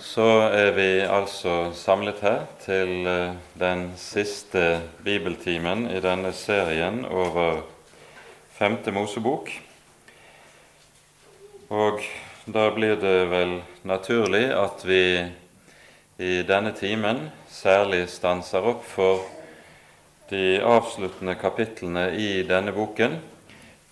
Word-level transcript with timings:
så 0.00 0.26
er 0.48 0.70
vi 0.72 0.88
altså 1.04 1.72
samlet 1.76 2.22
her 2.24 2.44
til 2.64 3.06
eh, 3.06 3.34
den 3.60 3.90
siste 4.00 4.80
bibeltimen 5.04 5.84
i 5.92 6.00
denne 6.00 6.32
serien 6.32 7.02
over 7.04 7.60
femte 8.56 8.92
Mosebok. 8.96 9.52
Og 11.70 12.00
da 12.48 12.70
blir 12.74 12.96
det 13.00 13.28
vel 13.30 13.58
naturlig 13.84 14.48
at 14.56 14.86
vi 14.88 15.04
i 16.20 16.32
denne 16.48 16.72
timen 16.76 17.26
særlig 17.52 18.06
stanser 18.08 18.64
opp 18.72 18.82
for 18.88 19.22
de 20.32 20.58
avsluttende 20.64 21.36
kapitlene 21.36 22.08
i 22.16 22.42
denne 22.48 22.72
boken, 22.72 23.20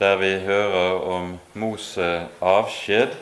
der 0.01 0.19
vi 0.21 0.35
hører 0.41 1.01
om 1.05 1.33
Mose 1.59 2.29
avskjed 2.41 3.17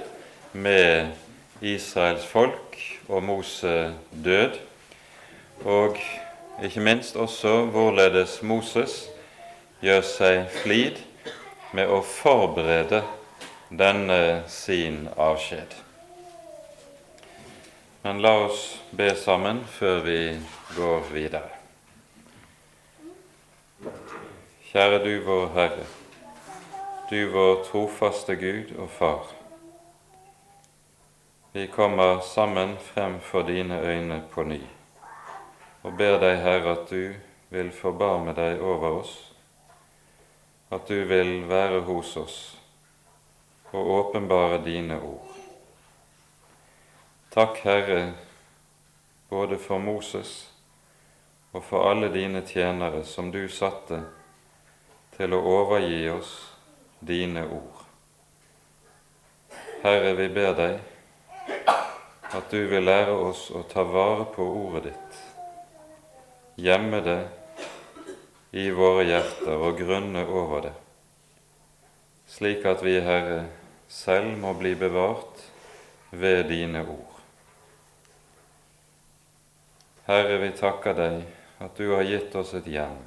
med 0.53 1.26
Israels 1.61 2.27
folk 2.27 2.77
og 3.09 3.23
Mose 3.23 3.95
død, 4.25 4.59
og 5.65 5.97
ikke 6.63 6.81
minst 6.81 7.17
også 7.17 7.65
hvorledes 7.65 8.43
Moses 8.43 9.07
gjør 9.81 10.03
seg 10.05 10.45
flid 10.63 11.01
med 11.77 11.89
å 11.89 12.03
forberede 12.05 13.03
denne 13.71 14.45
sin 14.49 15.07
avskjed. 15.17 15.75
Men 18.07 18.23
la 18.23 18.35
oss 18.47 18.63
be 18.95 19.11
sammen 19.19 19.65
før 19.79 20.05
vi 20.07 20.21
går 20.77 21.09
videre. 21.13 21.51
Kjære 24.71 25.01
du 25.05 25.13
vår 25.27 25.49
Herre, 25.57 25.89
du 27.11 27.19
vår 27.33 27.65
trofaste 27.71 28.37
Gud 28.39 28.77
og 28.79 28.93
Far. 28.99 29.36
Vi 31.57 31.67
kommer 31.67 32.19
sammen 32.21 32.77
frem 32.77 33.21
for 33.21 33.43
dine 33.43 33.81
øyne 33.81 34.23
på 34.31 34.43
ny 34.45 34.61
og 35.83 35.95
ber 35.97 36.19
deg, 36.21 36.35
Herre, 36.45 36.73
at 36.77 36.91
du 36.91 37.15
vil 37.49 37.71
forbarme 37.73 38.35
deg 38.37 38.61
over 38.61 38.99
oss, 38.99 39.13
at 40.69 40.85
du 40.85 41.07
vil 41.09 41.47
være 41.49 41.79
hos 41.87 42.11
oss 42.21 42.35
og 43.73 43.89
åpenbare 43.95 44.59
dine 44.67 44.99
ord. 45.01 45.31
Takk, 47.33 47.63
Herre, 47.65 48.03
både 49.31 49.57
for 49.57 49.81
Moses 49.81 50.35
og 51.55 51.65
for 51.65 51.89
alle 51.89 52.11
dine 52.13 52.43
tjenere 52.45 53.01
som 53.05 53.31
du 53.33 53.47
satte 53.49 54.03
til 55.17 55.33
å 55.33 55.41
overgi 55.55 56.03
oss 56.19 56.35
dine 57.01 57.47
ord. 57.49 57.81
Herre, 59.87 60.13
vi 60.21 60.29
ber 60.37 60.53
deg 60.61 60.77
at 61.47 62.51
du 62.51 62.67
vil 62.69 62.85
lære 62.85 63.15
oss 63.29 63.49
å 63.55 63.63
ta 63.71 63.85
vare 63.87 64.27
på 64.35 64.45
ordet 64.45 64.91
ditt, 64.91 65.19
gjemme 66.67 67.01
det 67.05 67.21
i 68.57 68.69
våre 68.75 69.05
hjerter 69.07 69.67
og 69.69 69.79
grunne 69.81 70.25
over 70.27 70.69
det, 70.69 70.75
slik 72.31 72.67
at 72.69 72.83
vi, 72.85 72.99
Herre, 73.01 73.45
selv 73.89 74.37
må 74.41 74.55
bli 74.59 74.75
bevart 74.79 75.45
ved 76.11 76.49
dine 76.51 76.83
ord. 76.83 77.21
Herre, 80.07 80.39
vi 80.43 80.51
takker 80.55 80.95
deg 80.95 81.23
at 81.63 81.79
du 81.79 81.91
har 81.95 82.07
gitt 82.07 82.35
oss 82.39 82.55
et 82.55 82.69
hjem 82.71 82.99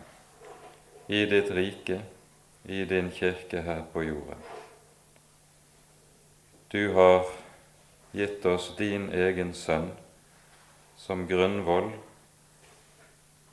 i 1.10 1.24
ditt 1.30 1.50
rike, 1.56 2.02
i 2.70 2.84
din 2.86 3.08
kirke 3.14 3.64
her 3.66 3.86
på 3.94 4.04
jorden. 4.04 4.42
Du 6.70 6.92
har 6.94 7.26
gitt 8.12 8.46
oss 8.46 8.72
din 8.78 9.10
egen 9.14 9.54
sønn 9.54 9.92
som 10.98 11.28
grunnvoll, 11.28 11.92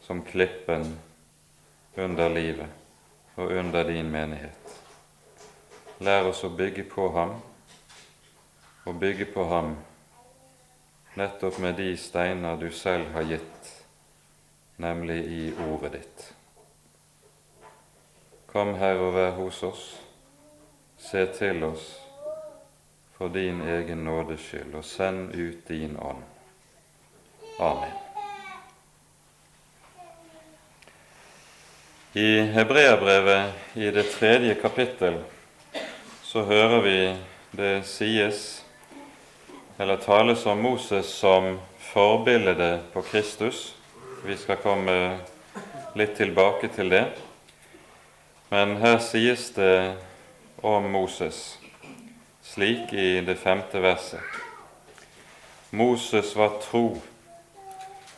som 0.01 0.23
klippen 0.23 0.99
under 1.95 2.29
livet 2.29 3.37
og 3.37 3.51
under 3.53 3.85
din 3.85 4.11
menighet. 4.11 4.73
Lær 5.99 6.31
oss 6.31 6.45
å 6.45 6.51
bygge 6.53 6.85
på 6.89 7.09
ham, 7.13 7.37
og 8.87 8.99
bygge 9.01 9.29
på 9.33 9.45
ham 9.51 9.75
nettopp 11.17 11.59
med 11.59 11.77
de 11.81 11.93
steiner 11.97 12.57
du 12.61 12.69
selv 12.73 13.13
har 13.17 13.29
gitt, 13.29 13.71
nemlig 14.77 15.21
i 15.25 15.43
ordet 15.69 15.93
ditt. 15.99 16.27
Kom, 18.47 18.75
Herre, 18.75 19.01
og 19.09 19.15
vær 19.17 19.33
hos 19.37 19.63
oss. 19.63 19.87
Se 20.97 21.27
til 21.37 21.65
oss 21.65 22.06
for 23.19 23.29
din 23.29 23.61
egen 23.63 24.05
nådes 24.05 24.41
skyld, 24.41 24.75
og 24.75 24.85
send 24.85 25.35
ut 25.35 25.69
din 25.69 25.97
ånd. 25.97 26.23
Amen. 27.59 27.91
I 32.13 32.41
Hebreabrevet 32.41 33.53
i 33.75 33.91
det 33.91 34.11
tredje 34.13 34.55
kapittel 34.55 35.19
så 36.23 36.43
hører 36.45 36.81
vi 36.81 37.01
det 37.57 37.87
sies, 37.89 38.65
eller 39.79 39.97
tales 39.97 40.47
om 40.47 40.61
Moses 40.61 41.07
som 41.07 41.59
forbildet 41.93 42.93
på 42.93 43.03
Kristus. 43.03 43.75
Vi 44.25 44.37
skal 44.37 44.61
komme 44.61 44.97
litt 45.97 46.17
tilbake 46.17 46.69
til 46.73 46.89
det. 46.93 47.05
Men 48.49 48.77
her 48.81 48.99
sies 49.01 49.51
det 49.57 49.97
om 50.65 50.89
Moses 50.93 51.59
slik 52.57 52.93
i 52.93 53.21
det 53.21 53.35
femte 53.35 53.81
verset. 53.81 54.21
Moses 55.71 56.37
var 56.37 56.55
tro 56.63 57.03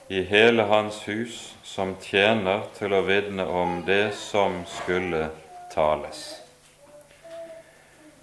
i 0.08 0.22
hele 0.22 0.62
hans 0.62 1.00
hus 1.08 1.56
som 1.66 1.96
tjener 1.98 2.62
til 2.76 2.94
å 2.94 3.00
vitne 3.02 3.42
om 3.50 3.80
det 3.82 4.12
som 4.14 4.60
skulle 4.70 5.24
tales. 5.74 6.22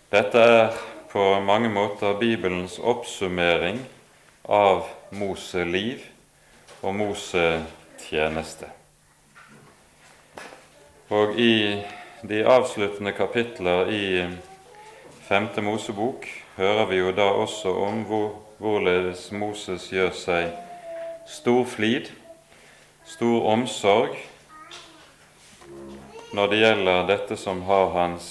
Dette 0.07 0.45
er 0.53 0.79
på 1.11 1.27
mange 1.43 1.73
måter 1.75 2.15
Bibelens 2.23 2.79
oppsummering 2.79 3.83
av 4.47 4.87
Mose 5.11 5.67
liv 5.67 5.99
og 6.79 6.95
Mose 6.95 7.45
tjeneste. 8.07 8.71
Og 11.11 11.35
i 11.35 11.83
de 12.23 12.43
avsluttende 12.47 13.11
kapitler 13.11 13.91
i 13.91 14.05
femte 15.25 15.61
Mosebok 15.61 16.27
hører 16.57 16.85
vi 16.85 16.99
jo 16.99 17.11
da 17.15 17.25
også 17.33 17.71
om 17.81 18.03
hvor, 18.05 18.27
hvorledes 18.61 19.31
Moses 19.33 19.87
gjør 19.89 20.11
seg 20.13 20.51
stor 21.25 21.63
flid, 21.65 22.11
stor 23.09 23.47
omsorg, 23.55 24.13
når 26.35 26.51
det 26.51 26.59
gjelder 26.59 27.09
dette 27.09 27.39
som 27.41 27.63
har 27.65 27.89
hans 27.95 28.29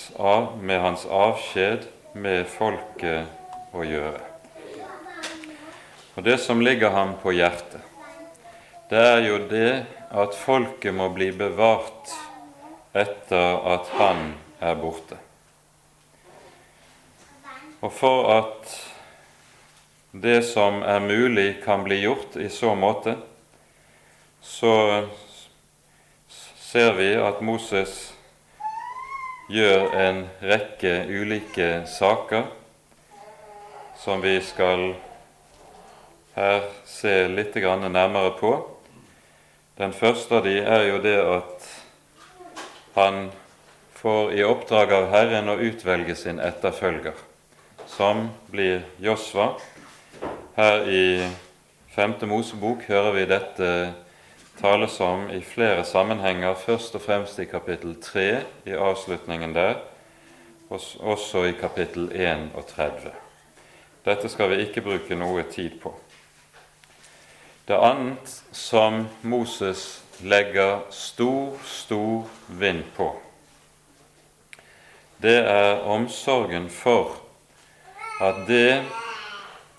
med 0.60 0.80
hans 0.84 1.06
avskjed 1.10 1.88
med 2.14 2.46
folket 2.52 3.74
å 3.74 3.82
gjøre. 3.82 4.22
Og 6.14 6.22
Det 6.22 6.38
som 6.38 6.62
ligger 6.62 6.94
ham 6.94 7.16
på 7.18 7.34
hjertet, 7.34 7.82
det 8.90 9.02
er 9.02 9.22
jo 9.26 9.42
det 9.50 9.86
at 10.14 10.38
folket 10.38 10.94
må 10.94 11.08
bli 11.10 11.32
bevart 11.34 12.14
etter 12.94 13.62
at 13.74 13.94
han 13.98 14.28
er 14.62 14.78
borte. 14.78 15.23
Og 17.84 17.92
for 17.92 18.30
at 18.32 18.70
det 20.16 20.38
som 20.48 20.80
er 20.88 21.02
mulig, 21.04 21.58
kan 21.64 21.82
bli 21.84 21.98
gjort 22.00 22.36
i 22.40 22.48
så 22.48 22.72
måte, 22.74 23.18
så 24.40 25.04
ser 26.64 26.94
vi 26.96 27.10
at 27.20 27.42
Moses 27.44 28.14
gjør 29.52 29.90
en 30.00 30.22
rekke 30.40 30.94
ulike 31.12 31.68
saker 31.90 32.46
som 34.00 34.24
vi 34.24 34.38
skal 34.40 34.94
her 36.38 36.64
se 36.88 37.14
litt 37.28 37.60
nærmere 37.60 38.32
på. 38.40 38.54
Den 39.76 39.92
første 39.92 40.40
av 40.40 40.48
de 40.48 40.56
er 40.62 40.88
jo 40.88 41.04
det 41.04 41.18
at 41.20 41.68
han 42.96 43.28
får 44.00 44.34
i 44.40 44.42
oppdrag 44.46 44.96
av 45.02 45.12
Herren 45.12 45.52
å 45.52 45.60
utvelge 45.60 46.16
sin 46.16 46.40
etterfølger 46.40 47.33
som 47.96 48.28
blir 48.50 48.82
Josva. 48.98 49.52
Her 50.56 50.88
i 50.90 51.30
Femte 51.94 52.26
Mosebok 52.26 52.82
hører 52.88 53.12
vi 53.14 53.26
dette 53.30 53.68
tales 54.58 54.96
om 55.00 55.28
i 55.30 55.40
flere 55.46 55.84
sammenhenger, 55.86 56.54
først 56.58 56.94
og 56.98 57.04
fremst 57.04 57.38
i 57.38 57.46
kapittel 57.46 57.94
3, 58.02 58.42
i 58.66 58.74
avslutningen 58.74 59.54
der, 59.54 59.78
og 60.70 60.80
også 61.00 61.44
i 61.44 61.54
kapittel 61.60 62.10
31. 62.10 63.12
Dette 64.04 64.28
skal 64.28 64.50
vi 64.50 64.62
ikke 64.66 64.82
bruke 64.82 65.14
noe 65.14 65.46
tid 65.50 65.78
på. 65.82 65.94
Det 67.68 67.78
annet 67.78 68.30
som 68.52 69.06
Moses 69.22 70.02
legger 70.20 70.82
stor, 70.90 71.54
stor 71.64 72.26
vind 72.48 72.82
på, 72.96 73.12
det 75.22 75.38
er 75.46 75.86
omsorgen 75.88 76.66
for 76.68 77.23
at 78.20 78.46
det 78.46 78.84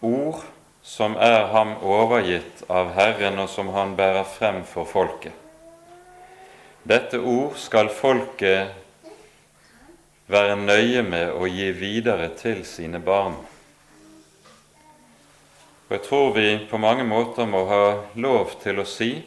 ord 0.02 0.44
som 0.86 1.16
er 1.18 1.48
ham 1.50 1.76
overgitt 1.82 2.64
av 2.70 2.92
Herren, 2.94 3.40
og 3.40 3.50
som 3.50 3.72
han 3.74 3.96
bærer 3.98 4.28
frem 4.28 4.64
for 4.68 4.86
folket. 4.86 5.34
Dette 6.86 7.18
ord 7.18 7.56
skal 7.58 7.90
folket 7.90 8.70
være 10.30 10.58
nøye 10.60 11.02
med 11.06 11.34
å 11.34 11.48
gi 11.50 11.72
videre 11.74 12.30
til 12.38 12.62
sine 12.66 13.00
barn. 13.02 13.40
Og 15.88 15.92
Jeg 15.98 16.04
tror 16.06 16.32
vi 16.36 16.48
på 16.70 16.78
mange 16.78 17.06
måter 17.06 17.50
må 17.50 17.66
ha 17.70 17.84
lov 18.16 18.60
til 18.62 18.82
å 18.82 18.86
si 18.90 19.24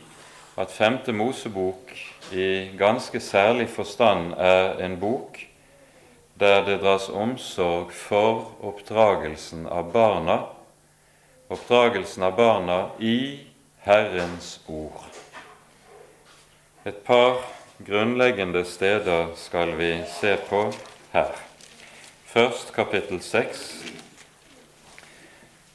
at 0.58 0.70
Femte 0.74 1.12
Mosebok 1.14 1.94
i 2.34 2.70
ganske 2.78 3.20
særlig 3.22 3.68
forstand 3.70 4.34
er 4.38 4.82
en 4.84 4.98
bok 4.98 5.47
der 6.38 6.62
det 6.64 6.78
dras 6.82 7.08
omsorg 7.08 7.92
for 7.92 8.52
oppdragelsen 8.62 9.66
av 9.66 9.92
barna, 9.92 10.38
oppdragelsen 11.48 12.22
av 12.22 12.36
barna 12.36 12.90
i 12.98 13.46
Herrens 13.82 14.60
ord. 14.66 15.08
Et 16.84 17.04
par 17.04 17.40
grunnleggende 17.86 18.64
steder 18.64 19.32
skal 19.36 19.74
vi 19.76 20.04
se 20.20 20.36
på 20.48 20.68
her. 21.12 21.32
Først 22.26 22.70
kapittel 22.72 23.22
6, 23.22 23.64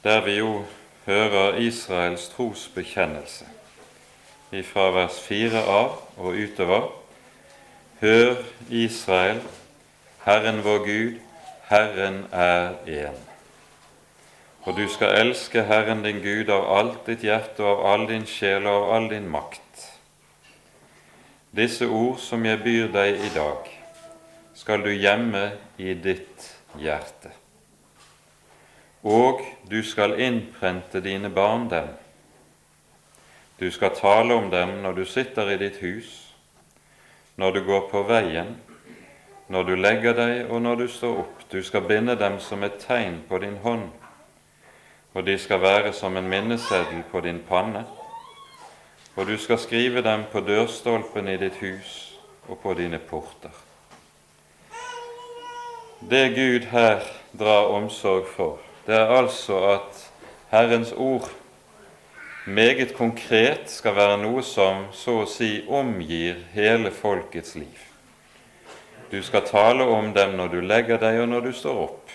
der 0.04 0.24
vi 0.24 0.38
jo 0.38 0.64
hører 1.04 1.58
Israels 1.60 2.28
trosbekjennelse 2.28 3.44
fra 4.62 4.90
vers 4.94 5.18
4 5.26 5.64
av 5.66 5.96
og 6.16 6.36
utover. 6.38 6.88
Hør, 8.00 8.36
Israel, 8.70 9.40
Herren 10.24 10.62
vår 10.64 10.82
Gud, 10.86 11.20
Herren 11.68 12.24
er 12.32 12.74
én. 12.86 13.20
Og 14.64 14.76
du 14.76 14.88
skal 14.88 15.18
elske 15.20 15.62
Herren 15.68 16.02
din 16.04 16.22
Gud 16.24 16.48
av 16.48 16.66
alt 16.78 17.06
ditt 17.06 17.24
hjerte 17.26 17.64
og 17.64 17.84
av 17.84 17.92
all 17.92 18.08
din 18.08 18.26
sjel 18.26 18.64
og 18.64 18.74
av 18.74 18.96
all 18.96 19.08
din 19.12 19.28
makt. 19.28 19.86
Disse 21.54 21.86
ord 21.86 22.18
som 22.18 22.44
jeg 22.44 22.64
byr 22.64 22.90
deg 22.96 23.20
i 23.20 23.32
dag, 23.36 23.70
skal 24.54 24.82
du 24.82 24.90
gjemme 24.90 25.50
i 25.78 25.94
ditt 25.94 26.50
hjerte 26.80 27.34
og 29.04 29.40
du 29.68 29.82
skal 29.84 30.16
innprente 30.20 31.00
dine 31.04 31.28
barn 31.30 31.68
dem. 31.68 31.88
Du 33.60 33.70
skal 33.70 33.92
tale 33.96 34.34
om 34.34 34.50
dem 34.50 34.80
når 34.82 34.92
du 34.92 35.04
sitter 35.04 35.50
i 35.52 35.58
ditt 35.60 35.76
hus, 35.84 36.34
når 37.36 37.52
du 37.52 37.64
går 37.64 37.88
på 37.90 38.02
veien, 38.08 38.56
når 39.54 39.62
du 39.62 39.74
legger 39.78 40.16
deg 40.18 40.48
og 40.50 40.64
når 40.64 40.80
du 40.80 40.88
står 40.90 41.18
opp. 41.22 41.42
Du 41.52 41.60
skal 41.62 41.84
binde 41.86 42.16
dem 42.18 42.40
som 42.42 42.64
et 42.66 42.80
tegn 42.82 43.20
på 43.28 43.38
din 43.38 43.60
hånd, 43.62 43.84
og 45.14 45.26
de 45.28 45.36
skal 45.38 45.62
være 45.62 45.92
som 45.94 46.16
en 46.18 46.26
minneseddel 46.26 47.04
på 47.12 47.22
din 47.22 47.38
panne. 47.46 47.84
Og 49.14 49.28
du 49.30 49.36
skal 49.38 49.60
skrive 49.62 50.02
dem 50.02 50.26
på 50.32 50.42
dørstolpen 50.42 51.30
i 51.30 51.36
ditt 51.38 51.60
hus 51.62 52.18
og 52.48 52.58
på 52.64 52.74
dine 52.74 52.98
porter. 52.98 53.54
Det 56.02 56.24
Gud 56.34 56.66
her 56.74 57.06
drar 57.38 57.70
omsorg 57.78 58.26
for, 58.34 58.58
det 58.86 58.98
er 58.98 59.16
altså 59.20 59.62
at 59.76 60.04
Herrens 60.50 60.92
ord 60.92 61.30
meget 62.44 62.96
konkret 62.98 63.70
skal 63.70 63.94
være 63.94 64.18
noe 64.26 64.42
som 64.42 64.88
så 64.92 65.20
å 65.22 65.30
si 65.30 65.60
omgir 65.70 66.42
hele 66.58 66.90
folkets 66.90 67.54
liv. 67.54 67.93
Du 69.14 69.22
skal 69.22 69.44
tale 69.46 69.84
om 69.84 70.08
dem 70.14 70.32
når 70.34 70.48
du 70.50 70.56
legger 70.66 70.98
deg 70.98 71.20
og 71.22 71.28
når 71.30 71.44
du 71.44 71.52
står 71.54 71.76
opp. 71.84 72.14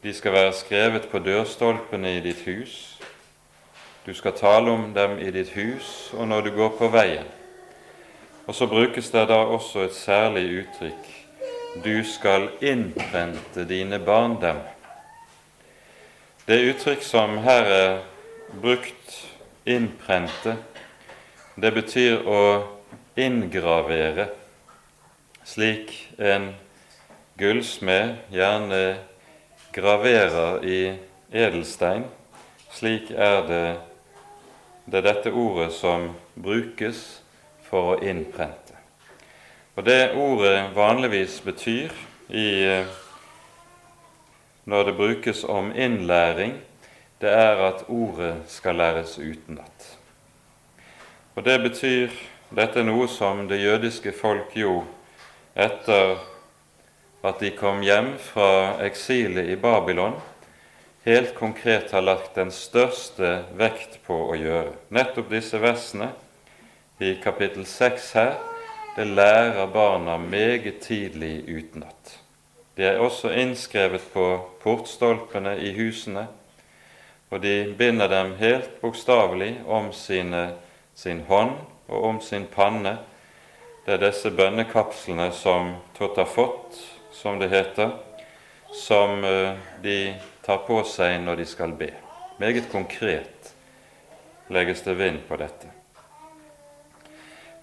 De 0.00 0.14
skal 0.16 0.32
være 0.32 0.54
skrevet 0.56 1.10
på 1.12 1.20
dørstolpene 1.20 2.14
i 2.16 2.22
ditt 2.24 2.40
hus. 2.46 2.76
Du 4.06 4.14
skal 4.16 4.32
tale 4.32 4.72
om 4.72 4.94
dem 4.96 5.18
i 5.20 5.28
ditt 5.34 5.50
hus 5.52 6.08
og 6.16 6.30
når 6.30 6.46
du 6.46 6.50
går 6.56 6.72
på 6.78 6.88
veien. 6.94 7.28
Og 8.46 8.56
så 8.56 8.70
brukes 8.70 9.12
det 9.12 9.26
da 9.28 9.42
også 9.44 9.84
et 9.90 9.98
særlig 9.98 10.46
uttrykk 10.62 11.12
du 11.84 12.00
skal 12.14 12.48
innprente 12.64 13.68
dine 13.68 14.00
barn 14.00 14.40
dem. 14.40 14.64
Det 16.48 16.62
uttrykk 16.72 17.04
som 17.04 17.42
her 17.44 17.72
er 17.76 17.96
brukt, 18.56 19.20
innprente, 19.68 20.56
det 21.60 21.76
betyr 21.76 22.24
å 22.24 22.42
inngravere, 23.20 24.30
slik 25.50 26.12
en 26.18 26.54
gullsmed 27.38 28.14
gjerne 28.30 28.98
graverer 29.74 30.64
i 30.64 30.80
edelstein. 31.32 32.04
Slik 32.70 33.10
er 33.10 33.40
det, 33.48 33.64
det 34.86 35.00
er 35.00 35.06
dette 35.08 35.32
ordet 35.34 35.72
som 35.74 36.12
brukes 36.38 37.00
for 37.66 37.96
å 37.96 37.98
innprente. 37.98 38.76
Og 39.74 39.86
Det 39.86 40.12
ordet 40.14 40.70
vanligvis 40.76 41.40
betyr 41.42 41.90
i 42.28 42.50
når 44.70 44.84
det 44.84 44.96
brukes 44.96 45.42
om 45.44 45.72
innlæring, 45.74 46.60
det 47.20 47.30
er 47.32 47.58
at 47.64 47.84
ordet 47.88 48.36
skal 48.46 48.76
læres 48.78 49.18
utenat. 49.18 49.96
Og 51.34 51.44
det 51.44 51.58
betyr 51.62 52.10
Dette 52.50 52.80
er 52.82 52.86
noe 52.88 53.06
som 53.06 53.44
det 53.46 53.60
jødiske 53.62 54.10
folk 54.10 54.56
gjorde 54.58 54.99
etter 55.54 56.18
at 57.22 57.40
de 57.40 57.50
kom 57.56 57.82
hjem 57.84 58.14
fra 58.18 58.80
eksilet 58.84 59.50
i 59.52 59.56
Babylon, 59.60 60.14
helt 61.04 61.34
konkret 61.34 61.92
har 61.92 62.04
lagt 62.04 62.34
den 62.34 62.52
største 62.54 63.42
vekt 63.58 64.00
på 64.06 64.16
å 64.30 64.38
gjøre. 64.38 64.72
Nettopp 64.88 65.30
disse 65.32 65.60
versene 65.60 66.12
i 67.00 67.14
kapittel 67.22 67.66
6 67.66 68.10
her, 68.16 68.34
det 68.96 69.06
lærer 69.06 69.70
barna 69.72 70.16
meget 70.18 70.80
tidlig 70.84 71.44
utenat. 71.48 72.18
De 72.76 72.84
er 72.84 73.00
også 73.00 73.30
innskrevet 73.36 74.02
på 74.12 74.26
portstolpene 74.62 75.56
i 75.60 75.72
husene, 75.76 76.26
og 77.30 77.42
de 77.42 77.74
binder 77.78 78.08
dem 78.10 78.34
helt 78.40 78.80
bokstavelig 78.80 79.60
om 79.66 79.92
sine, 79.92 80.54
sin 80.94 81.22
hånd 81.28 81.54
og 81.88 82.04
om 82.04 82.20
sin 82.20 82.46
panne. 82.50 82.96
Det 83.90 83.96
er 83.96 84.04
disse 84.04 84.30
bønnekapslene 84.30 85.32
som 85.34 85.72
Totafot, 85.96 86.76
som 87.10 87.40
det 87.40 87.48
heter, 87.50 87.96
som 88.70 89.24
eh, 89.26 89.56
de 89.82 90.14
tar 90.46 90.60
på 90.62 90.76
seg 90.86 91.16
når 91.24 91.40
de 91.40 91.46
skal 91.50 91.74
be. 91.74 91.88
Meget 92.38 92.68
konkret 92.70 93.50
legges 94.46 94.84
det 94.86 94.94
vind 94.94 95.18
på 95.26 95.40
dette. 95.42 95.72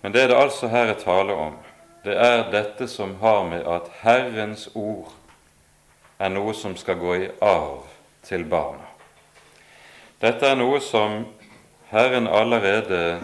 Men 0.03 0.11
det 0.11 0.25
er 0.25 0.33
det 0.33 0.41
altså 0.41 0.67
her 0.67 0.91
er 0.91 0.99
tale 0.99 1.39
om, 1.45 1.55
det 2.03 2.19
er 2.19 2.43
dette 2.51 2.91
som 2.91 3.15
har 3.23 3.47
med 3.47 3.63
at 3.63 3.87
Herrens 4.03 4.67
ord 4.75 5.15
er 6.19 6.35
noe 6.35 6.51
som 6.51 6.75
skal 6.75 6.99
gå 6.99 7.15
i 7.21 7.33
arv 7.39 7.87
til 8.27 8.43
barna. 8.43 8.91
Dette 10.19 10.43
er 10.51 10.59
noe 10.59 10.83
som 10.83 11.21
Herren 11.95 12.27
allerede 12.27 13.21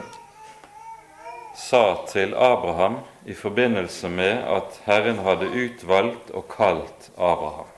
sa 1.56 2.06
til 2.10 2.34
Abraham 2.34 2.98
i 3.26 3.34
forbindelse 3.34 4.10
med 4.10 4.44
at 4.50 4.82
Herren 4.86 5.20
hadde 5.24 5.52
utvalgt 5.52 6.32
og 6.34 6.48
kalt 6.50 7.12
Abraham. 7.18 7.70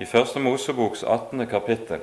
I 0.00 0.04
Første 0.04 0.40
Moseboks 0.40 1.02
18. 1.02 1.46
kapittel, 1.46 2.00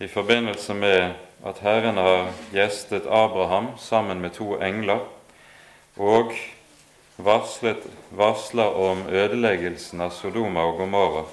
i 0.00 0.08
forbindelse 0.08 0.74
med 0.74 1.12
at 1.46 1.58
Herren 1.60 1.96
har 1.96 2.32
gjestet 2.52 3.06
Abraham 3.06 3.68
sammen 3.78 4.20
med 4.20 4.30
to 4.30 4.56
engler, 4.62 5.04
og 5.96 6.32
varslet, 7.18 7.84
varsler 8.10 8.64
om 8.64 9.06
ødeleggelsen 9.08 10.00
av 10.00 10.10
Sodoma 10.16 10.64
og 10.64 10.78
Gomorra, 10.78 11.24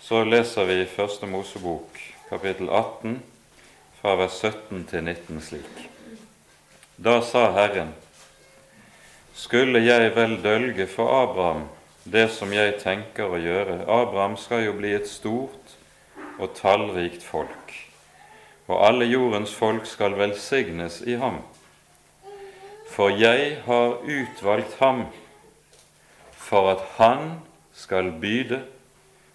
så 0.00 0.24
leser 0.24 0.64
vi 0.64 0.82
i 0.82 0.90
Første 0.96 1.26
Mosebok 1.26 2.00
kapittel 2.28 2.68
18 2.68 3.22
fra 4.00 4.16
vers 4.20 4.40
17 4.42 4.86
til 4.90 5.04
19 5.04 5.40
slik. 5.40 5.93
Da 6.96 7.20
sa 7.22 7.48
Herren, 7.50 7.88
skulle 9.34 9.80
jeg 9.82 10.12
vel 10.14 10.36
dølge 10.42 10.86
for 10.86 11.10
Abraham 11.10 11.64
det 12.04 12.28
som 12.30 12.52
jeg 12.54 12.76
tenker 12.84 13.32
å 13.34 13.40
gjøre. 13.40 13.80
Abraham 13.90 14.36
skal 14.38 14.62
jo 14.68 14.76
bli 14.78 14.92
et 14.94 15.08
stort 15.10 15.74
og 16.38 16.54
tallrikt 16.54 17.26
folk, 17.26 17.74
og 18.70 18.86
alle 18.86 19.08
jordens 19.10 19.50
folk 19.54 19.88
skal 19.90 20.14
velsignes 20.20 21.00
i 21.02 21.18
ham. 21.18 21.40
For 22.94 23.10
jeg 23.10 23.58
har 23.66 23.98
utvalgt 23.98 24.78
ham 24.78 25.08
for 26.38 26.70
at 26.76 26.86
han 27.00 27.40
skal 27.74 28.12
byde, 28.22 28.62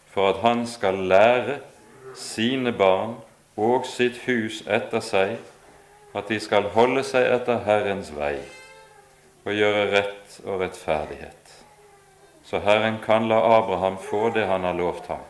for 0.07 0.31
at 0.31 0.43
han 0.47 0.63
skal 0.67 1.03
lære 1.11 1.59
sine 2.15 2.71
barn 2.71 3.17
og 3.59 3.83
sitt 3.83 4.23
hus 4.29 4.63
etter 4.63 5.03
seg, 5.03 5.39
at 6.13 6.27
de 6.27 6.39
skal 6.41 6.71
holde 6.73 7.03
seg 7.05 7.27
etter 7.29 7.61
Herrens 7.65 8.11
vei 8.15 8.37
og 9.45 9.53
gjøre 9.55 9.89
rett 9.93 10.39
og 10.45 10.61
rettferdighet. 10.61 11.35
Så 12.43 12.61
Herren 12.65 12.97
kan 13.03 13.27
la 13.29 13.39
Abraham 13.59 13.97
få 14.01 14.29
det 14.33 14.47
han 14.49 14.65
har 14.65 14.77
lovt 14.77 15.07
ham. 15.11 15.21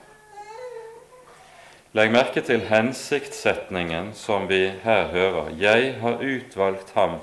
Legg 1.98 2.12
merke 2.13 2.41
til 2.45 2.62
hensiktssetningen 2.69 4.12
som 4.13 4.48
vi 4.48 4.67
her 4.83 5.07
hører. 5.12 5.50
Jeg 5.57 5.95
har 6.01 6.21
utvalgt 6.21 6.93
ham 6.95 7.17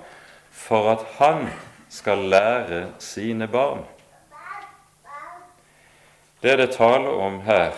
for 0.51 0.91
at 0.91 1.05
han 1.21 1.47
skal 1.89 2.27
lære 2.33 2.87
sine 2.99 3.47
barn. 3.49 3.85
Det 6.43 6.59
det 6.59 6.71
taler 6.75 7.11
om 7.11 7.41
her, 7.41 7.73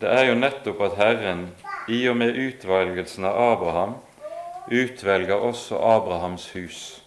det 0.00 0.08
er 0.08 0.28
jo 0.28 0.34
nettopp 0.38 0.80
at 0.80 0.98
Herren 1.00 1.46
i 1.88 2.04
og 2.08 2.16
med 2.16 2.36
utvalgelsen 2.36 3.24
av 3.24 3.40
Abraham 3.52 3.96
utvelger 4.72 5.34
også 5.34 5.78
Abrahams 5.78 6.52
hus. 6.52 7.02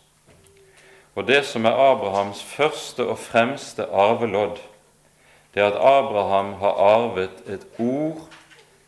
Og 1.15 1.27
det 1.27 1.45
som 1.45 1.65
er 1.65 1.71
Abrahams 1.91 2.43
første 2.43 3.07
og 3.07 3.17
fremste 3.17 3.85
arvelodd, 3.85 4.59
det 5.53 5.63
er 5.63 5.67
at 5.67 5.79
Abraham 5.81 6.53
har 6.53 6.77
arvet 6.77 7.41
et 7.47 7.65
ord, 7.79 8.21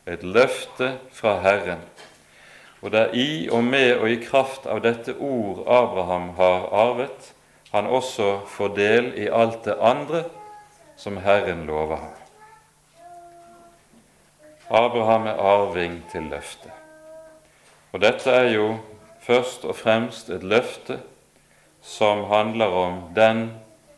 et 0.07 0.23
løfte 0.23 0.97
fra 1.11 1.39
Herren. 1.41 1.81
Og 2.81 2.91
det 2.91 2.99
er 2.99 3.13
i 3.13 3.49
og 3.49 3.63
med 3.63 3.95
og 3.95 4.09
i 4.09 4.21
kraft 4.23 4.65
av 4.69 4.83
dette 4.85 5.15
ord 5.17 5.65
Abraham 5.67 6.29
har 6.37 6.69
arvet, 6.71 7.33
han 7.71 7.85
også 7.85 8.39
får 8.47 8.75
del 8.77 9.11
i 9.17 9.27
alt 9.27 9.65
det 9.65 9.75
andre 9.81 10.23
som 10.97 11.17
Herren 11.17 11.65
lover 11.65 11.95
ham. 11.95 12.15
Abraham 14.69 15.27
er 15.27 15.41
arving 15.41 16.03
til 16.11 16.29
løftet. 16.29 16.78
Og 17.91 18.01
dette 18.01 18.29
er 18.31 18.51
jo 18.53 18.67
først 19.25 19.65
og 19.65 19.75
fremst 19.75 20.29
et 20.29 20.43
løfte 20.43 20.99
som 21.81 22.25
handler 22.29 22.75
om 22.75 23.01
den 23.15 23.47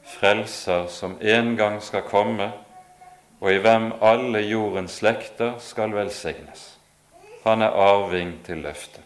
frelser 0.07 0.87
som 0.87 1.17
en 1.21 1.55
gang 1.57 1.81
skal 1.83 2.05
komme, 2.07 2.51
og 3.41 3.51
i 3.51 3.59
hvem 3.61 3.91
alle 4.01 4.43
jordens 4.45 4.99
slekter 5.01 5.57
skal 5.59 5.95
velsignes. 5.95 6.77
Han 7.43 7.61
er 7.61 7.73
arving 7.73 8.35
til 8.45 8.61
løftet. 8.61 9.03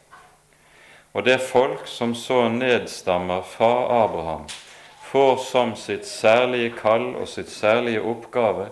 Og 1.16 1.24
det 1.24 1.40
folk 1.40 1.88
som 1.88 2.12
så 2.16 2.50
nedstammer 2.52 3.42
fra 3.42 4.04
Abraham, 4.04 4.48
får 5.12 5.38
som 5.38 5.76
sitt 5.80 6.08
særlige 6.08 6.74
kall 6.76 7.14
og 7.16 7.30
sitt 7.32 7.50
særlige 7.50 8.04
oppgave 8.04 8.68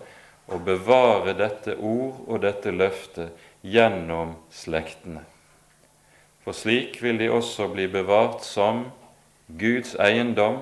å 0.51 0.59
bevare 0.59 1.37
dette 1.39 1.77
ord 1.79 2.25
og 2.27 2.41
dette 2.43 2.73
løftet 2.75 3.31
gjennom 3.63 4.35
slektene. 4.51 5.23
For 6.43 6.51
slik 6.51 6.99
vil 7.03 7.19
de 7.19 7.31
også 7.31 7.67
bli 7.71 7.87
bevart 7.87 8.43
som 8.45 8.85
Guds 9.47 9.95
eiendom 9.95 10.61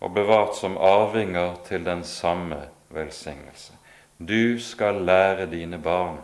og 0.00 0.14
bevart 0.14 0.56
som 0.58 0.76
arvinger 0.78 1.54
til 1.66 1.84
den 1.86 2.04
samme 2.04 2.60
velsignelse. 2.90 3.72
Du 4.18 4.58
skal 4.60 4.94
lære 4.94 5.46
dine 5.50 5.78
barn. 5.78 6.18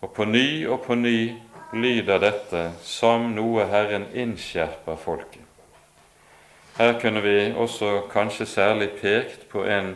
Og 0.00 0.10
på 0.12 0.24
ny 0.24 0.66
og 0.66 0.82
på 0.82 0.94
ny 0.94 1.32
lyder 1.72 2.18
dette 2.18 2.68
som 2.82 3.30
noe 3.34 3.66
Herren 3.70 4.06
innskjerper 4.14 4.98
folket. 5.00 5.40
Her 6.74 6.98
kunne 7.00 7.22
vi 7.22 7.52
også 7.56 8.00
kanskje 8.10 8.46
særlig 8.46 8.90
pekt 8.98 9.48
på 9.48 9.62
en 9.64 9.94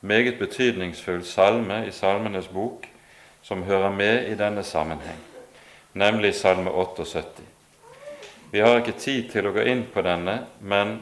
meget 0.00 0.38
betydningsfull 0.38 1.24
salme 1.24 1.86
i 1.86 1.90
Salmenes 1.90 2.48
bok 2.48 2.86
som 3.42 3.62
hører 3.62 3.90
med 3.90 4.28
i 4.30 4.34
denne 4.34 4.62
sammenheng, 4.62 5.18
nemlig 5.96 6.34
Salme 6.34 6.70
78. 6.70 7.42
Vi 8.50 8.60
har 8.60 8.78
ikke 8.78 8.98
tid 9.00 9.30
til 9.32 9.48
å 9.48 9.52
gå 9.56 9.64
inn 9.64 9.86
på 9.92 10.04
denne, 10.04 10.42
men 10.60 10.98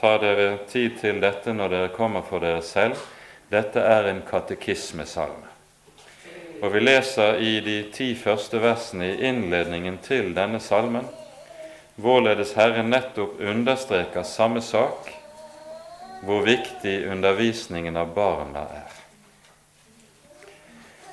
ta 0.00 0.16
dere 0.18 0.64
tid 0.70 0.98
til 1.00 1.20
dette 1.22 1.54
når 1.54 1.72
dere 1.74 1.92
kommer 1.94 2.26
for 2.26 2.42
dere 2.42 2.62
selv. 2.62 2.98
Dette 3.48 3.80
er 3.80 4.10
en 4.10 4.20
katekismesalme. 4.26 5.46
Og 6.58 6.74
vi 6.74 6.82
leser 6.82 7.38
i 7.38 7.54
de 7.62 7.78
ti 7.94 8.10
første 8.18 8.58
versene 8.62 9.12
i 9.12 9.30
innledningen 9.30 10.00
til 10.02 10.34
denne 10.34 10.58
salmen 10.60 11.06
hvorledes 11.98 12.54
Herren 12.58 12.90
nettopp 12.90 13.40
understreker 13.42 14.26
samme 14.26 14.62
sak, 14.62 15.10
hvor 16.26 16.42
viktig 16.46 17.00
undervisningen 17.10 17.98
av 17.98 18.10
barna 18.14 18.66
er. 18.82 18.97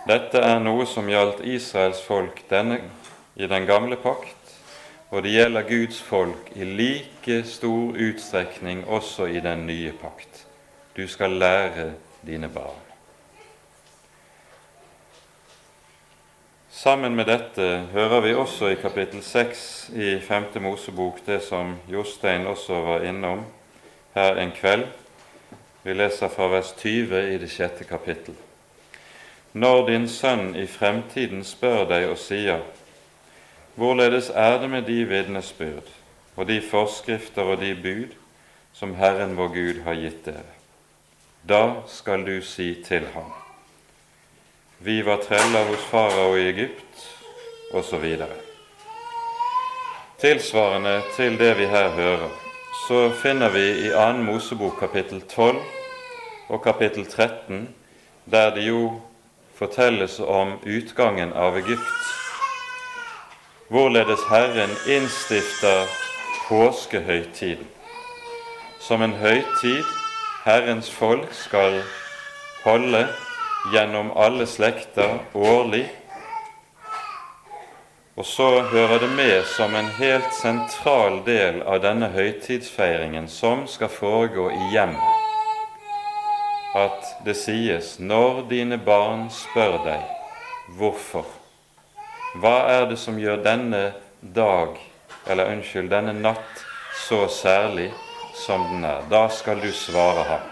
Dette 0.06 0.38
er 0.38 0.60
noe 0.62 0.86
som 0.86 1.08
gjaldt 1.10 1.40
Israels 1.50 2.04
folk 2.06 2.44
denne, 2.50 2.78
i 3.36 3.48
den 3.50 3.66
gamle 3.66 3.98
pakt, 3.98 4.52
og 5.10 5.26
det 5.26 5.34
gjelder 5.34 5.66
Guds 5.66 5.98
folk 6.06 6.52
i 6.54 6.68
like 6.78 7.40
stor 7.50 7.98
utstrekning 7.98 8.84
også 8.86 9.26
i 9.34 9.42
den 9.42 9.66
nye 9.66 9.96
pakt. 9.98 10.46
Du 10.94 11.08
skal 11.10 11.34
lære 11.42 11.88
dine 12.22 12.52
barn. 12.54 12.86
Sammen 16.70 17.16
med 17.18 17.26
dette 17.26 17.66
hører 17.90 18.22
vi 18.22 18.38
også 18.38 18.70
i 18.76 18.78
kapittel 18.78 19.24
6 19.26 19.90
i 19.96 20.20
5. 20.22 20.52
Mosebok 20.62 21.26
det 21.26 21.42
som 21.50 21.80
Jostein 21.90 22.46
også 22.46 22.82
var 22.86 23.10
innom 23.10 23.42
her 24.14 24.38
en 24.38 24.54
kveld. 24.54 24.86
Vi 25.84 25.94
leser 25.98 26.30
fra 26.30 26.52
vers 26.54 26.76
20 26.78 27.32
i 27.34 27.40
det 27.42 27.50
sjette 27.50 27.90
kapittel. 27.90 28.36
Når 29.56 29.86
din 29.88 30.10
sønn 30.12 30.50
i 30.60 30.66
fremtiden 30.68 31.44
spør 31.48 31.86
deg 31.88 32.10
og 32.12 32.18
sier:" 32.20 32.60
Hvorledes 33.76 34.28
er 34.36 34.58
det 34.60 34.70
med 34.70 34.84
de 34.88 35.06
vitnesbyrd 35.08 35.88
og 36.36 36.48
de 36.48 36.62
forskrifter 36.62 37.42
og 37.54 37.62
de 37.62 37.72
bud 37.76 38.12
som 38.74 38.96
Herren 38.96 39.38
vår 39.38 39.48
Gud 39.56 39.80
har 39.86 39.96
gitt 40.00 40.26
dere? 40.26 40.52
Da 41.48 41.88
skal 41.88 42.28
du 42.28 42.42
si 42.42 42.84
til 42.84 43.08
ham:" 43.14 43.32
Vi 44.80 45.06
var 45.06 45.24
treller 45.24 45.64
hos 45.72 45.88
farao 45.88 46.36
i 46.36 46.50
Egypt, 46.50 47.08
osv. 47.72 48.18
Tilsvarende 50.20 51.02
til 51.16 51.40
det 51.40 51.58
vi 51.58 51.66
her 51.66 51.90
hører, 51.90 52.30
så 52.88 53.10
finner 53.24 53.50
vi 53.50 53.88
i 53.88 53.90
2. 53.90 54.14
Mosebok 54.28 54.80
kapittel 54.80 55.22
12 55.22 55.58
og 56.50 56.64
kapittel 56.64 57.06
13, 57.06 57.76
der 58.32 58.56
det 58.56 58.68
jo 58.68 59.02
fortelles 59.58 60.20
om 60.20 60.58
utgangen 60.64 61.34
av 61.34 61.58
Egypt, 61.58 62.10
hvorledes 63.70 64.26
Herren 64.30 64.74
innstifter 64.88 65.88
påskehøytiden 66.48 67.68
som 68.86 69.02
en 69.02 69.16
høytid 69.18 69.86
Herrens 70.46 70.92
folk 70.94 71.32
skal 71.34 71.80
holde 72.64 73.08
gjennom 73.74 74.12
alle 74.14 74.46
slekter 74.46 75.18
årlig. 75.34 75.88
Og 78.16 78.26
så 78.30 78.62
hører 78.70 79.00
det 79.02 79.10
med 79.18 79.42
som 79.56 79.74
en 79.76 79.90
helt 79.98 80.30
sentral 80.38 81.24
del 81.26 81.64
av 81.66 81.82
denne 81.82 82.12
høytidsfeiringen 82.14 83.26
som 83.28 83.66
skal 83.68 83.90
foregå 83.90 84.52
i 84.54 84.70
hjemmet, 84.76 85.15
at 86.76 87.16
det 87.26 87.38
sies 87.40 87.96
når 88.00 88.46
dine 88.52 88.78
barn 88.78 89.30
spør 89.32 89.78
deg 89.86 90.04
hvorfor, 90.76 91.28
hva 92.42 92.56
er 92.74 92.90
det 92.90 92.98
som 93.00 93.20
gjør 93.20 93.40
denne 93.46 93.84
dag, 94.36 94.76
eller 95.30 95.54
unnskyld, 95.54 95.88
denne 95.94 96.12
natt 96.18 96.66
så 97.06 97.26
særlig 97.32 97.92
som 98.36 98.66
den 98.74 98.84
er? 98.84 99.06
Da 99.10 99.30
skal 99.32 99.62
du 99.64 99.72
svare 99.72 100.26
ham. 100.28 100.52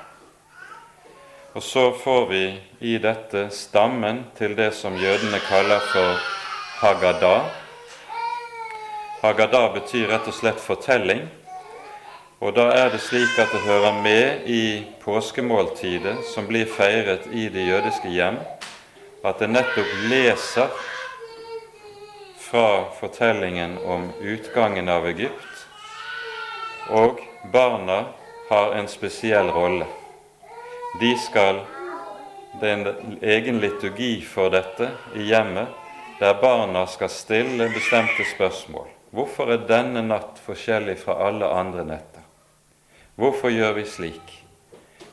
Og 1.53 1.63
så 1.63 1.92
får 1.92 2.24
vi 2.30 2.44
i 2.80 2.96
dette 2.98 3.50
stammen 3.53 4.24
til 4.38 4.56
det 4.58 4.72
som 4.74 4.96
jødene 4.98 5.42
kaller 5.50 5.84
for 5.92 6.24
Haggadah. 6.80 7.51
Haggadah 9.22 9.68
betyr 9.75 10.08
rett 10.10 10.32
og 10.32 10.34
slett 10.39 10.63
fortelling. 10.63 11.27
Og 12.44 12.52
da 12.52 12.66
er 12.76 12.90
det 12.92 13.00
slik 13.00 13.38
at 13.40 13.54
det 13.56 13.62
hører 13.64 14.02
med 14.04 14.48
i 14.52 14.84
påskemåltidet 15.00 16.18
som 16.34 16.44
blir 16.50 16.68
feiret 16.68 17.30
i 17.32 17.46
det 17.48 17.64
jødiske 17.70 18.10
hjem, 18.12 18.42
at 19.24 19.40
det 19.40 19.48
nettopp 19.48 19.94
leser 20.12 20.74
fra 22.44 22.90
fortellingen 22.98 23.78
om 23.88 24.10
utgangen 24.20 24.92
av 24.92 25.08
Egypt, 25.08 25.62
og 26.92 27.24
barna 27.54 28.02
har 28.50 28.76
en 28.76 28.92
spesiell 28.92 29.48
rolle. 29.56 29.88
De 31.00 31.16
skal 31.30 31.64
Det 32.62 32.70
er 32.70 32.74
en 32.74 33.18
egen 33.22 33.56
liturgi 33.58 34.22
for 34.22 34.52
dette 34.54 34.92
i 35.18 35.24
hjemmet, 35.26 35.72
der 36.20 36.38
barna 36.38 36.84
skal 36.86 37.10
stille 37.10 37.66
bestemte 37.74 38.28
spørsmål. 38.36 38.86
Hvorfor 39.10 39.50
er 39.56 39.66
denne 39.66 40.04
natt 40.06 40.38
forskjellig 40.46 41.00
fra 41.02 41.18
alle 41.26 41.50
andre 41.50 41.82
netter? 41.88 42.12
Hvorfor 43.15 43.53
gjør 43.53 43.75
vi 43.77 43.86
slik? 43.86 44.32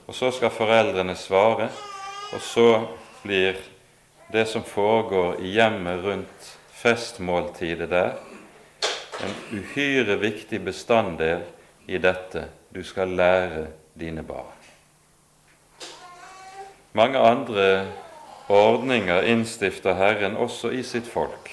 Og 0.09 0.15
så 0.17 0.31
skal 0.33 0.51
foreldrene 0.51 1.15
svare, 1.21 1.69
og 2.33 2.41
så 2.41 2.69
blir 3.23 3.59
det 4.33 4.47
som 4.49 4.65
foregår 4.65 5.43
i 5.45 5.53
hjemmet 5.53 6.01
rundt 6.05 6.49
festmåltidet 6.81 7.91
der, 7.91 8.17
en 9.21 9.37
uhyre 9.53 10.17
viktig 10.17 10.63
bestanddel 10.65 11.45
i 11.87 12.01
dette 12.01 12.47
du 12.73 12.81
skal 12.87 13.13
lære 13.13 13.67
dine 14.01 14.25
barn. 14.25 14.57
Mange 16.97 17.19
andre 17.19 17.87
ordninger 18.49 19.29
innstifter 19.29 19.95
Herren 19.95 20.41
også 20.41 20.73
i 20.73 20.83
sitt 20.83 21.07
folk, 21.07 21.53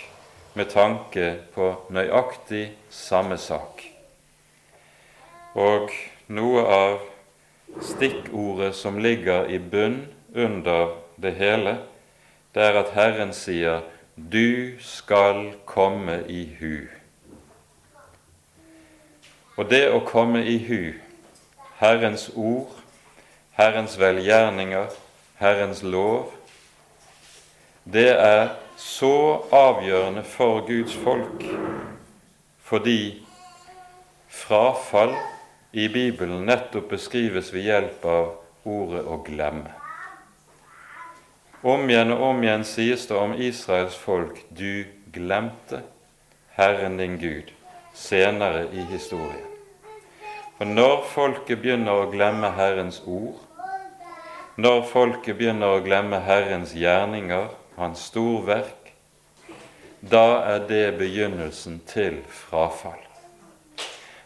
med 0.54 0.72
tanke 0.72 1.34
på 1.54 1.74
nøyaktig 1.92 2.70
samme 2.90 3.38
sak. 3.38 3.84
Og 5.54 5.92
noe 6.28 6.64
av 6.64 7.00
stikkordet 7.82 8.76
som 8.76 9.00
ligger 9.00 9.50
i 9.50 9.60
bunn 9.60 10.08
under 10.34 10.96
det 11.16 11.32
hele, 11.40 11.78
det 12.54 12.64
er 12.64 12.80
at 12.80 12.94
Herren 12.96 13.34
sier 13.34 13.82
'Du 14.16 14.80
skal 14.80 15.54
komme 15.66 16.24
i 16.28 16.46
hu'. 16.60 16.90
Og 19.58 19.70
det 19.70 19.90
å 19.94 20.00
komme 20.00 20.46
i 20.46 20.58
hu, 20.58 20.94
Herrens 21.80 22.32
ord, 22.36 22.72
Herrens 23.52 24.00
velgjerninger, 24.00 24.88
Herrens 25.36 25.84
lov, 25.84 26.32
det 27.94 28.10
er 28.20 28.50
så 28.78 29.42
avgjørende 29.52 30.24
for 30.24 30.62
Guds 30.68 30.96
folk 30.96 31.44
fordi 32.68 33.24
frafall 34.28 35.16
i 35.72 35.90
Bibelen 35.90 36.46
nettopp 36.46 36.90
beskrives 36.90 37.54
ved 37.54 37.62
hjelp 37.68 38.06
av 38.06 38.32
ordet 38.64 39.04
'å 39.06 39.24
glemme'. 39.24 39.76
Om 41.64 41.90
igjen 41.90 42.12
og 42.12 42.22
om 42.22 42.44
igjen 42.44 42.64
sies 42.64 43.08
det 43.08 43.18
om 43.18 43.34
Israels 43.34 43.96
folk 43.96 44.44
'du 44.50 44.86
glemte 45.12 45.82
Herren 46.56 46.98
din 46.98 47.18
Gud' 47.18 47.52
senere 47.94 48.68
i 48.74 48.86
historien. 48.92 49.48
For 50.58 50.66
når 50.66 51.04
folket 51.04 51.62
begynner 51.62 51.92
å 51.92 52.12
glemme 52.12 52.52
Herrens 52.52 53.02
ord, 53.06 53.38
når 54.58 54.82
folket 54.90 55.38
begynner 55.38 55.68
å 55.68 55.84
glemme 55.86 56.20
Herrens 56.20 56.74
gjerninger, 56.74 57.50
Hans 57.78 58.00
storverk, 58.00 58.94
da 60.02 60.42
er 60.56 60.64
det 60.70 60.98
begynnelsen 60.98 61.82
til 61.86 62.24
frafall. 62.30 63.04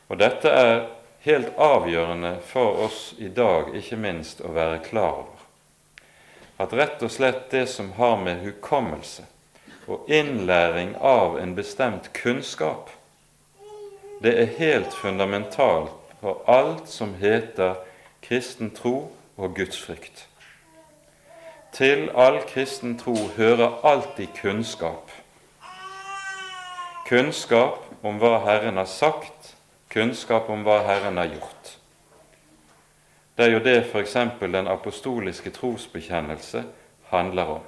Og 0.08 0.20
dette 0.20 0.48
er 0.48 1.01
helt 1.26 1.54
avgjørende 1.58 2.38
for 2.46 2.86
oss 2.88 3.14
i 3.20 3.30
dag, 3.30 3.76
ikke 3.78 4.00
minst, 4.00 4.42
å 4.42 4.54
være 4.56 4.82
klar 4.86 5.24
over 5.24 5.42
at 6.62 6.74
rett 6.78 7.02
og 7.02 7.12
slett 7.12 7.50
det 7.52 7.66
som 7.70 7.92
har 7.98 8.18
med 8.22 8.44
hukommelse 8.46 9.26
og 9.90 10.10
innlæring 10.12 10.94
av 10.98 11.40
en 11.42 11.56
bestemt 11.58 12.12
kunnskap, 12.14 12.92
det 14.22 14.36
er 14.38 14.58
helt 14.60 14.94
fundamentalt 14.94 15.96
for 16.22 16.44
alt 16.46 16.90
som 16.90 17.16
heter 17.18 17.80
kristen 18.22 18.70
tro 18.78 19.10
og 19.42 19.56
gudsfrykt. 19.58 20.28
Til 21.74 22.10
all 22.14 22.38
kristen 22.46 22.98
tro 23.00 23.16
hører 23.38 23.80
alltid 23.88 24.30
kunnskap. 24.38 25.10
Kunnskap 27.08 27.88
om 28.06 28.20
hva 28.22 28.38
Herren 28.46 28.78
har 28.78 28.90
sagt, 28.92 29.31
kunnskap 29.92 30.50
om 30.50 30.64
hva 30.64 30.82
Herren 30.88 31.20
har 31.20 31.30
gjort. 31.34 31.76
Det 33.36 33.46
er 33.46 33.52
jo 33.56 33.64
det 33.64 33.78
f.eks. 33.90 34.16
den 34.42 34.68
apostoliske 34.68 35.50
trosbekjennelse 35.50 36.64
handler 37.12 37.56
om. 37.58 37.68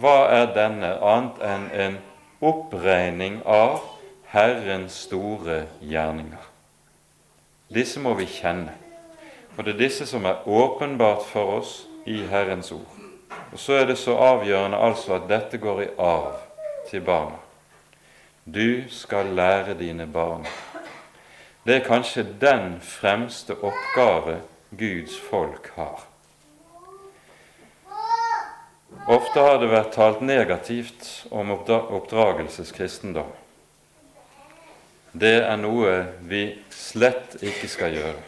Hva 0.00 0.16
er 0.32 0.54
denne 0.56 0.94
annet 1.04 1.42
enn 1.44 1.66
en 1.84 1.98
oppregning 2.40 3.42
av 3.44 3.82
Herrens 4.32 5.02
store 5.08 5.66
gjerninger? 5.80 6.48
Disse 7.72 8.00
må 8.00 8.14
vi 8.16 8.26
kjenne, 8.28 8.72
og 9.56 9.64
det 9.64 9.74
er 9.74 9.84
disse 9.84 10.06
som 10.08 10.24
er 10.28 10.48
åpenbart 10.48 11.24
for 11.28 11.58
oss 11.60 11.74
i 12.08 12.22
Herrens 12.28 12.72
ord. 12.72 12.98
Og 13.52 13.60
så 13.60 13.80
er 13.80 13.86
det 13.90 13.98
så 14.00 14.16
avgjørende 14.16 14.80
altså 14.80 15.16
at 15.16 15.28
dette 15.28 15.60
går 15.60 15.82
i 15.82 15.88
arv 15.98 16.36
til 16.90 17.04
barna. 17.04 17.40
Du 18.44 18.84
skal 18.90 19.26
lære 19.36 19.76
dine 19.78 20.06
barn. 20.06 20.46
Det 21.64 21.76
er 21.76 21.84
kanskje 21.86 22.24
den 22.42 22.80
fremste 22.82 23.54
oppgave 23.54 24.40
Guds 24.74 25.14
folk 25.30 25.68
har. 25.76 26.00
Ofte 29.06 29.44
har 29.46 29.60
det 29.62 29.68
vært 29.70 29.94
talt 29.94 30.24
negativt 30.26 31.06
om 31.30 31.54
oppdragelseskristendom. 31.54 33.30
Det 35.12 35.36
er 35.44 35.56
noe 35.62 35.94
vi 36.26 36.42
slett 36.74 37.38
ikke 37.38 37.70
skal 37.70 37.94
gjøre. 37.94 38.26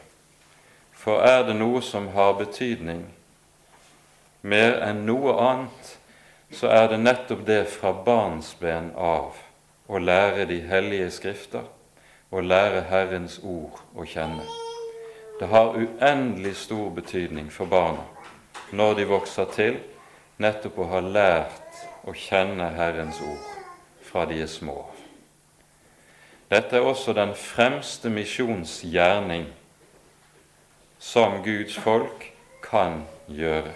For 0.94 1.26
er 1.26 1.42
det 1.48 1.58
noe 1.58 1.82
som 1.82 2.12
har 2.14 2.38
betydning 2.38 3.02
mer 4.46 4.78
enn 4.84 5.06
noe 5.08 5.34
annet, 5.42 5.94
så 6.54 6.70
er 6.70 6.92
det 6.92 7.02
nettopp 7.02 7.46
det 7.48 7.64
fra 7.72 7.90
barnsben 8.06 8.92
av 8.94 9.40
å 9.90 9.98
lære 9.98 10.46
de 10.46 10.62
hellige 10.70 11.10
skrifter 11.18 11.73
og 12.34 12.42
lære 12.42 12.80
Herrens 12.90 13.36
ord 13.46 13.78
å 13.94 14.04
kjenne. 14.10 14.42
Det 15.38 15.46
har 15.52 15.76
uendelig 15.78 16.56
stor 16.64 16.90
betydning 16.90 17.46
for 17.52 17.70
barna 17.70 18.02
når 18.74 18.96
de 18.98 19.04
vokser 19.06 19.46
til, 19.54 19.76
nettopp 20.42 20.80
å 20.82 20.88
ha 20.90 21.02
lært 21.04 21.84
å 22.02 22.14
kjenne 22.18 22.72
Herrens 22.74 23.20
ord 23.22 23.52
fra 24.02 24.24
de 24.26 24.40
er 24.42 24.50
små. 24.50 24.80
Dette 26.50 26.80
er 26.80 26.86
også 26.90 27.14
den 27.14 27.36
fremste 27.38 28.10
misjonsgjerning 28.10 29.46
som 30.98 31.38
Guds 31.46 31.78
folk 31.78 32.32
kan 32.66 33.04
gjøre. 33.30 33.70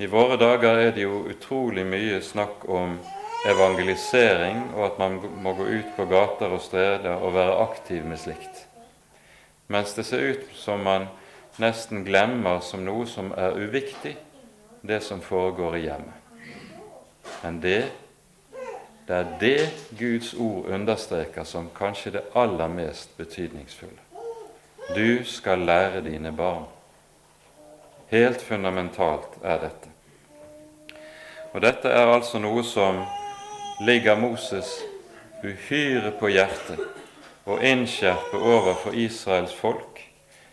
I 0.00 0.08
våre 0.08 0.40
dager 0.40 0.80
er 0.80 0.94
det 0.96 1.04
jo 1.04 1.26
utrolig 1.28 1.84
mye 1.84 2.22
snakk 2.24 2.64
om 2.72 2.96
evangelisering, 3.48 4.66
og 4.74 4.84
at 4.86 4.98
man 4.98 5.20
må 5.42 5.54
gå 5.56 5.68
ut 5.70 5.94
på 5.96 6.04
gater 6.10 6.52
og 6.52 6.60
streder 6.60 7.22
og 7.22 7.34
være 7.34 7.60
aktiv 7.68 8.04
med 8.04 8.20
slikt 8.20 8.66
mens 9.70 9.94
det 9.94 10.04
ser 10.04 10.18
ut 10.18 10.46
som 10.54 10.82
man 10.82 11.06
nesten 11.62 12.02
glemmer 12.04 12.58
som 12.64 12.82
noe 12.82 13.04
som 13.06 13.30
er 13.38 13.54
uviktig, 13.54 14.16
det 14.82 14.98
som 15.06 15.20
foregår 15.22 15.76
i 15.78 15.82
hjemmet. 15.84 16.16
Men 17.44 17.60
det, 17.62 17.84
det 19.06 19.14
er 19.14 19.30
det 19.40 19.68
Guds 19.98 20.32
ord 20.34 20.66
understreker 20.74 21.46
som 21.46 21.70
kanskje 21.76 22.16
det 22.16 22.24
aller 22.34 22.72
mest 22.74 23.14
betydningsfulle. 23.20 24.02
Du 24.90 25.22
skal 25.24 25.62
lære 25.62 26.02
dine 26.02 26.32
barn. 26.34 26.66
Helt 28.10 28.42
fundamentalt 28.42 29.38
er 29.44 29.62
dette. 29.68 29.94
Og 31.54 31.62
dette 31.62 31.94
er 31.94 32.10
altså 32.10 32.42
noe 32.42 32.66
som 32.66 33.04
ligger 33.80 34.16
Moses 34.16 34.82
uhyre 35.42 36.12
på 36.20 36.28
hjertet 36.28 36.80
og 37.48 37.64
innskjerpe 37.64 38.36
overfor 38.36 38.94
Israels 38.94 39.54
folk 39.56 40.02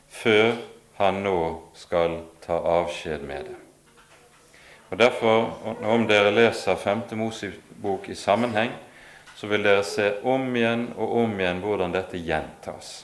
før 0.07 0.55
han 0.97 1.21
nå 1.25 1.39
skal 1.75 2.21
ta 2.41 2.57
avskjed 2.79 3.25
med 3.27 3.49
det. 3.49 3.57
Og 4.89 4.99
Derfor, 4.99 5.51
om 5.83 6.07
dere 6.07 6.31
leser 6.31 6.75
5. 6.75 7.03
Mosebok 7.19 8.09
i 8.09 8.15
sammenheng, 8.15 8.71
så 9.35 9.47
vil 9.47 9.63
dere 9.63 9.83
se 9.83 10.13
om 10.23 10.47
igjen 10.55 10.87
og 10.95 11.17
om 11.23 11.35
igjen 11.39 11.59
hvordan 11.61 11.93
dette 11.93 12.17
gjentas. 12.23 13.03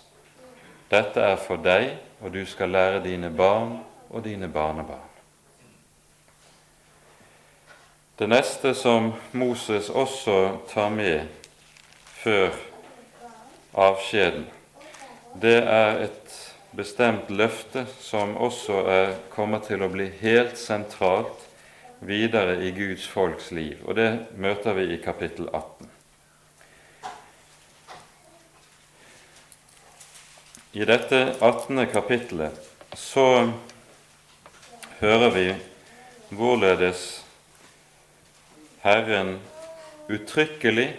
Dette 0.90 1.22
er 1.22 1.36
for 1.36 1.60
deg, 1.62 1.98
og 2.24 2.32
du 2.34 2.46
skal 2.48 2.72
lære 2.72 3.04
dine 3.04 3.30
barn 3.30 3.82
og 4.10 4.24
dine 4.24 4.48
barnebarn. 4.48 5.13
Det 8.18 8.28
neste 8.30 8.76
som 8.78 9.14
Moses 9.32 9.90
også 9.90 10.60
tar 10.70 10.92
med 10.94 11.24
før 12.22 12.52
avskjeden, 13.74 14.44
det 15.42 15.56
er 15.66 16.04
et 16.06 16.36
bestemt 16.78 17.32
løfte 17.34 17.88
som 17.98 18.36
også 18.38 18.84
er, 18.86 19.16
kommer 19.34 19.66
til 19.66 19.82
å 19.82 19.90
bli 19.90 20.12
helt 20.20 20.62
sentralt 20.62 21.42
videre 22.06 22.60
i 22.62 22.70
Guds 22.78 23.08
folks 23.10 23.50
liv, 23.50 23.82
og 23.82 23.98
det 23.98 24.12
møter 24.38 24.78
vi 24.78 24.92
i 24.94 25.02
kapittel 25.02 25.50
18. 25.50 25.90
I 30.74 30.86
dette 30.86 31.26
18. 31.42 31.82
kapittelet 31.90 32.62
så 32.94 33.50
hører 35.02 35.30
vi 35.34 35.50
hvorledes 36.30 37.23
Herren 38.84 39.38
uttrykkelig 40.12 40.90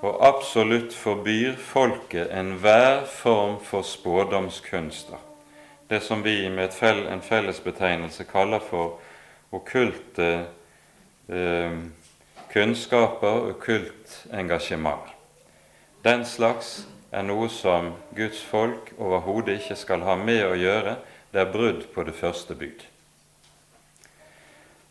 og 0.00 0.22
absolutt 0.24 0.94
forbyr 0.96 1.58
folket 1.60 2.30
enhver 2.32 3.02
form 3.04 3.58
for 3.60 3.84
spådomskunster, 3.84 5.20
det 5.90 6.00
som 6.00 6.24
vi 6.24 6.48
med 6.48 6.72
fell, 6.72 7.04
en 7.12 7.20
fellesbetegnelse 7.20 8.24
kaller 8.24 8.64
for 8.64 8.96
okkulte 9.52 10.30
eh, 11.28 11.76
kunnskaper, 12.52 13.52
okkult 13.52 14.16
engasjement. 14.32 15.12
Den 16.04 16.24
slags 16.24 16.86
er 17.12 17.28
noe 17.28 17.52
som 17.52 17.92
Guds 18.16 18.40
folk 18.40 18.94
overhodet 18.96 19.60
ikke 19.60 19.76
skal 19.76 20.08
ha 20.08 20.16
med 20.16 20.46
å 20.48 20.56
gjøre. 20.56 20.96
Det 21.36 21.44
er 21.44 21.52
brudd 21.52 21.90
på 21.92 22.08
det 22.08 22.16
første 22.16 22.56
bud. 22.56 22.86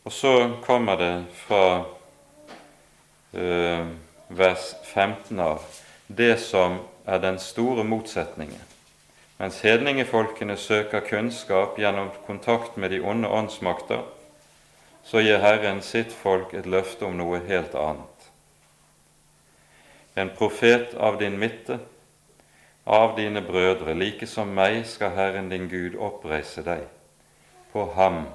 Og 0.06 0.14
så 0.14 0.36
kommer 0.62 1.00
det 1.02 1.14
fra 1.48 1.64
vers 3.32 4.74
15 4.84 5.40
av 5.40 5.64
det 6.08 6.38
som 6.42 6.80
er 7.06 7.20
den 7.22 7.40
store 7.40 7.84
motsetningen. 7.84 8.62
Mens 9.40 9.62
hedningefolkene 9.64 10.58
søker 10.58 11.00
kunnskap 11.06 11.78
gjennom 11.80 12.10
kontakt 12.26 12.78
med 12.78 12.92
de 12.92 13.00
onde 13.00 13.30
åndsmakter, 13.30 14.02
så 15.04 15.22
gir 15.24 15.40
Herren 15.40 15.82
sitt 15.82 16.12
folk 16.14 16.54
et 16.54 16.68
løfte 16.68 17.08
om 17.08 17.16
noe 17.18 17.40
helt 17.48 17.76
annet. 17.76 18.28
En 20.20 20.30
profet 20.36 20.94
av 20.98 21.18
din 21.22 21.38
midte, 21.40 21.80
av 22.84 23.16
dine 23.16 23.42
brødre, 23.46 23.94
like 23.94 24.28
som 24.28 24.52
meg, 24.54 24.82
skal 24.90 25.14
Herren 25.16 25.50
din 25.50 25.70
Gud 25.70 25.96
oppreise 25.96 26.66
deg. 26.66 26.84
På 27.72 27.86
ham 27.96 28.26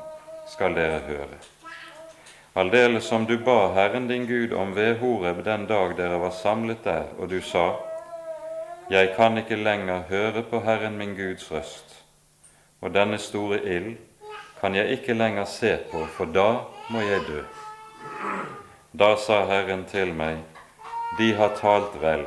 skal 0.48 0.78
dere 0.78 1.02
høre. 1.08 1.40
Aldeles 2.56 3.04
som 3.04 3.24
du 3.24 3.38
ba 3.38 3.72
Herren 3.74 4.08
din 4.08 4.26
Gud 4.26 4.52
om 4.52 4.74
ved 4.74 4.98
Horeb 4.98 5.44
den 5.44 5.66
dag 5.66 5.96
dere 5.96 6.18
var 6.22 6.30
samlet 6.30 6.84
der, 6.84 7.08
og 7.18 7.30
du 7.30 7.40
sa:" 7.40 7.72
Jeg 8.90 9.14
kan 9.16 9.38
ikke 9.38 9.56
lenger 9.56 10.02
høre 10.08 10.42
på 10.42 10.60
Herren 10.60 10.98
min 10.98 11.16
Guds 11.16 11.50
røst, 11.52 12.04
og 12.80 12.94
denne 12.94 13.18
store 13.18 13.58
ild 13.64 13.96
kan 14.60 14.74
jeg 14.74 14.88
ikke 14.88 15.14
lenger 15.14 15.44
se 15.44 15.78
på, 15.90 16.06
for 16.06 16.24
da 16.24 16.60
må 16.90 17.00
jeg 17.00 17.20
dø. 17.28 17.42
Da 18.98 19.16
sa 19.16 19.44
Herren 19.44 19.84
til 19.84 20.14
meg, 20.14 20.38
de 21.18 21.34
har 21.34 21.56
talt 21.60 22.02
vel 22.02 22.24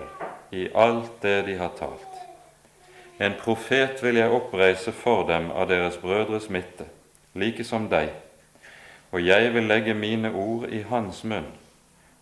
i 0.52 0.68
alt 0.76 1.22
det 1.22 1.46
de 1.46 1.58
har 1.58 1.72
talt. 1.80 2.13
En 3.20 3.34
profet 3.40 4.04
vil 4.04 4.16
jeg 4.16 4.32
oppreise 4.32 4.92
for 4.92 5.24
dem 5.28 5.52
av 5.52 5.70
deres 5.70 5.98
brødres 5.98 6.50
midte, 6.50 6.86
like 7.34 7.63
som 7.63 7.88
deg, 7.90 8.10
og 9.12 9.26
jeg 9.26 9.54
vil 9.54 9.63
legge 9.63 9.93
mine 9.93 10.32
ord 10.34 10.70
i 10.70 10.82
hans 10.89 11.24
munn, 11.24 11.48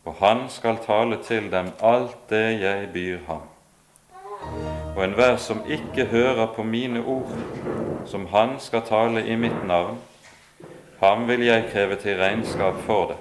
og 0.05 0.17
han 0.19 0.45
skal 0.49 0.77
tale 0.85 1.17
til 1.23 1.51
dem 1.51 1.71
alt 1.83 2.17
det 2.29 2.61
jeg 2.61 2.89
byr 2.93 3.23
ham. 3.27 3.45
Og 4.95 5.03
enhver 5.03 5.37
som 5.37 5.63
ikke 5.67 6.05
hører 6.05 6.45
på 6.55 6.63
mine 6.63 7.01
ord, 7.05 7.31
som 8.05 8.27
han 8.31 8.59
skal 8.59 8.85
tale 8.85 9.25
i 9.27 9.35
mitt 9.35 9.65
navn, 9.67 9.97
ham 10.99 11.27
vil 11.27 11.45
jeg 11.45 11.69
kreve 11.71 11.95
til 11.95 12.17
regnskap 12.17 12.77
for 12.85 13.13
det. 13.13 13.17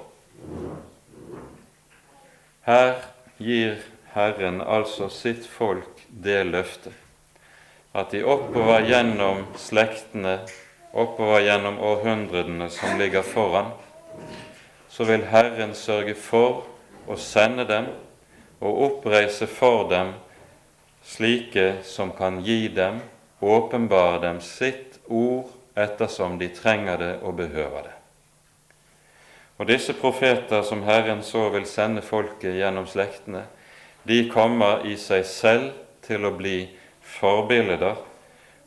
Her 2.64 2.92
gir 3.38 3.80
Herren 4.14 4.60
altså 4.60 5.08
sitt 5.08 5.48
folk 5.48 6.04
det 6.24 6.44
løftet 6.46 6.92
at 7.94 8.10
de 8.10 8.24
oppover 8.26 8.82
gjennom 8.88 9.44
slektene, 9.58 10.40
oppover 10.94 11.42
gjennom 11.42 11.80
århundrene 11.82 12.70
som 12.70 12.98
ligger 12.98 13.22
foran, 13.26 13.72
så 14.88 15.04
vil 15.04 15.26
Herren 15.26 15.74
sørge 15.74 16.14
for 16.14 16.62
å 17.10 17.16
sende 17.18 17.66
dem 17.66 17.90
og 18.62 18.82
oppreise 18.88 19.48
for 19.50 19.88
dem 19.90 20.14
slike 21.04 21.82
som 21.84 22.14
kan 22.16 22.38
gi 22.46 22.68
dem, 22.72 23.02
åpenbare 23.40 24.22
dem 24.22 24.40
sitt 24.40 25.00
ord 25.10 25.50
ettersom 25.74 26.38
de 26.38 26.48
trenger 26.54 27.02
det 27.02 27.12
og 27.26 27.36
behøver 27.42 27.90
det. 27.90 27.96
Og 29.58 29.68
disse 29.68 29.94
profeter 29.98 30.62
som 30.66 30.82
Herren 30.86 31.22
så 31.22 31.48
vil 31.54 31.66
sende 31.66 32.02
folket 32.02 32.56
gjennom 32.56 32.86
slektene, 32.90 33.44
de 34.06 34.24
kommer 34.30 34.86
i 34.86 34.96
seg 35.00 35.26
selv 35.26 35.70
til 36.04 36.26
å 36.26 36.34
bli 36.36 36.68
forbilder 37.18 37.98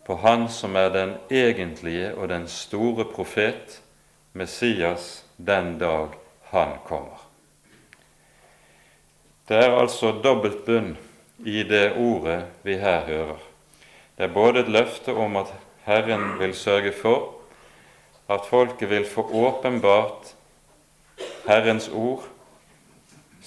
på 0.08 0.15
Han 0.24 0.48
som 0.50 0.76
er 0.80 0.89
den 0.89 1.15
egentlige 1.30 2.13
og 2.15 2.30
den 2.32 2.48
store 2.48 3.06
profet, 3.12 3.82
Messias, 4.34 5.26
den 5.38 5.76
dag 5.82 6.15
han 6.54 6.78
kommer. 6.88 7.26
Det 9.48 9.58
er 9.60 9.76
altså 9.76 10.13
dobbelt 10.24 10.63
bunn 10.65 10.96
i 11.43 11.63
det 11.67 11.98
ordet 12.00 12.46
vi 12.63 12.78
her 12.80 13.04
hører. 13.08 13.43
Det 14.17 14.30
er 14.30 14.34
både 14.34 14.63
et 14.63 14.72
løfte 14.72 15.13
om 15.13 15.36
at 15.43 15.52
Herren 15.84 16.39
vil 16.39 16.56
sørge 16.56 16.91
for 16.96 17.36
at 18.32 18.48
folket 18.48 18.89
vil 18.89 19.06
få 19.06 19.28
åpenbart 19.28 20.34
Herrens 21.48 21.89
ord 21.89 22.24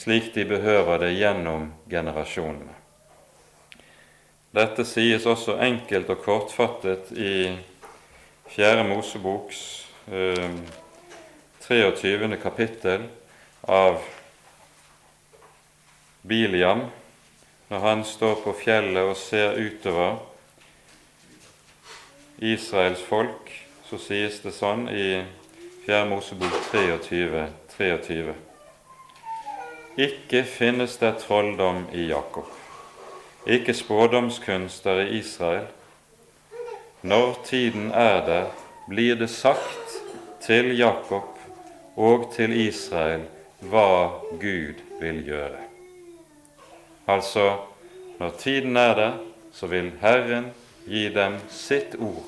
slik 0.01 0.35
de 0.35 0.45
behøver 0.49 0.99
det 0.99 1.13
gjennom 1.19 1.73
generasjonene. 1.91 2.80
Dette 4.51 4.85
sies 4.85 5.27
også 5.31 5.59
enkelt 5.63 6.11
og 6.11 6.25
kortfattet 6.25 7.13
i 7.15 7.35
Fjerde 8.51 8.83
Moseboks 8.89 9.61
eh, 10.11 10.57
23. 11.67 12.35
kapittel 12.43 13.05
av 13.71 14.01
Biliam 16.27 16.89
når 17.71 17.85
han 17.85 18.03
står 18.05 18.41
på 18.43 18.57
fjellet 18.59 19.13
og 19.13 19.15
ser 19.15 19.55
utover 19.55 20.17
Israels 22.43 23.03
folk, 23.07 23.53
så 23.87 23.99
sies 24.03 24.41
det 24.43 24.51
sånn 24.57 24.89
i 24.91 25.21
4. 25.85 26.01
Mosebok 26.11 26.57
23, 26.73 27.45
23. 27.77 28.35
Ikke 30.03 30.43
finnes 30.49 30.99
det 30.99 31.13
trolldom 31.23 31.85
i 31.95 32.09
Jakob, 32.11 32.51
ikke 33.47 33.75
spådomskunster 33.75 35.01
i 35.01 35.19
Israel. 35.19 35.67
Når 37.03 37.39
tiden 37.45 37.91
er 37.91 38.27
der, 38.27 38.47
blir 38.89 39.15
det 39.15 39.31
sagt 39.31 40.01
til 40.41 40.79
Jakob 40.79 41.39
og 41.97 42.33
til 42.37 42.53
Israel 42.67 43.25
hva 43.61 44.21
Gud 44.41 44.81
vil 45.01 45.25
gjøre. 45.25 45.61
Altså, 47.09 47.57
når 48.19 48.31
tiden 48.39 48.77
er 48.77 48.95
der, 48.95 49.13
så 49.53 49.67
vil 49.67 49.93
Herren 50.01 50.51
gi 50.87 51.09
dem 51.15 51.39
sitt 51.49 51.97
ord. 51.99 52.27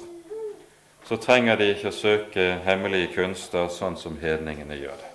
Så 1.04 1.16
trenger 1.16 1.56
de 1.56 1.68
ikke 1.72 1.90
å 1.90 1.96
søke 1.96 2.46
hemmelige 2.64 3.12
kunster 3.16 3.68
sånn 3.72 3.96
som 3.98 4.16
hedningene 4.20 4.76
gjør 4.78 4.96
det. 4.96 5.10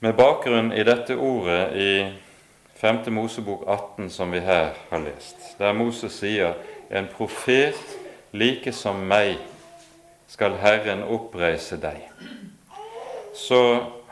Med 0.00 0.14
bakgrunn 0.14 0.70
i 0.72 0.84
dette 0.86 1.16
ordet 1.16 1.62
i 1.74 1.92
5. 2.80 3.10
Mosebok 3.10 3.62
18, 3.66 4.10
som 4.10 4.30
vi 4.30 4.38
her 4.40 4.68
har 4.90 5.00
lest, 5.02 5.58
der 5.58 5.72
Moses 5.72 6.14
sier 6.20 6.54
en 6.94 7.08
profet 7.10 7.74
like 8.30 8.70
som 8.70 9.00
meg 9.10 9.40
skal 10.30 10.54
Herren 10.62 11.02
oppreise 11.02 11.74
deg, 11.82 12.04
så 13.34 13.58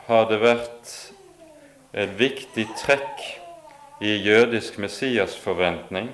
har 0.09 0.27
det 0.27 0.41
vært 0.43 0.91
et 1.95 2.11
viktig 2.19 2.67
trekk 2.83 3.23
i 4.03 4.17
jødisk 4.27 4.81
messiasforventning 4.83 6.11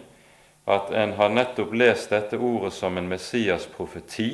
at 0.69 0.93
en 0.93 1.17
har 1.17 1.33
nettopp 1.33 1.73
lest 1.73 2.13
dette 2.13 2.37
ordet 2.37 2.75
som 2.77 3.01
en 3.01 3.09
messiasprofeti, 3.09 4.29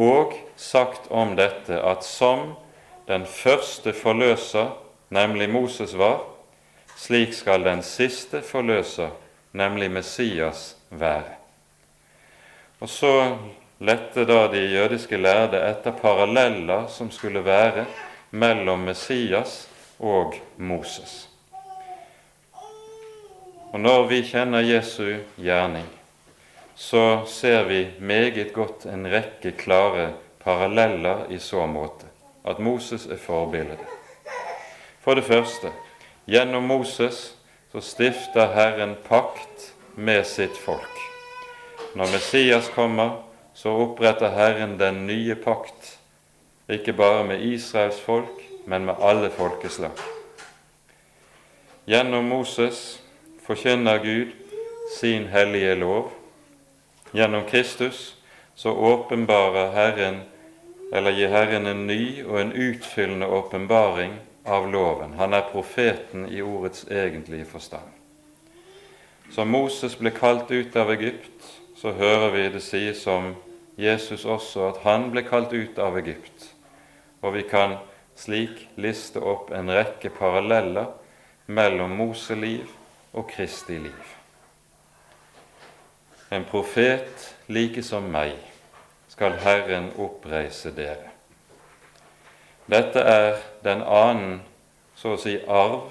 og 0.00 0.32
sagt 0.56 1.12
om 1.12 1.36
dette 1.36 1.76
at 1.76 2.08
som 2.08 2.54
den 3.04 3.28
første 3.28 3.92
forløser, 3.92 4.72
nemlig 5.12 5.52
Moses, 5.52 5.92
var, 5.98 6.22
slik 7.00 7.32
skal 7.34 7.64
den 7.64 7.82
siste 7.82 8.42
forløser, 8.44 9.08
nemlig 9.56 9.90
Messias, 9.90 10.76
være. 10.90 11.38
Og 12.80 12.88
så 12.88 13.14
lette 13.80 14.26
da 14.28 14.44
de 14.52 14.60
jødiske 14.74 15.16
lærde 15.16 15.60
etter 15.70 15.96
paralleller 15.96 16.86
som 16.92 17.10
skulle 17.10 17.44
være 17.44 17.86
mellom 18.30 18.84
Messias 18.84 19.64
og 19.98 20.36
Moses. 20.56 21.28
Og 23.72 23.80
Når 23.80 24.06
vi 24.08 24.22
kjenner 24.26 24.60
Jesu 24.60 25.22
gjerning, 25.38 25.86
så 26.74 27.22
ser 27.26 27.64
vi 27.64 27.86
meget 28.00 28.52
godt 28.52 28.84
en 28.86 29.06
rekke 29.06 29.52
klare 29.52 30.12
paralleller 30.44 31.30
i 31.30 31.38
så 31.38 31.66
måte, 31.66 32.08
at 32.44 32.58
Moses 32.58 33.06
er 33.06 33.16
forbildet. 33.16 33.78
For 35.00 35.14
det 35.14 35.24
første, 35.24 35.70
gjennom 36.30 36.66
Moses 36.66 37.34
så 37.72 37.80
stifter 37.80 38.46
Herren 38.54 38.94
pakt 39.08 39.74
med 39.94 40.26
sitt 40.26 40.56
folk. 40.56 40.98
Når 41.94 42.12
Messias 42.12 42.68
kommer, 42.74 43.10
så 43.54 43.72
oppretter 43.82 44.30
Herren 44.30 44.76
den 44.78 45.06
nye 45.06 45.34
pakt, 45.34 45.98
ikke 46.70 46.94
bare 46.94 47.24
med 47.26 47.42
Israels 47.42 47.98
folk, 48.00 48.46
men 48.64 48.86
med 48.86 49.02
alle 49.02 49.30
folkeslag. 49.34 49.98
Gjennom 51.90 52.30
Moses 52.30 53.00
forkynner 53.42 53.98
Gud 53.98 54.30
sin 55.00 55.26
hellige 55.34 55.74
lov. 55.74 56.12
Gjennom 57.10 57.42
Kristus 57.50 58.14
så 58.54 58.70
åpenbarer 58.70 59.72
Herren, 59.74 60.22
eller 60.94 61.10
gir 61.10 61.34
Herren 61.34 61.66
en 61.66 61.86
ny 61.90 62.22
og 62.22 62.38
en 62.40 62.52
utfyllende 62.52 63.26
åpenbaring 63.26 64.20
av 64.44 64.68
loven. 64.72 65.14
Han 65.18 65.34
er 65.34 65.48
profeten 65.52 66.28
i 66.28 66.42
ordets 66.42 66.84
egentlige 66.90 67.44
forstand. 67.44 67.88
Som 69.30 69.52
Moses 69.52 69.94
ble 69.98 70.10
kalt 70.10 70.50
ut 70.50 70.76
av 70.76 70.90
Egypt, 70.90 71.44
så 71.76 71.92
hører 71.96 72.30
vi 72.34 72.48
det 72.52 72.62
sies 72.64 73.06
om 73.06 73.34
Jesus 73.80 74.24
også 74.24 74.66
at 74.68 74.80
han 74.84 75.08
ble 75.12 75.22
kalt 75.24 75.52
ut 75.52 75.78
av 75.78 75.96
Egypt, 76.00 76.50
og 77.22 77.36
vi 77.36 77.44
kan 77.48 77.78
slik 78.18 78.66
liste 78.76 79.22
opp 79.22 79.52
en 79.54 79.70
rekke 79.72 80.10
paralleller 80.12 80.90
mellom 81.46 81.94
Moseliv 81.96 82.68
og 83.12 83.30
Kristi 83.30 83.78
liv. 83.78 84.16
En 86.30 86.44
profet 86.46 87.30
like 87.48 87.82
som 87.82 88.06
meg 88.12 88.36
skal 89.10 89.38
Herren 89.42 89.90
oppreise 89.98 90.70
dere. 90.74 91.09
Dette 92.70 93.02
er 93.02 93.40
den 93.64 93.80
annen, 93.82 94.40
så 94.94 95.16
å 95.16 95.18
si, 95.18 95.32
arv 95.50 95.88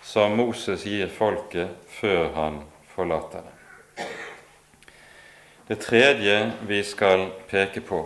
som 0.00 0.38
Moses 0.38 0.86
gir 0.88 1.10
folket 1.12 1.74
før 1.92 2.30
han 2.32 2.56
forlater 2.94 3.44
det. 3.44 4.06
Det 5.68 5.78
tredje 5.82 6.38
vi 6.70 6.80
skal 6.88 7.26
peke 7.50 7.84
på, 7.84 8.00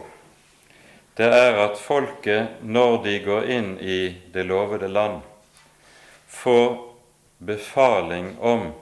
det 1.14 1.30
er 1.30 1.62
at 1.68 1.78
folket, 1.78 2.58
når 2.66 2.98
de 3.06 3.16
går 3.22 3.50
inn 3.52 3.72
i 3.78 4.00
det 4.34 4.48
lovede 4.48 4.90
land, 4.90 5.20
får 6.26 6.78
befaling 7.38 8.32
om 8.40 8.72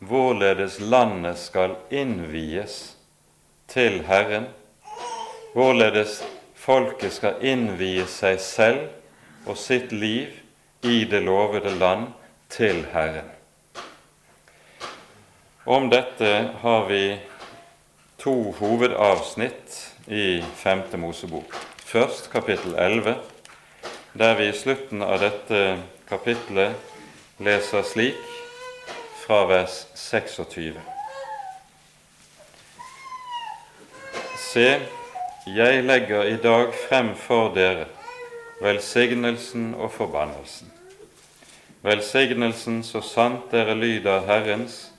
hvorledes 0.00 0.80
landet 0.80 1.44
skal 1.44 1.76
innvies 1.90 2.94
til 3.68 4.00
Herren, 4.08 4.48
hvorledes 5.52 6.22
folket 6.62 7.16
skal 7.16 7.42
innvie 7.42 8.04
seg 8.06 8.38
selv 8.42 9.48
og 9.50 9.58
sitt 9.58 9.90
liv 9.92 10.30
i 10.86 11.02
det 11.10 11.22
lovede 11.26 11.72
land 11.78 12.12
til 12.52 12.84
Herren. 12.92 13.30
Om 15.66 15.88
dette 15.90 16.30
har 16.62 16.86
vi 16.88 17.18
to 18.22 18.34
hovedavsnitt 18.58 19.78
i 20.06 20.42
Femte 20.58 20.98
Mosebok. 20.98 21.54
Først 21.86 22.30
kapittel 22.30 22.74
11, 22.78 23.16
der 24.18 24.34
vi 24.38 24.48
i 24.50 24.56
slutten 24.56 25.02
av 25.02 25.18
dette 25.22 25.60
kapittelet 26.08 27.42
leser 27.42 27.86
slik 27.86 28.22
fra 29.24 29.42
vers 29.50 29.84
26. 29.98 30.78
Se, 34.38 34.66
jeg 35.46 35.82
legger 35.84 36.22
i 36.22 36.36
dag 36.36 36.70
frem 36.88 37.14
for 37.18 37.50
dere 37.54 37.88
velsignelsen 38.62 39.74
og 39.74 39.90
forbannelsen. 39.90 40.70
Velsignelsen 41.82 42.82
så 42.86 43.00
sant 43.02 43.50
dere 43.50 43.74
lyder 43.74 44.22
Herrens, 44.26 44.92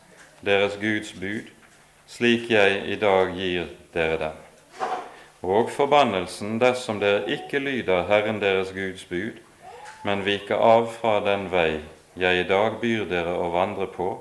deres 0.45 0.75
Guds 0.82 1.13
bud, 1.13 1.47
slik 2.08 2.51
jeg 2.51 2.82
i 2.91 2.97
dag 2.99 3.32
gir 3.38 3.71
dere 3.93 4.17
den. 4.19 4.36
Og 5.43 5.71
forbannelsen 5.71 6.60
dersom 6.60 6.99
dere 6.99 7.23
ikke 7.32 7.60
lyder 7.60 8.03
Herren 8.12 8.41
deres 8.41 8.75
Guds 8.75 9.06
bud, 9.06 9.39
men 10.03 10.25
viker 10.25 10.60
av 10.60 10.91
fra 10.91 11.21
den 11.23 11.47
vei 11.51 11.79
jeg 12.19 12.43
i 12.43 12.47
dag 12.51 12.82
byr 12.84 13.08
dere 13.08 13.39
å 13.39 13.47
vandre 13.56 13.88
på, 13.88 14.12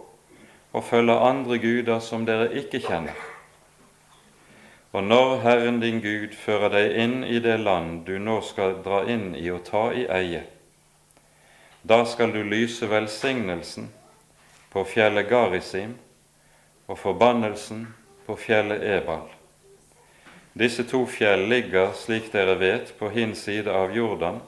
og 0.72 0.85
følger 0.87 1.26
andre 1.26 1.58
guder 1.58 1.98
som 1.98 2.26
dere 2.26 2.52
ikke 2.62 2.78
kjenner. 2.87 3.32
Og 4.92 5.05
når 5.05 5.38
Herren 5.40 5.81
din 5.81 6.02
Gud 6.05 6.35
fører 6.37 6.68
deg 6.74 6.96
inn 7.00 7.22
i 7.24 7.38
det 7.40 7.57
land 7.62 8.02
du 8.05 8.18
nå 8.20 8.42
skal 8.44 8.83
dra 8.85 9.02
inn 9.09 9.31
i 9.33 9.46
og 9.48 9.62
ta 9.64 9.87
i 9.96 10.05
eie, 10.05 10.42
da 11.83 12.05
skal 12.05 12.35
du 12.35 12.42
lyse 12.44 12.87
velsignelsen 12.87 13.88
på 14.72 14.85
fjellet 14.87 15.31
Garisim 15.31 15.94
og 16.87 16.98
forbannelsen 17.00 17.87
på 18.26 18.37
fjellet 18.37 18.85
Ebal. 18.98 19.24
Disse 20.52 20.85
to 20.85 21.07
fjell 21.09 21.46
ligger, 21.48 21.94
slik 21.96 22.28
dere 22.33 22.59
vet, 22.61 22.92
på 22.98 23.09
hin 23.14 23.33
side 23.35 23.72
av 23.72 23.94
Jordan, 23.96 24.42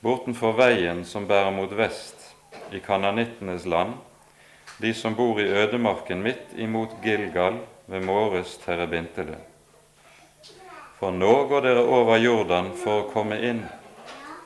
bortenfor 0.00 0.56
veien 0.56 1.04
som 1.04 1.28
bærer 1.28 1.52
mot 1.52 1.72
vest 1.76 2.32
i 2.72 2.80
kananittenes 2.80 3.68
land, 3.68 3.92
de 4.80 4.94
som 4.96 5.14
bor 5.14 5.36
i 5.40 5.44
ødemarken 5.44 6.24
midt 6.24 6.56
imot 6.56 6.96
Gilgal 7.04 7.60
ved 7.86 8.08
Måres 8.08 8.56
terebintele. 8.64 9.36
For 10.96 11.12
nå 11.12 11.32
går 11.50 11.60
dere 11.66 11.82
over 11.84 12.16
Jordan 12.16 12.70
for 12.80 13.02
å 13.02 13.08
komme 13.12 13.36
inn 13.44 13.64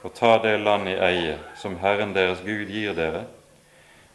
og 0.03 0.15
ta 0.17 0.39
det 0.43 0.57
land 0.59 0.89
i 0.91 0.97
eie 0.99 1.37
som 1.61 1.77
Herren 1.79 2.15
deres 2.17 2.41
Gud 2.43 2.71
gir 2.73 2.97
dere, 2.97 3.27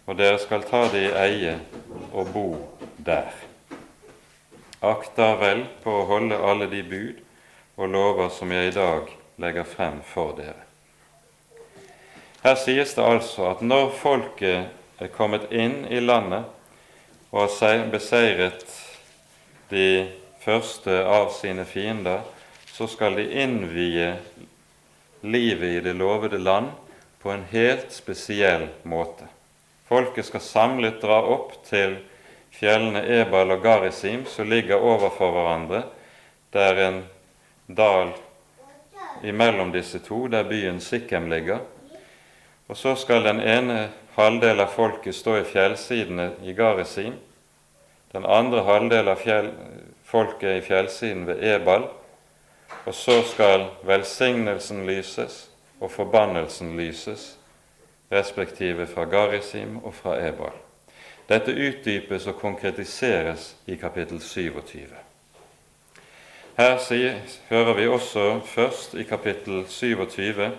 og 0.05 0.17
dere 0.19 0.39
skal 0.41 0.65
ta 0.67 0.85
det 0.91 1.05
i 1.05 1.13
eie 1.15 1.53
og 2.11 2.33
bo 2.33 2.47
der. 2.97 3.31
Akt 4.85 5.17
vel 5.17 5.63
på 5.83 5.93
å 5.93 6.07
holde 6.09 6.37
alle 6.37 6.67
de 6.69 6.81
bud 6.83 7.21
og 7.77 7.89
lover 7.93 8.29
som 8.33 8.51
jeg 8.51 8.69
i 8.69 8.75
dag 8.75 9.07
legger 9.41 9.63
frem 9.63 10.01
for 10.05 10.35
dere. 10.37 10.65
Her 12.43 12.59
sies 12.61 12.93
det 12.93 13.05
altså 13.05 13.47
at 13.53 13.63
når 13.65 13.95
folket 13.97 15.01
er 15.01 15.15
kommet 15.15 15.47
inn 15.55 15.85
i 15.89 16.03
landet 16.03 16.45
og 17.31 17.47
har 17.61 17.87
beseiret 17.91 18.67
de 19.71 19.87
første 20.45 21.01
av 21.09 21.31
sine 21.33 21.65
fiender, 21.65 22.21
så 22.69 22.87
skal 22.87 23.17
de 23.17 23.25
innvie 23.41 24.11
livet 25.25 25.69
i 25.69 25.79
det 25.81 25.93
lovede 25.97 26.37
land 26.37 26.69
på 27.21 27.31
en 27.33 27.47
helt 27.49 27.91
spesiell 27.91 28.67
måte. 28.83 29.25
Folket 29.89 30.27
skal 30.27 30.43
samlet 30.43 31.01
dra 31.01 31.17
opp 31.33 31.55
til 31.65 31.97
fjellene 32.53 33.01
Ebal 33.21 33.55
og 33.55 33.63
Garisim, 33.65 34.25
som 34.29 34.49
ligger 34.49 34.81
overfor 34.81 35.33
hverandre. 35.33 35.83
Det 36.53 36.61
er 36.61 36.81
en 36.83 36.99
dal 37.67 38.13
imellom 39.25 39.73
disse 39.73 39.99
to, 40.05 40.27
der 40.27 40.45
byen 40.45 40.81
Sikhem 40.81 41.29
ligger. 41.29 41.63
Og 42.69 42.77
så 42.77 42.95
skal 42.97 43.25
den 43.25 43.41
ene 43.41 43.87
halvdel 44.15 44.61
av 44.61 44.73
folket 44.73 45.15
stå 45.15 45.39
i 45.41 45.47
fjellsidene 45.47 46.31
i 46.45 46.53
Garisim, 46.57 47.17
den 48.13 48.25
andre 48.25 48.63
halvdel 48.65 49.09
av 49.11 49.21
fjell, 49.21 49.51
folket 50.05 50.57
i 50.57 50.65
fjellsiden 50.67 51.27
ved 51.27 51.43
Ebal, 51.55 51.87
og 52.85 52.93
så 52.93 53.21
skal 53.27 53.65
velsignelsen 53.83 54.85
lyses 54.87 55.49
og 55.81 55.91
forbannelsen 55.91 56.77
lyses, 56.77 57.37
respektive 58.11 58.87
fra 58.87 59.03
Garisim 59.03 59.77
og 59.83 59.93
fra 59.93 60.17
Ebal. 60.27 60.53
Dette 61.29 61.51
utdypes 61.51 62.27
og 62.27 62.35
konkretiseres 62.35 63.55
i 63.65 63.75
kapittel 63.75 64.21
27. 64.21 64.85
Her 66.57 66.77
sier, 66.79 67.17
hører 67.49 67.73
vi 67.73 67.87
også 67.87 68.39
først 68.45 68.93
i 68.93 69.03
kapittel 69.03 69.65
27, 69.67 70.51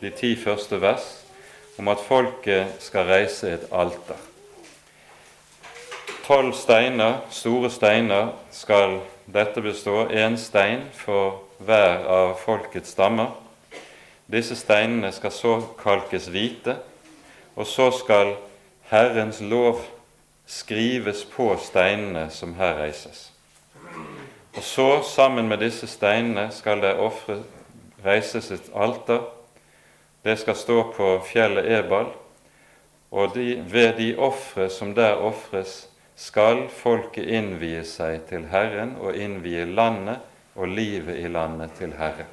de 0.00 0.10
ti 0.10 0.36
første 0.36 0.80
vers, 0.80 1.08
om 1.78 1.88
at 1.88 2.00
folket 2.06 2.78
skal 2.78 3.10
reise 3.10 3.50
et 3.52 3.66
alter. 3.72 4.33
Tolv 6.26 6.52
steiner, 6.52 7.18
store 7.30 7.70
steiner, 7.70 8.28
skal 8.50 9.00
dette 9.26 9.60
bestå, 9.60 10.06
én 10.08 10.38
stein 10.40 10.86
for 10.92 11.42
hver 11.58 12.06
av 12.08 12.38
folkets 12.40 12.94
stammer. 12.96 13.34
Disse 14.32 14.56
steinene 14.56 15.12
skal 15.12 15.32
så 15.32 15.54
kalkes 15.82 16.30
hvite, 16.32 16.78
og 17.56 17.66
så 17.66 17.90
skal 17.92 18.34
Herrens 18.88 19.42
lov 19.44 19.84
skrives 20.46 21.24
på 21.28 21.50
steinene 21.60 22.30
som 22.30 22.54
her 22.56 22.78
reises. 22.80 23.30
Og 24.56 24.62
så, 24.62 24.88
sammen 25.02 25.48
med 25.48 25.60
disse 25.60 25.86
steinene, 25.86 26.48
skal 26.52 26.80
det 26.80 26.96
ofre 26.96 27.42
reises 28.04 28.50
et 28.50 28.72
alter 28.74 29.20
det 30.24 30.38
skal 30.40 30.56
stå 30.56 30.82
på 30.96 31.08
fjellet 31.28 31.66
Ebal, 31.78 32.06
og 33.10 33.34
de, 33.34 33.64
ved 33.68 33.92
de 33.98 34.14
ofre 34.16 34.70
som 34.72 34.94
der 34.96 35.20
ofres, 35.20 35.88
skal 36.16 36.68
folket 36.70 37.26
innvie 37.26 37.82
seg 37.86 38.22
til 38.28 38.46
Herren 38.52 38.94
og 39.02 39.16
innvie 39.18 39.66
landet 39.66 40.22
og 40.54 40.70
livet 40.70 41.18
i 41.18 41.28
landet 41.28 41.74
til 41.78 41.96
Herren. 41.98 42.30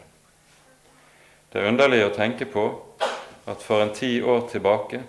Det 1.51 1.59
er 1.59 1.67
underlig 1.67 2.03
å 2.05 2.13
tenke 2.15 2.45
på 2.47 2.67
at 3.49 3.63
for 3.65 3.81
en 3.83 3.93
ti 3.95 4.21
år 4.21 4.45
tilbake 4.51 5.01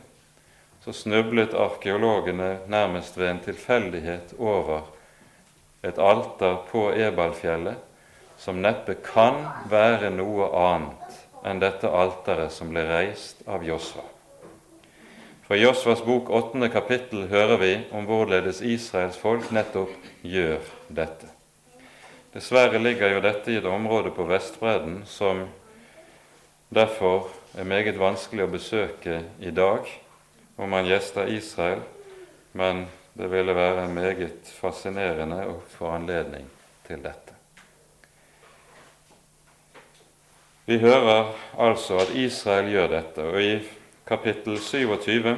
så 0.82 0.92
snublet 0.96 1.54
arkeologene 1.54 2.56
nærmest 2.66 3.16
ved 3.18 3.28
en 3.28 3.42
tilfeldighet 3.44 4.34
over 4.38 4.88
et 5.82 5.98
alter 5.98 6.56
på 6.70 6.88
Ebalfjellet 6.96 7.78
som 8.38 8.58
neppe 8.62 8.96
kan 9.04 9.44
være 9.70 10.10
noe 10.10 10.48
annet 10.58 11.20
enn 11.46 11.62
dette 11.62 11.90
alteret 11.90 12.54
som 12.54 12.72
ble 12.72 12.82
reist 12.88 13.44
av 13.46 13.62
Josva. 13.66 14.02
Fra 15.52 15.56
Josvas 15.56 16.04
bok 16.04 16.30
åttende 16.30 16.68
kapittel 16.68 17.26
hører 17.28 17.58
vi 17.60 17.72
om 17.92 18.06
hvorledes 18.08 18.62
Israels 18.64 19.18
folk 19.20 19.50
nettopp 19.52 20.06
gjør 20.24 20.62
dette. 20.88 21.28
Dessverre 22.32 22.78
ligger 22.80 23.12
jo 23.12 23.18
dette 23.20 23.52
i 23.52 23.58
et 23.60 23.68
område 23.68 24.14
på 24.16 24.24
Vestbredden 24.30 25.02
som 25.04 25.42
derfor 26.72 27.28
er 27.52 27.68
meget 27.68 28.00
vanskelig 28.00 28.46
å 28.46 28.52
besøke 28.54 29.18
i 29.44 29.52
dag 29.52 29.90
om 30.56 30.72
man 30.72 30.88
gjester 30.88 31.28
Israel, 31.28 31.84
men 32.56 32.86
det 33.12 33.28
ville 33.28 33.52
være 33.52 33.84
meget 33.92 34.48
fascinerende 34.56 35.42
å 35.52 35.58
få 35.74 35.92
anledning 35.98 36.48
til 36.88 37.04
dette. 37.04 37.36
Vi 40.64 40.80
hører 40.80 41.36
altså 41.60 42.00
at 42.06 42.16
Israel 42.16 42.72
gjør 42.72 42.92
dette, 42.96 43.28
og 43.28 43.40
i 43.44 43.54
kapittel 44.12 44.58
27, 44.60 45.36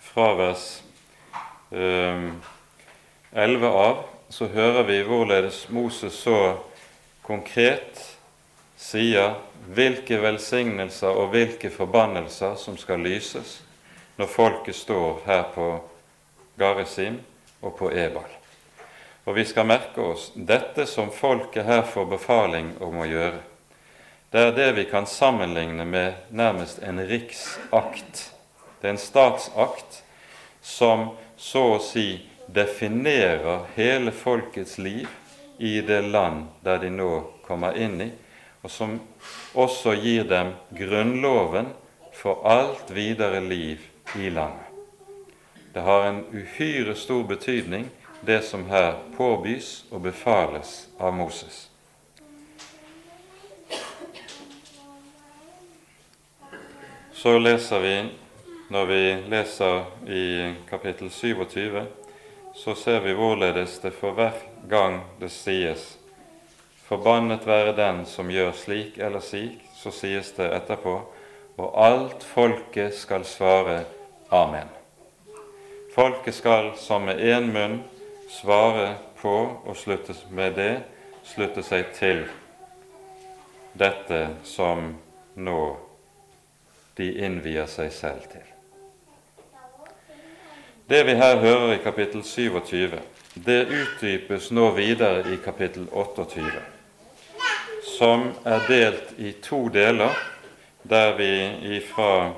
fra 0.00 0.34
vers 0.34 0.82
eh, 1.70 2.32
11 3.32 3.68
av, 3.68 3.96
så 4.28 4.46
hører 4.46 4.82
vi 4.84 4.98
hvorledes 5.02 5.62
Moses 5.72 6.18
så 6.20 6.58
konkret 7.24 8.02
sier 8.76 9.38
hvilke 9.72 10.18
velsignelser 10.20 11.16
og 11.22 11.32
hvilke 11.32 11.70
forbannelser 11.72 12.58
som 12.60 12.76
skal 12.76 13.00
lyses 13.00 13.62
når 14.20 14.28
folket 14.28 14.76
står 14.76 15.24
her 15.24 15.48
på 15.54 15.72
Garisim 16.60 17.16
og 17.64 17.78
på 17.80 17.88
Ebal. 17.96 18.28
Og 19.24 19.38
vi 19.40 19.46
skal 19.48 19.72
merke 19.72 20.04
oss 20.04 20.34
dette 20.36 20.84
som 20.84 21.08
folket 21.08 21.64
her 21.64 21.86
får 21.88 22.12
befaling 22.12 22.74
om 22.84 23.00
å 23.00 23.08
gjøre. 23.08 23.40
Det 24.30 24.38
er 24.38 24.52
det 24.52 24.72
vi 24.72 24.84
kan 24.84 25.06
sammenligne 25.06 25.84
med 25.84 26.12
nærmest 26.30 26.78
en 26.82 27.00
riksakt. 27.06 28.32
Det 28.80 28.86
er 28.86 28.92
en 28.94 28.98
statsakt 28.98 30.02
som 30.62 31.08
så 31.36 31.62
å 31.74 31.80
si 31.82 32.20
definerer 32.46 33.64
hele 33.74 34.12
folkets 34.14 34.76
liv 34.78 35.08
i 35.58 35.80
det 35.82 36.04
land 36.12 36.46
der 36.62 36.78
de 36.78 36.90
nå 36.94 37.08
kommer 37.42 37.74
inn 37.74 37.96
i, 38.04 38.10
og 38.62 38.70
som 38.70 38.94
også 39.58 39.96
gir 39.98 40.28
dem 40.30 40.52
grunnloven 40.78 41.72
for 42.14 42.46
alt 42.46 42.92
videre 42.94 43.40
liv 43.42 43.82
i 44.14 44.30
landet. 44.30 44.70
Det 45.74 45.82
har 45.82 46.06
en 46.06 46.22
uhyre 46.30 46.94
stor 46.94 47.26
betydning 47.26 47.88
det 48.22 48.44
som 48.46 48.68
her 48.70 48.94
påbys 49.16 49.88
og 49.90 50.06
befales 50.06 50.86
av 50.98 51.14
Moses. 51.18 51.69
Så 57.22 57.38
leser 57.38 57.80
vi, 57.80 58.08
når 58.68 58.86
vi 58.86 59.22
leser 59.28 59.82
i 60.08 60.54
kapittel 60.70 61.10
27, 61.10 61.82
så 62.54 62.74
ser 62.74 63.00
vi 63.00 63.12
hvorledes 63.12 63.74
det 63.82 63.90
for 63.92 64.16
hver 64.16 64.38
gang 64.70 64.96
det 65.20 65.28
sies 65.28 65.82
Forbannet 66.88 67.44
være 67.44 67.74
den 67.76 68.00
som 68.08 68.30
gjør 68.32 68.54
slik 68.56 68.96
eller 68.96 69.20
slik, 69.20 69.60
så 69.76 69.92
sies 69.92 70.30
det 70.38 70.46
etterpå, 70.48 70.94
og 71.60 71.76
alt 71.76 72.24
folket 72.24 72.96
skal 72.96 73.28
svare 73.28 73.82
Amen. 74.32 74.72
Folket 75.92 76.38
skal 76.40 76.72
som 76.80 77.04
med 77.04 77.20
én 77.20 77.52
munn 77.52 77.82
svare 78.32 78.94
på 79.20 79.36
og 79.60 79.76
slutte 79.76 80.16
med 80.32 80.56
det 80.56 80.72
slutte 81.34 81.68
seg 81.68 81.92
til 82.00 82.24
dette 83.76 84.24
som 84.56 84.94
nå 85.36 85.89
de 87.00 87.10
innvier 87.24 87.68
seg 87.70 87.92
selv 87.94 88.26
til. 88.30 88.46
Det 90.90 91.04
vi 91.06 91.14
her 91.14 91.38
hører 91.38 91.76
i 91.76 91.82
kapittel 91.84 92.24
27, 92.26 92.98
det 93.46 93.60
utdypes 93.70 94.50
nå 94.50 94.72
videre 94.74 95.22
i 95.30 95.38
kapittel 95.44 95.86
28, 95.92 96.62
som 97.96 98.30
er 98.44 98.66
delt 98.66 99.12
i 99.18 99.32
to 99.42 99.68
deler, 99.70 100.16
der 100.82 101.14
vi 101.16 101.30
ifra 101.76 102.32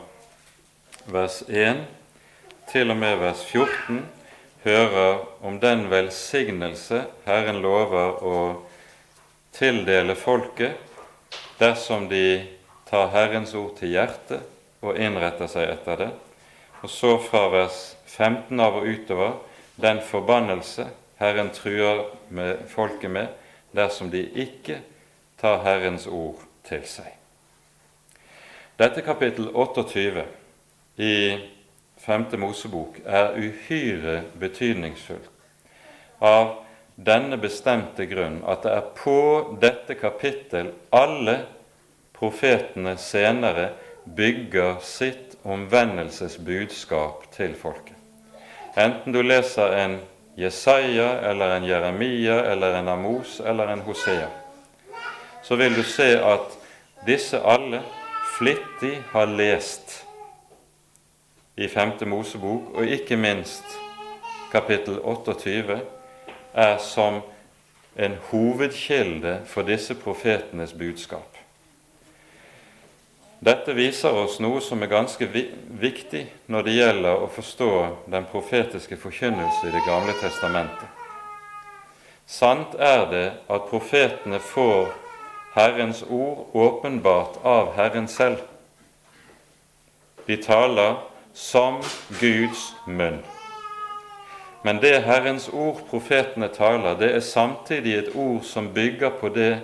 vers 1.07 1.42
1 1.48 1.85
til 2.72 2.90
og 2.92 2.96
med 2.96 3.16
vers 3.22 3.44
14 3.48 4.03
hører 4.64 5.18
om 5.42 5.59
den 5.61 5.88
velsignelse 5.90 7.05
Herren 7.25 7.62
lover 7.62 8.20
å 8.22 8.37
tildele 9.57 10.14
folket 10.14 10.77
dersom 11.61 12.09
de 12.11 12.42
tar 12.92 13.09
Herrens 13.14 13.55
ord 13.57 13.78
til 13.78 13.94
hjertet 13.94 14.42
og 14.85 14.98
innretter 15.00 15.48
seg 15.48 15.70
etter 15.72 15.96
det. 15.96 16.11
Og 16.85 16.90
så 16.92 17.14
fra 17.22 17.46
vers 17.48 17.78
15 18.05 18.61
av 18.61 18.83
og 18.83 18.88
utover 18.90 19.38
den 19.81 20.02
forbannelse 20.05 20.90
Herren 21.22 21.48
truer 21.55 22.05
med 22.28 22.66
folket 22.68 23.14
med 23.14 23.31
dersom 23.72 24.11
de 24.12 24.20
ikke 24.44 24.83
tar 25.40 25.62
Herrens 25.64 26.05
ord 26.07 26.42
til 26.68 26.85
seg. 26.85 27.09
Dette 28.76 29.00
kapittel 29.07 29.48
28 29.55 30.26
i 31.00 31.14
5. 32.02 32.26
Mosebok 32.42 32.98
er 33.07 33.38
uhyre 33.38 34.18
betydningsfullt 34.42 35.31
av 36.20 36.59
denne 36.96 37.38
bestemte 37.40 38.05
grunn 38.11 38.42
at 38.44 38.66
det 38.66 38.76
er 38.76 38.92
på 38.98 39.18
dette 39.62 39.96
kapittel 39.96 40.74
alle 40.92 41.38
profetene 42.22 42.94
senere 43.02 43.72
bygger 44.16 44.76
sitt 44.87 45.35
omvendelsesbudskap 45.42 47.24
til 47.35 47.56
folket. 47.58 47.96
Enten 48.78 49.11
du 49.12 49.24
leser 49.26 49.74
en 49.74 49.96
Jesaja 50.38 51.08
eller 51.30 51.56
en 51.56 51.66
Jeremia 51.66 52.38
eller 52.52 52.78
en 52.78 52.88
Amos 52.88 53.40
eller 53.40 53.72
en 53.72 53.82
Hosea, 53.82 54.28
så 55.42 55.58
vil 55.58 55.74
du 55.74 55.82
se 55.82 56.14
at 56.22 56.54
disse 57.06 57.40
alle 57.42 57.82
flittig 58.38 59.02
har 59.11 59.26
lest 59.26 60.04
i 61.56 61.68
5. 61.68 62.06
Mosebok, 62.06 62.70
og 62.74 62.87
ikke 62.87 63.16
minst 63.16 63.66
kapittel 64.52 65.00
28, 65.02 65.80
er 66.54 66.78
som 66.78 67.20
en 67.98 68.14
hovedkilde 68.30 69.40
for 69.44 69.66
disse 69.66 69.94
profetenes 69.94 70.72
budskap. 70.72 71.32
Dette 73.42 73.74
viser 73.74 74.14
oss 74.14 74.37
noe 74.38 74.61
som 74.62 74.85
er 74.85 74.90
ganske 74.92 75.26
viktig 75.26 76.20
når 76.46 76.62
det 76.62 76.72
gjelder 76.76 77.22
å 77.24 77.31
forstå 77.35 77.70
den 78.12 78.26
profetiske 78.31 78.94
forkynnelse 79.02 79.66
i 79.66 79.72
Det 79.74 79.81
gamle 79.83 80.12
testamentet. 80.20 80.87
Sant 82.26 82.76
er 82.78 83.02
det 83.11 83.24
at 83.50 83.66
profetene 83.66 84.38
får 84.38 84.92
Herrens 85.57 86.05
ord 86.07 86.55
åpenbart 86.55 87.40
av 87.42 87.72
Herren 87.74 88.07
selv. 88.09 88.38
De 90.26 90.37
taler 90.38 91.00
som 91.35 91.81
Guds 92.20 92.68
munn. 92.87 93.18
Men 94.62 94.78
det 94.78 95.02
Herrens 95.02 95.48
ord 95.48 95.83
profetene 95.90 96.46
taler, 96.48 96.94
det 96.94 97.11
er 97.11 97.26
samtidig 97.26 97.96
et 97.98 98.14
ord 98.14 98.46
som 98.46 98.70
bygger 98.70 99.18
på 99.18 99.35
det 99.35 99.57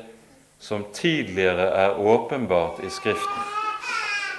som 0.58 0.82
tidligere 0.92 1.70
er 1.70 2.02
åpenbart 2.02 2.82
i 2.82 2.90
Skriften. 2.90 3.57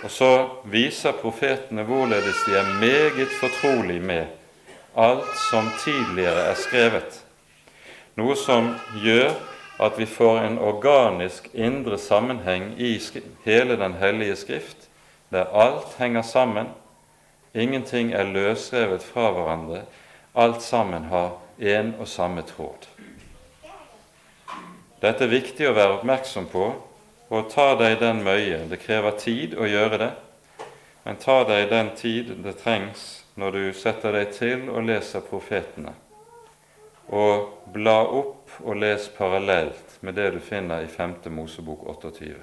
Og 0.03 0.11
så 0.11 0.31
viser 0.63 1.17
profetene 1.21 1.83
hvorledes 1.83 2.43
de 2.47 2.55
er 2.55 2.73
meget 2.79 3.31
fortrolig 3.39 4.01
med 4.01 4.25
alt 4.97 5.31
som 5.49 5.69
tidligere 5.83 6.49
er 6.49 6.57
skrevet, 6.57 7.21
noe 8.15 8.35
som 8.35 8.73
gjør 9.03 9.33
at 9.79 9.95
vi 9.99 10.05
får 10.09 10.41
en 10.43 10.59
organisk 10.59 11.47
indre 11.53 11.97
sammenheng 11.97 12.73
i 12.79 12.97
hele 13.45 13.77
Den 13.79 13.93
hellige 13.99 14.35
Skrift, 14.35 14.89
der 15.31 15.51
alt 15.53 15.95
henger 15.99 16.21
sammen, 16.21 16.67
Ingenting 17.53 18.13
er 18.13 18.23
løsrevet 18.23 19.03
fra 19.03 19.31
hverandre. 19.31 19.81
Alt 20.35 20.61
sammen 20.61 21.03
har 21.03 21.31
én 21.59 21.95
og 21.99 22.07
samme 22.07 22.41
tråd. 22.41 22.85
Dette 25.01 25.25
er 25.25 25.31
viktig 25.31 25.65
å 25.65 25.73
være 25.73 25.95
oppmerksom 25.97 26.45
på, 26.51 26.67
og 27.29 27.49
ta 27.53 27.73
deg 27.77 27.99
den 28.01 28.23
møye. 28.25 28.65
Det 28.69 28.81
krever 28.81 29.17
tid 29.21 29.55
å 29.57 29.67
gjøre 29.69 30.01
det, 30.01 30.11
men 31.05 31.19
ta 31.21 31.43
deg 31.47 31.69
den 31.71 31.93
tid 31.97 32.33
det 32.43 32.57
trengs 32.61 33.23
når 33.39 33.55
du 33.55 33.63
setter 33.77 34.15
deg 34.17 34.33
til 34.35 34.69
og 34.69 34.85
leser 34.89 35.25
profetene. 35.25 35.93
Og 37.09 37.69
bla 37.73 38.01
opp 38.03 38.59
og 38.61 38.81
les 38.81 39.07
parallelt 39.15 39.97
med 40.05 40.17
det 40.19 40.29
du 40.35 40.39
finner 40.43 40.83
i 40.85 40.89
5. 40.91 41.21
Mosebok 41.33 41.87
28. 41.87 42.35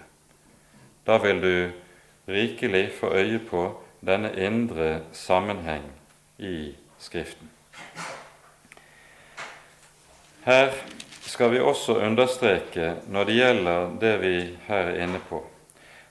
Da 1.07 1.18
vil 1.22 1.43
du 1.43 1.70
rikelig 2.26 2.89
få 2.99 3.12
øye 3.14 3.39
på 3.39 3.68
denne 4.07 4.32
indre 4.34 5.03
sammenheng 5.12 5.87
i 6.39 6.74
Skriften. 6.99 7.51
Her 10.47 10.72
skal 11.37 11.51
vi 11.53 11.59
også 11.61 11.99
understreke, 12.01 12.95
når 13.12 13.24
det 13.28 13.34
gjelder 13.37 13.91
det 14.01 14.12
vi 14.22 14.37
her 14.68 14.87
er 14.89 15.03
inne 15.05 15.18
på, 15.28 15.43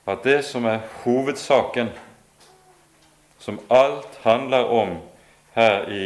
at 0.05 0.21
det 0.21 0.43
som 0.45 0.67
er 0.69 0.83
hovedsaken, 1.01 1.87
som 3.41 3.57
alt 3.73 4.19
handler 4.21 4.69
om 4.69 4.91
her 5.55 5.89
i 5.89 6.05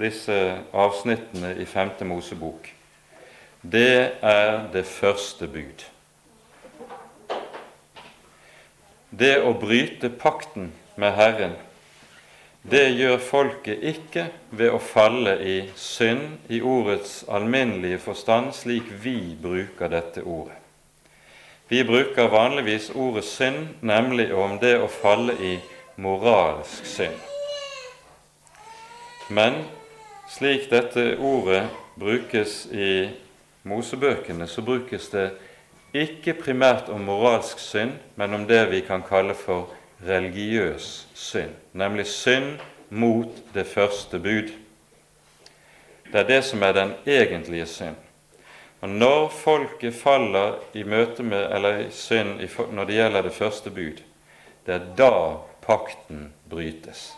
disse 0.00 0.38
avsnittene 0.74 1.52
i 1.62 1.68
Femte 1.70 2.04
Mosebok, 2.04 2.66
det 3.62 4.18
er 4.18 4.66
det 4.74 4.82
første 4.90 5.46
bud. 5.46 5.86
Det 9.14 9.36
å 9.38 9.54
bryte 9.54 10.10
pakten 10.10 10.72
med 10.98 11.14
Herren, 11.14 11.54
det 12.70 12.88
gjør 12.98 13.20
folket 13.22 13.82
ikke 13.86 14.24
ved 14.58 14.72
å 14.74 14.78
falle 14.82 15.36
i 15.38 15.56
synd 15.78 16.50
i 16.50 16.58
ordets 16.66 17.20
alminnelige 17.30 18.00
forstand, 18.02 18.50
slik 18.58 18.88
vi 19.02 19.36
bruker 19.38 19.92
dette 19.92 20.24
ordet. 20.26 20.56
Vi 21.70 21.84
bruker 21.86 22.30
vanligvis 22.30 22.90
ordet 22.94 23.24
synd 23.26 23.84
nemlig 23.86 24.32
om 24.34 24.58
det 24.58 24.74
å 24.82 24.90
falle 24.90 25.38
i 25.38 25.54
moralsk 26.02 26.90
synd. 26.90 27.22
Men 29.30 29.62
slik 30.30 30.66
dette 30.70 31.12
ordet 31.22 31.68
brukes 31.94 32.64
i 32.74 33.08
Mosebøkene, 33.66 34.46
så 34.46 34.62
brukes 34.62 35.10
det 35.14 35.30
ikke 35.94 36.34
primært 36.38 36.90
om 36.90 37.06
moralsk 37.06 37.62
synd, 37.62 37.94
men 38.18 38.34
om 38.34 38.46
det 38.46 38.64
vi 38.70 38.82
kan 38.86 39.06
kalle 39.06 39.34
for 39.38 39.75
religiøs 40.02 41.08
synd, 41.14 41.54
nemlig 41.72 42.06
synd 42.06 42.58
mot 42.90 43.28
det 43.54 43.66
første 43.66 44.18
bud. 44.18 44.52
Det 46.12 46.20
er 46.20 46.28
det 46.28 46.44
som 46.44 46.62
er 46.62 46.72
den 46.72 46.92
egentlige 47.06 47.66
synd. 47.66 47.96
Og 48.80 48.88
Når 48.88 49.28
folket 49.28 49.94
faller 49.94 50.54
i 50.74 50.82
møte 50.82 51.22
med, 51.22 51.54
eller 51.54 51.78
i 51.78 51.90
synd 51.90 52.40
når 52.72 52.84
det 52.84 52.94
gjelder 52.94 53.22
det 53.22 53.32
første 53.32 53.70
bud, 53.70 54.02
det 54.66 54.74
er 54.74 54.84
da 54.98 55.36
pakten 55.62 56.32
brytes. 56.50 57.16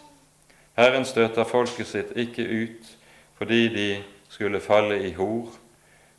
Herren 0.76 1.04
støter 1.04 1.44
folket 1.44 1.86
sitt 1.86 2.12
ikke 2.16 2.42
ut 2.42 2.94
fordi 3.38 3.68
de 3.68 4.02
skulle 4.28 4.60
falle 4.60 4.98
i 5.08 5.12
hor, 5.12 5.48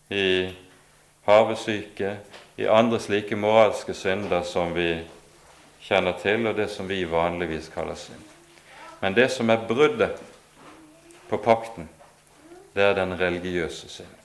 i 0.10 0.49
havesyke, 1.28 2.18
i 2.57 2.66
andre 2.66 2.99
slike 2.99 3.36
moralske 3.36 3.93
synder 3.93 4.43
som 4.43 4.76
vi 4.76 4.99
kjenner 5.82 6.18
til, 6.22 6.48
og 6.48 6.58
det 6.58 6.70
som 6.72 6.88
vi 6.90 7.04
vanligvis 7.08 7.70
kaller 7.74 7.96
synd. 7.96 8.24
Men 9.00 9.16
det 9.16 9.30
som 9.32 9.50
er 9.50 9.68
bruddet 9.68 10.20
på 11.30 11.38
pakten, 11.38 11.90
det 12.76 12.84
er 12.84 12.98
den 12.98 13.16
religiøse 13.20 13.90
synd. 13.90 14.16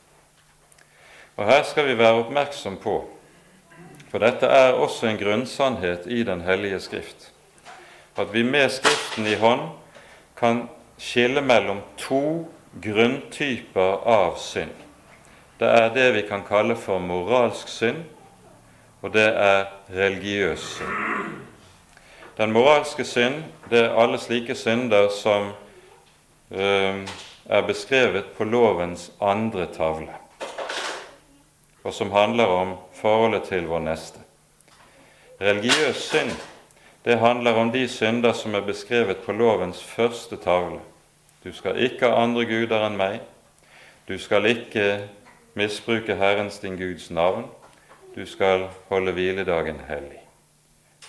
Og 1.37 1.47
Her 1.47 1.63
skal 1.67 1.87
vi 1.87 1.99
være 1.99 2.23
oppmerksom 2.23 2.77
på, 2.83 2.99
for 4.11 4.23
dette 4.23 4.47
er 4.47 4.77
også 4.79 5.09
en 5.09 5.19
grunnsannhet 5.19 6.07
i 6.07 6.23
Den 6.23 6.41
hellige 6.41 6.81
Skrift, 6.81 7.33
at 8.17 8.33
vi 8.33 8.43
med 8.43 8.71
Skriften 8.71 9.27
i 9.27 9.35
hånd 9.35 9.69
kan 10.39 10.69
skille 10.99 11.43
mellom 11.43 11.81
to 11.99 12.49
grunntyper 12.83 14.07
av 14.07 14.39
synd. 14.39 14.71
Det 15.59 15.69
er 15.69 15.91
det 15.95 16.07
vi 16.15 16.23
kan 16.29 16.43
kalle 16.47 16.77
for 16.77 16.99
moralsk 16.99 17.69
synd, 17.69 18.05
og 19.03 19.13
det 19.15 19.27
er 19.27 19.67
religiøs 19.91 20.61
synd. 20.79 21.44
Den 22.37 22.53
moralske 22.53 23.05
synd, 23.05 23.45
det 23.71 23.79
er 23.79 23.95
alle 23.95 24.19
slike 24.19 24.55
synder 24.55 25.09
som 25.09 25.53
øh, 26.51 27.09
er 27.47 27.67
beskrevet 27.67 28.25
på 28.25 28.45
lovens 28.45 29.13
andre 29.21 29.67
tavle, 29.73 30.11
og 31.85 31.95
som 31.95 32.11
handler 32.11 32.45
om 32.45 32.75
forholdet 32.95 33.43
til 33.43 33.67
vår 33.67 33.79
neste. 33.79 34.19
Religiøs 35.41 35.97
synd, 35.97 36.35
det 37.05 37.19
handler 37.19 37.53
om 37.53 37.73
de 37.73 37.89
synder 37.89 38.33
som 38.33 38.55
er 38.55 38.67
beskrevet 38.67 39.17
på 39.17 39.33
lovens 39.33 39.85
første 39.85 40.37
tavle. 40.37 40.81
Du 41.45 41.53
skal 41.53 41.79
ikke 41.79 42.09
ha 42.09 42.23
andre 42.25 42.45
guder 42.45 42.87
enn 42.87 42.99
meg. 42.99 43.21
Du 44.09 44.19
skal 44.19 44.47
ikke 44.51 45.09
misbruke 45.55 46.17
Herrens 46.17 46.59
din 46.59 46.77
Guds 46.77 47.11
navn. 47.11 47.47
Du 48.17 48.27
skal 48.27 48.69
holde 48.89 49.13
hviledagen 49.13 49.81
hellig. 49.89 50.24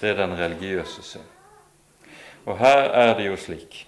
Det 0.01 0.09
er 0.09 0.19
den 0.19 0.37
religiøse 0.37 1.03
synd. 1.03 1.27
Og 2.45 2.57
her 2.57 2.89
er 2.93 3.13
det 3.17 3.27
jo 3.29 3.37
slik 3.37 3.85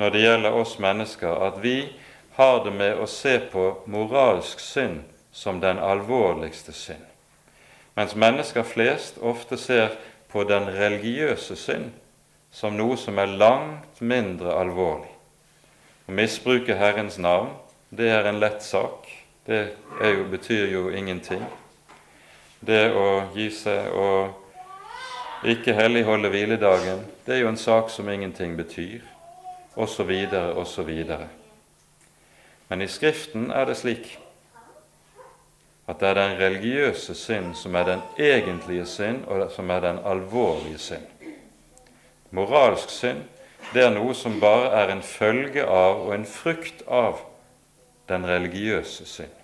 når 0.00 0.10
det 0.10 0.22
gjelder 0.22 0.54
oss 0.56 0.78
mennesker, 0.80 1.34
at 1.46 1.62
vi 1.62 1.92
har 2.34 2.62
det 2.64 2.72
med 2.74 2.98
å 2.98 3.06
se 3.06 3.36
på 3.52 3.66
moralsk 3.86 4.60
synd 4.60 5.02
som 5.32 5.60
den 5.60 5.78
alvorligste 5.78 6.72
synd, 6.72 7.04
mens 7.94 8.16
mennesker 8.16 8.64
flest 8.66 9.20
ofte 9.20 9.58
ser 9.60 9.94
på 10.32 10.44
den 10.48 10.66
religiøse 10.72 11.56
synd 11.60 11.92
som 12.52 12.76
noe 12.76 12.96
som 13.00 13.20
er 13.20 13.36
langt 13.36 14.00
mindre 14.00 14.56
alvorlig. 14.58 15.12
Å 16.08 16.12
misbruke 16.12 16.76
Herrens 16.76 17.18
navn, 17.20 17.52
det 17.90 18.10
er 18.12 18.26
en 18.28 18.40
lett 18.40 18.64
sak. 18.64 19.06
Det 19.46 19.74
jo, 20.02 20.24
betyr 20.30 20.68
jo 20.72 20.88
ingenting. 20.90 21.42
Det 22.60 22.92
å 22.94 23.06
gi 23.34 23.48
seg 23.54 23.92
og 23.96 24.41
ikke 25.44 25.74
helligholde 25.74 26.28
hviledagen, 26.28 27.06
det 27.26 27.34
er 27.34 27.40
jo 27.40 27.48
en 27.48 27.56
sak 27.56 27.90
som 27.90 28.08
ingenting 28.08 28.56
betyr, 28.56 29.00
osv., 29.76 30.12
osv. 30.56 30.90
Men 32.68 32.82
i 32.82 32.86
Skriften 32.86 33.50
er 33.50 33.64
det 33.64 33.76
slik 33.76 34.18
at 35.88 36.00
det 36.00 36.08
er 36.08 36.14
den 36.14 36.38
religiøse 36.38 37.14
synd 37.14 37.54
som 37.58 37.74
er 37.74 37.84
den 37.84 38.02
egentlige 38.18 38.86
synd, 38.86 39.24
og 39.26 39.50
som 39.50 39.70
er 39.70 39.80
den 39.80 39.98
alvorlige 40.04 40.78
synd. 40.78 41.06
Moralsk 42.30 42.90
synd 42.90 43.24
det 43.72 43.84
er 43.84 43.92
noe 43.94 44.14
som 44.14 44.40
bare 44.40 44.70
er 44.82 44.90
en 44.92 45.02
følge 45.02 45.64
av 45.64 46.02
og 46.06 46.14
en 46.14 46.26
frukt 46.28 46.82
av 46.88 47.22
den 48.08 48.26
religiøse 48.28 49.06
synd. 49.08 49.38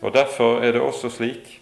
Og 0.00 0.12
Derfor 0.14 0.60
er 0.60 0.72
det 0.72 0.80
også 0.80 1.08
slik 1.10 1.60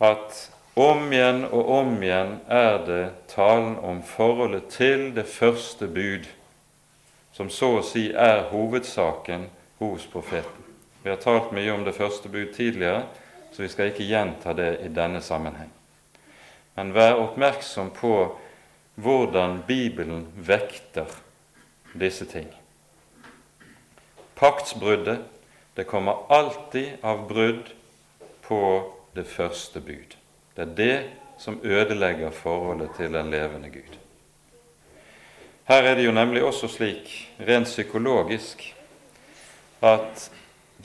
at 0.00 0.51
om 0.74 1.12
igjen 1.12 1.44
og 1.44 1.70
om 1.70 1.96
igjen 2.02 2.38
er 2.48 2.78
det 2.86 3.02
talen 3.32 3.74
om 3.84 4.00
forholdet 4.06 4.70
til 4.72 5.10
det 5.16 5.26
første 5.28 5.88
bud, 5.88 6.24
som 7.32 7.50
så 7.52 7.74
å 7.78 7.84
si 7.84 8.08
er 8.12 8.48
hovedsaken 8.52 9.48
hos 9.82 10.06
profeten. 10.08 10.62
Vi 11.02 11.10
har 11.10 11.20
talt 11.20 11.52
mye 11.52 11.72
om 11.74 11.84
det 11.84 11.96
første 11.96 12.30
bud 12.32 12.54
tidligere, 12.54 13.04
så 13.52 13.64
vi 13.64 13.68
skal 13.68 13.90
ikke 13.90 14.06
gjenta 14.08 14.54
det 14.56 14.70
i 14.86 14.88
denne 14.88 15.20
sammenheng. 15.20 15.70
Men 16.76 16.94
vær 16.96 17.20
oppmerksom 17.20 17.90
på 17.96 18.14
hvordan 18.94 19.60
Bibelen 19.68 20.24
vekter 20.36 21.10
disse 21.92 22.24
ting. 22.24 22.48
Paktsbruddet 24.40 25.20
det 25.76 25.84
kommer 25.88 26.24
alltid 26.32 27.00
av 27.02 27.28
brudd 27.28 27.68
på 28.44 28.60
det 29.16 29.24
første 29.28 29.80
bud. 29.80 30.21
Det 30.56 30.62
er 30.62 30.74
det 30.76 31.10
som 31.38 31.60
ødelegger 31.64 32.30
forholdet 32.30 32.90
til 32.96 33.12
den 33.12 33.30
levende 33.30 33.70
Gud. 33.70 33.98
Her 35.64 35.82
er 35.82 35.94
det 35.94 36.06
jo 36.06 36.12
nemlig 36.12 36.44
også 36.44 36.68
slik, 36.68 37.32
rent 37.40 37.66
psykologisk, 37.66 38.74
at 39.82 40.30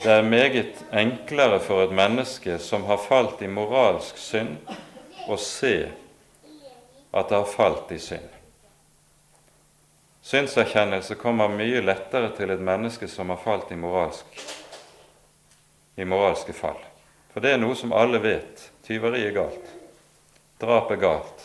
det 0.02 0.12
er 0.12 0.22
meget 0.22 0.84
enklere 0.92 1.60
for 1.60 1.82
et 1.82 1.92
menneske 1.92 2.58
som 2.58 2.84
har 2.84 3.00
falt 3.08 3.42
i 3.42 3.50
moralsk 3.50 4.18
synd, 4.18 4.56
å 5.28 5.36
se 5.36 5.90
at 7.12 7.28
det 7.28 7.36
har 7.36 7.50
falt 7.50 7.90
i 7.92 7.98
synd. 7.98 8.28
Synserkjennelse 10.22 11.16
kommer 11.18 11.48
mye 11.48 11.80
lettere 11.80 12.30
til 12.36 12.50
et 12.52 12.62
menneske 12.62 13.08
som 13.08 13.30
har 13.32 13.40
falt 13.42 13.70
i, 13.72 13.76
moralsk, 13.80 14.42
i 15.96 16.04
moralske 16.04 16.52
fall. 16.52 16.78
For 17.32 17.44
det 17.44 17.54
er 17.54 17.62
noe 17.62 17.76
som 17.76 17.94
alle 17.96 18.20
vet. 18.22 18.68
Tyveri 18.88 19.26
er 19.26 19.34
galt. 19.36 19.72
Drap 20.56 20.90
er 20.94 21.00
galt. 21.02 21.42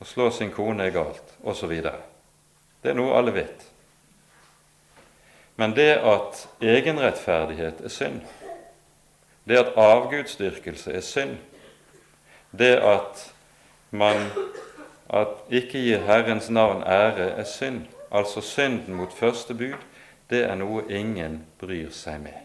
Å 0.00 0.06
slå 0.08 0.30
sin 0.32 0.48
kone 0.54 0.86
er 0.86 0.94
galt, 0.94 1.34
osv. 1.44 1.74
Det 1.84 2.92
er 2.92 2.96
noe 2.96 3.12
alle 3.18 3.34
vet. 3.36 3.66
Men 5.60 5.76
det 5.76 5.98
at 6.00 6.46
egenrettferdighet 6.64 7.84
er 7.84 7.92
synd, 7.92 8.24
det 9.44 9.60
at 9.60 9.76
avgudsdyrkelse 9.76 10.96
er 10.96 11.04
synd, 11.04 11.36
det 12.56 12.72
at 12.80 13.28
man 13.92 14.24
at 15.12 15.44
ikke 15.52 15.84
gir 15.84 16.08
Herrens 16.08 16.48
navn 16.48 16.82
ære, 16.88 17.34
er 17.36 17.44
synd, 17.44 17.84
altså 18.08 18.40
synden 18.40 18.96
mot 18.96 19.12
første 19.12 19.54
bud, 19.54 19.76
det 20.32 20.46
er 20.48 20.56
noe 20.56 20.88
ingen 20.88 21.42
bryr 21.60 21.92
seg 21.92 22.24
med. 22.24 22.40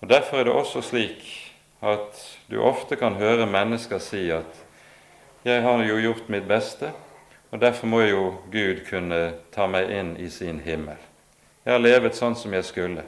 Og 0.00 0.08
Derfor 0.08 0.38
er 0.38 0.46
det 0.46 0.54
også 0.54 0.86
slik 0.86 1.49
at 1.82 2.38
du 2.50 2.60
ofte 2.62 2.96
kan 2.96 3.14
høre 3.16 3.46
mennesker 3.46 3.98
si 3.98 4.30
at 4.30 4.64
'jeg 5.44 5.62
har 5.62 5.84
jo 5.84 5.96
gjort 5.96 6.28
mitt 6.28 6.48
beste', 6.48 6.92
og 7.50 7.60
derfor 7.60 7.86
må 7.86 8.00
jo 8.00 8.36
Gud 8.52 8.84
kunne 8.90 9.34
ta 9.52 9.66
meg 9.66 9.90
inn 9.90 10.16
i 10.16 10.28
sin 10.28 10.60
himmel. 10.60 10.96
Jeg 11.64 11.72
har 11.72 11.80
levet 11.80 12.14
sånn 12.14 12.36
som 12.36 12.52
jeg 12.52 12.64
skulle. 12.64 13.04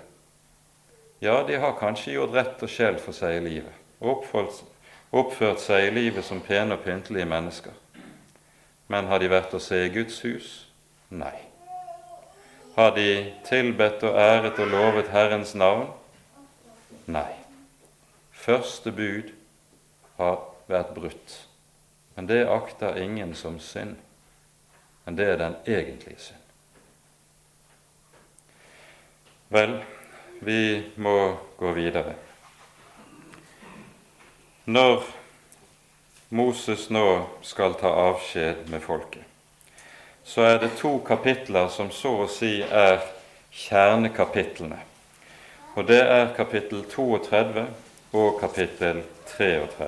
Ja, 1.20 1.42
de 1.42 1.58
har 1.58 1.78
kanskje 1.78 2.12
gjort 2.12 2.34
rett 2.34 2.62
og 2.62 2.68
sjel 2.68 2.98
for 2.98 3.12
seg 3.12 3.36
i 3.36 3.44
livet, 3.44 3.72
oppført, 4.00 4.64
oppført 5.12 5.60
seg 5.60 5.86
i 5.86 5.94
livet 5.94 6.24
som 6.24 6.40
pene 6.40 6.74
og 6.74 6.84
pyntelige 6.84 7.26
mennesker. 7.26 7.72
Men 8.88 9.06
har 9.06 9.18
de 9.18 9.28
vært 9.28 9.54
å 9.54 9.60
se 9.60 9.84
i 9.86 9.92
Guds 9.94 10.20
hus? 10.20 10.66
Nei. 11.10 11.36
Har 12.74 12.90
de 12.96 13.32
tilbedt 13.44 14.02
og 14.02 14.18
æret 14.18 14.58
og 14.58 14.66
lovet 14.72 15.08
Herrens 15.12 15.54
navn? 15.54 15.86
Nei. 17.06 17.41
Første 18.42 18.90
bud 18.90 19.30
har 20.18 20.40
vært 20.66 20.94
brutt. 20.96 21.34
Men 22.16 22.26
det 22.26 22.40
akter 22.50 22.98
ingen 22.98 23.36
som 23.38 23.60
synd. 23.62 23.96
Men 25.04 25.16
det 25.18 25.28
er 25.30 25.38
den 25.38 25.54
egentlige 25.66 26.18
synd. 26.18 26.38
Vel, 29.52 29.76
vi 30.40 30.82
må 30.96 31.36
gå 31.58 31.72
videre. 31.72 32.14
når 34.64 35.02
Moses 36.30 36.90
nå 36.90 37.26
skal 37.42 37.74
ta 37.74 37.90
avskjed 38.08 38.68
med 38.70 38.80
folket, 38.80 39.24
så 40.24 40.46
er 40.46 40.58
det 40.62 40.76
to 40.78 40.98
kapitler 41.06 41.68
som 41.68 41.90
så 41.90 42.12
å 42.22 42.28
si 42.30 42.62
er 42.62 43.02
kjernekapitlene. 43.50 44.78
Og 45.74 45.88
det 45.88 46.00
er 46.00 46.30
kapittel 46.36 46.84
32 46.88 47.66
og 48.12 48.40
kapittel 48.40 49.02
33. 49.26 49.86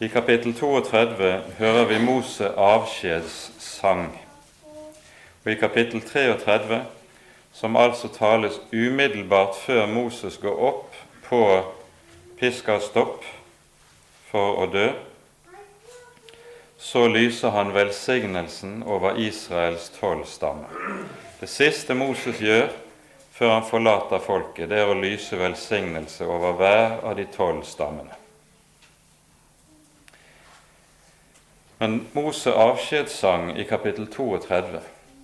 I 0.00 0.08
kapittel 0.08 0.54
32 0.54 1.42
hører 1.58 1.84
vi 1.84 1.98
Mose 2.04 2.48
avskjedssang. 2.48 4.20
Og 5.44 5.52
i 5.52 5.54
kapittel 5.54 6.02
33, 6.02 6.84
som 7.52 7.76
altså 7.76 8.08
tales 8.08 8.60
umiddelbart 8.72 9.54
før 9.66 9.86
Moses 9.86 10.38
går 10.38 10.58
opp 10.68 10.96
på 11.28 11.44
piskastopp 12.40 13.24
for 14.30 14.64
å 14.64 14.66
dø, 14.72 14.88
så 16.78 17.06
lyser 17.06 17.50
han 17.54 17.74
velsignelsen 17.74 18.82
over 18.82 19.18
Israels 19.20 19.90
tolv 20.00 20.26
stammer. 20.26 20.72
Det 21.40 21.48
siste 21.48 21.94
Moses 21.94 22.40
gjør 22.40 22.70
før 23.40 23.54
han 23.54 23.64
forlater 23.64 24.20
folket, 24.20 24.68
det 24.68 24.82
er 24.82 24.90
å 24.92 24.98
lyse 25.00 25.36
velsignelse 25.40 26.26
over 26.28 26.58
hver 26.58 26.98
av 27.08 27.14
de 27.16 27.24
tolv 27.32 27.62
stammene. 27.64 28.18
Men 31.80 32.02
Mose 32.12 32.52
avskjedssang 32.52 33.54
i 33.56 33.64
kapittel 33.64 34.10
32 34.12 34.82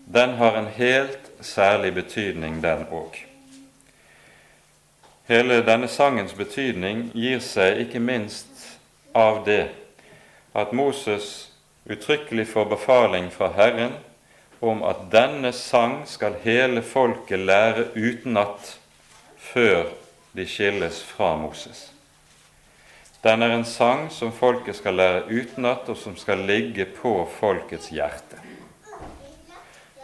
den 0.09 0.33
har 0.41 0.57
en 0.57 0.71
helt 0.79 1.29
særlig 1.45 1.93
betydning, 1.99 2.63
den 2.63 2.87
òg. 2.89 3.19
Hele 5.29 5.61
denne 5.67 5.89
sangens 5.91 6.33
betydning 6.39 7.11
gir 7.13 7.45
seg 7.45 7.83
ikke 7.85 8.01
minst 8.01 8.65
av 9.13 9.43
det 9.45 9.67
at 10.57 10.73
Moses 10.73 11.51
uttrykkelig 11.85 12.49
får 12.49 12.73
befaling 12.73 13.29
fra 13.35 13.53
Herren 13.53 13.99
om 14.61 14.83
at 14.83 15.07
denne 15.13 15.53
sang 15.53 16.03
skal 16.09 16.39
hele 16.45 16.83
folket 16.83 17.45
lære 17.45 17.91
utenat 17.97 18.77
før 19.53 19.91
de 20.37 20.47
skilles 20.49 21.03
fra 21.05 21.35
Moses. 21.37 21.91
Den 23.25 23.43
er 23.43 23.57
en 23.57 23.65
sang 23.65 24.11
som 24.13 24.33
folket 24.33 24.77
skal 24.79 24.95
lære 24.95 25.25
utenat, 25.27 25.89
og 25.89 25.97
som 25.97 26.17
skal 26.17 26.45
ligge 26.47 26.85
på 26.87 27.29
folkets 27.41 27.89
hjerte. 27.91 28.39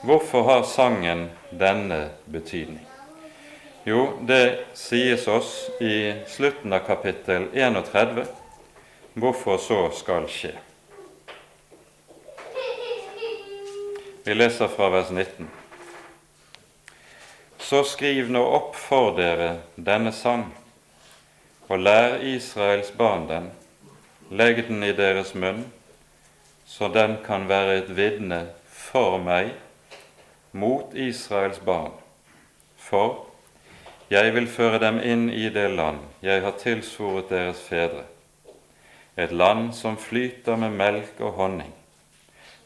Hvorfor 0.03 0.43
har 0.49 0.65
sangen 0.67 1.29
denne 1.51 2.09
betydning? 2.27 2.83
Jo, 3.87 4.19
det 4.27 4.65
sies 4.79 5.29
oss 5.31 5.55
i 5.83 6.15
slutten 6.27 6.75
av 6.75 6.83
kapittel 6.87 7.49
31 7.55 8.25
hvorfor 9.15 9.59
så 9.59 9.81
skal 9.95 10.27
skje. 10.31 10.55
Vi 14.25 14.35
leser 14.35 14.69
fra 14.69 14.89
vers 14.89 15.11
19. 15.11 15.49
Så 17.59 17.81
skriv 17.85 18.29
nå 18.31 18.43
opp 18.55 18.77
for 18.79 19.17
dere 19.17 19.49
denne 19.75 20.13
sang 20.15 20.45
og 21.67 21.83
lær 21.83 22.21
Israels 22.23 22.93
barn 22.95 23.27
den, 23.27 23.51
legg 24.31 24.63
den 24.69 24.87
i 24.87 24.93
deres 24.95 25.35
munn, 25.35 25.65
så 26.63 26.87
den 26.95 27.17
kan 27.27 27.49
være 27.51 27.81
et 27.81 27.93
vitne 27.99 28.41
for 28.71 29.19
meg 29.19 29.57
mot 30.55 30.95
Israels 30.95 31.59
barn. 31.59 31.91
For 32.79 33.25
jeg 34.13 34.37
vil 34.39 34.47
føre 34.47 34.79
dem 34.79 35.03
inn 35.03 35.31
i 35.35 35.49
det 35.51 35.73
land 35.75 35.99
jeg 36.23 36.47
har 36.47 36.61
tilsvoret 36.63 37.33
deres 37.35 37.67
fedre, 37.67 38.07
et 39.19 39.35
land 39.35 39.73
som 39.75 39.99
flyter 39.99 40.63
med 40.63 40.79
melk 40.79 41.19
og 41.19 41.41
honning. 41.43 41.73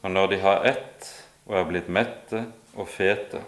Og 0.04 0.12
når 0.12 0.34
de 0.34 0.44
har 0.44 0.68
ett 0.76 1.14
og 1.46 1.58
er 1.60 1.68
blitt 1.68 1.88
mette 1.92 2.42
og 2.76 2.88
fete, 2.90 3.40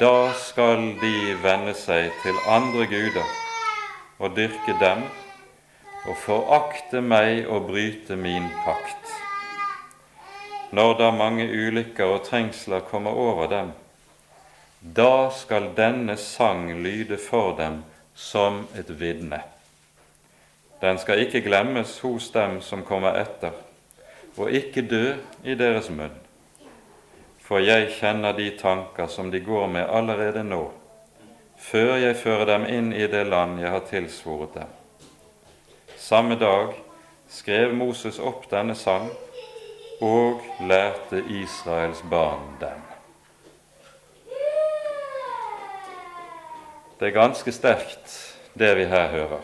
da 0.00 0.32
skal 0.34 0.80
de 0.98 1.36
venne 1.44 1.74
seg 1.78 2.08
til 2.24 2.38
andre 2.50 2.88
guder 2.90 3.34
og 4.18 4.34
dyrke 4.34 4.74
dem, 4.80 5.04
og 6.06 6.16
forakte 6.22 7.02
meg 7.02 7.46
og 7.50 7.68
bryte 7.68 8.16
min 8.18 8.48
pakt. 8.64 9.12
Når 10.74 10.94
da 10.98 11.10
mange 11.14 11.46
ulykker 11.46 12.16
og 12.16 12.24
trengsler 12.26 12.82
kommer 12.90 13.14
over 13.14 13.50
dem, 13.50 13.72
da 14.80 15.30
skal 15.34 15.70
denne 15.76 16.16
sang 16.16 16.68
lyde 16.82 17.18
for 17.18 17.54
dem 17.58 17.82
som 18.14 18.64
et 18.74 18.90
vitne. 19.00 19.42
Den 20.82 20.98
skal 20.98 21.22
ikke 21.22 21.40
glemmes 21.46 21.98
hos 22.02 22.30
dem 22.34 22.60
som 22.62 22.84
kommer 22.84 23.18
etter, 23.22 23.54
og 24.36 24.50
ikke 24.50 24.82
dø 24.82 25.14
i 25.44 25.54
deres 25.54 25.90
munn. 25.90 26.25
For 27.46 27.62
jeg 27.62 27.92
kjenner 28.00 28.34
de 28.34 28.48
tanker 28.58 29.06
som 29.06 29.30
de 29.30 29.38
går 29.40 29.68
med 29.70 29.86
allerede 29.86 30.42
nå, 30.42 30.64
før 31.62 31.92
jeg 32.02 32.18
fører 32.18 32.48
dem 32.50 32.66
inn 32.66 32.90
i 32.90 33.06
det 33.06 33.22
land 33.30 33.60
jeg 33.62 33.70
har 33.70 33.84
tilsvoret 33.86 34.56
dem. 34.58 34.72
Samme 35.96 36.34
dag 36.38 36.74
skrev 37.30 37.74
Moses 37.74 38.18
opp 38.18 38.48
denne 38.50 38.74
sang 38.74 39.08
og 40.02 40.42
lærte 40.66 41.22
Israels 41.30 42.02
barn 42.10 42.58
den. 42.60 42.82
Det 46.98 47.10
er 47.10 47.14
ganske 47.14 47.52
sterkt, 47.52 48.10
det 48.58 48.72
vi 48.78 48.88
her 48.88 49.08
hører. 49.12 49.42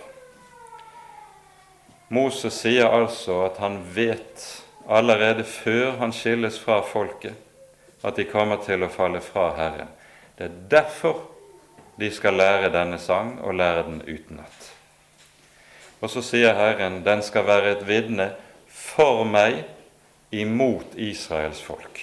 Moses 2.13 2.59
sier 2.65 2.93
altså 2.93 3.43
at 3.47 3.59
han 3.61 3.79
vet 3.95 4.45
allerede 4.89 5.45
før 5.45 5.99
han 6.01 6.13
skilles 6.13 6.59
fra 6.61 6.81
folket, 6.85 7.37
at 8.03 8.17
de 8.19 8.27
kommer 8.29 8.63
til 8.67 8.83
å 8.83 8.91
falle 8.93 9.23
fra 9.25 9.53
Herren. 9.57 9.91
Det 10.37 10.49
er 10.49 10.61
derfor 10.71 11.21
de 12.01 12.09
skal 12.11 12.39
lære 12.41 12.73
denne 12.75 12.99
sang 12.99 13.37
og 13.41 13.55
lære 13.55 13.85
den 13.87 14.01
utenat. 14.07 14.71
Og 16.03 16.11
så 16.11 16.23
sier 16.27 16.57
Herren, 16.59 17.03
den 17.05 17.23
skal 17.23 17.47
være 17.47 17.77
et 17.77 17.85
vitne 17.87 18.33
for 18.67 19.23
meg 19.29 19.63
imot 20.35 20.97
Israels 20.99 21.61
folk. 21.63 22.01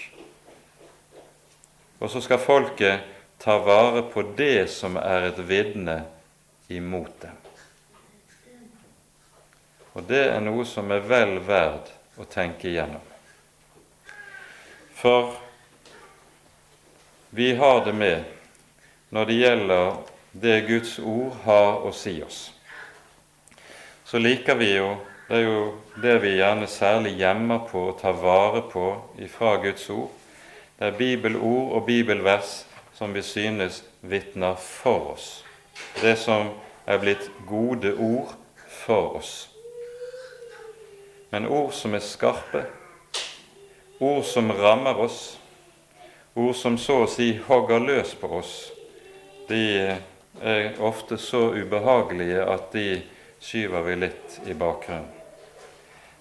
Og 1.99 2.07
så 2.11 2.21
skal 2.23 2.39
folket 2.39 3.03
ta 3.43 3.57
vare 3.59 4.05
på 4.07 4.23
det 4.37 4.69
som 4.71 4.95
er 5.01 5.27
et 5.31 5.41
vitne 5.49 5.97
imot 6.71 7.11
dem. 7.21 7.35
Og 9.97 10.05
det 10.07 10.21
er 10.29 10.39
noe 10.43 10.63
som 10.69 10.91
er 10.95 11.03
vel 11.03 11.39
verd 11.43 11.89
å 12.19 12.27
tenke 12.29 12.69
igjennom. 12.69 13.03
For 14.95 15.33
vi 17.29 17.55
har 17.55 17.85
det 17.85 17.93
med 17.93 18.23
når 19.09 19.25
det 19.25 19.33
gjelder 19.33 19.97
det 20.31 20.61
Guds 20.67 20.99
ord 20.99 21.35
har 21.43 21.85
å 21.85 21.91
si 21.93 22.15
oss. 22.23 22.51
Så 24.05 24.17
liker 24.17 24.57
vi 24.57 24.73
jo 24.75 24.95
Det 25.29 25.37
er 25.37 25.43
jo 25.45 25.65
det 26.01 26.15
vi 26.23 26.29
gjerne 26.39 26.65
særlig 26.67 27.11
gjemmer 27.19 27.59
på 27.69 27.83
og 27.91 27.99
tar 27.99 28.15
vare 28.17 28.63
på 28.65 28.85
ifra 29.21 29.59
Guds 29.61 29.83
ord. 29.93 30.09
Det 30.79 30.87
er 30.87 30.97
bibelord 30.97 31.75
og 31.77 31.85
bibelvers 31.85 32.65
som 32.97 33.13
vi 33.13 33.21
synes 33.21 33.83
vitner 34.01 34.55
for 34.55 35.11
oss. 35.13 35.45
Det 36.01 36.17
som 36.17 36.49
er 36.87 36.97
blitt 36.97 37.29
gode 37.45 37.93
ord 37.93 38.33
for 38.67 39.19
oss. 39.21 39.49
Men 41.29 41.45
ord 41.45 41.73
som 41.77 41.93
er 41.93 42.01
skarpe, 42.01 42.65
ord 43.99 44.23
som 44.25 44.49
rammer 44.51 44.97
oss, 44.97 45.38
ord 46.33 46.55
som 46.55 46.77
så 46.77 47.03
å 47.03 47.09
si 47.09 47.31
hogger 47.47 47.79
løs 47.79 48.15
på 48.19 48.29
oss, 48.39 48.71
de 49.49 49.61
er 50.41 50.81
ofte 50.83 51.17
så 51.17 51.49
ubehagelige 51.55 52.43
at 52.45 52.71
de 52.73 53.01
skyver 53.41 53.87
vi 53.87 53.95
litt 54.05 54.39
i 54.45 54.53
bakgrunnen. 54.53 55.09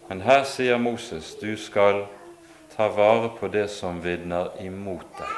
Men 0.08 0.22
her 0.24 0.46
sier 0.48 0.78
Moses 0.80 1.34
du 1.36 1.52
skal 1.60 2.06
ta 2.72 2.88
vare 2.88 3.28
på 3.36 3.50
det 3.52 3.66
som 3.68 4.00
vitner 4.00 4.54
imot 4.64 5.04
deg. 5.18 5.34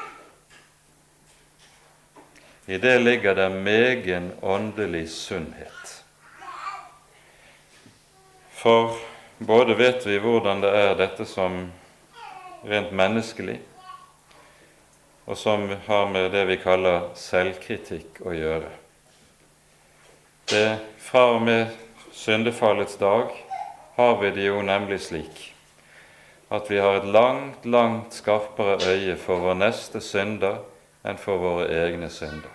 I 2.71 2.79
det 2.79 2.99
ligger 3.03 3.35
det 3.35 3.49
megen 3.51 4.31
åndelig 4.41 5.09
sunnhet. 5.11 6.05
For 8.55 8.95
både 9.39 9.75
vet 9.75 10.07
vi 10.07 10.21
hvordan 10.23 10.62
det 10.62 10.71
er 10.71 10.95
dette 11.01 11.27
som 11.27 11.64
rent 12.62 12.93
menneskelig, 12.95 13.57
og 15.27 15.39
som 15.39 15.68
har 15.87 16.09
med 16.11 16.31
det 16.33 16.45
vi 16.49 16.57
kaller 16.62 17.11
selvkritikk 17.18 18.23
å 18.27 18.35
gjøre. 18.35 18.71
Det 20.51 20.79
Fra 20.99 21.29
og 21.35 21.43
med 21.47 21.71
syndefallets 22.12 22.97
dag 22.99 23.31
har 23.97 24.16
vi 24.21 24.31
det 24.35 24.49
jo 24.49 24.62
nemlig 24.62 25.01
slik 25.05 25.51
at 26.51 26.71
vi 26.71 26.81
har 26.83 26.97
et 26.99 27.07
langt, 27.07 27.66
langt 27.66 28.14
skarpere 28.14 28.81
øye 28.91 29.14
for 29.16 29.39
vår 29.39 29.55
neste 29.61 30.01
synder 30.03 30.59
enn 31.07 31.18
for 31.21 31.39
våre 31.39 31.68
egne 31.71 32.09
synder. 32.11 32.51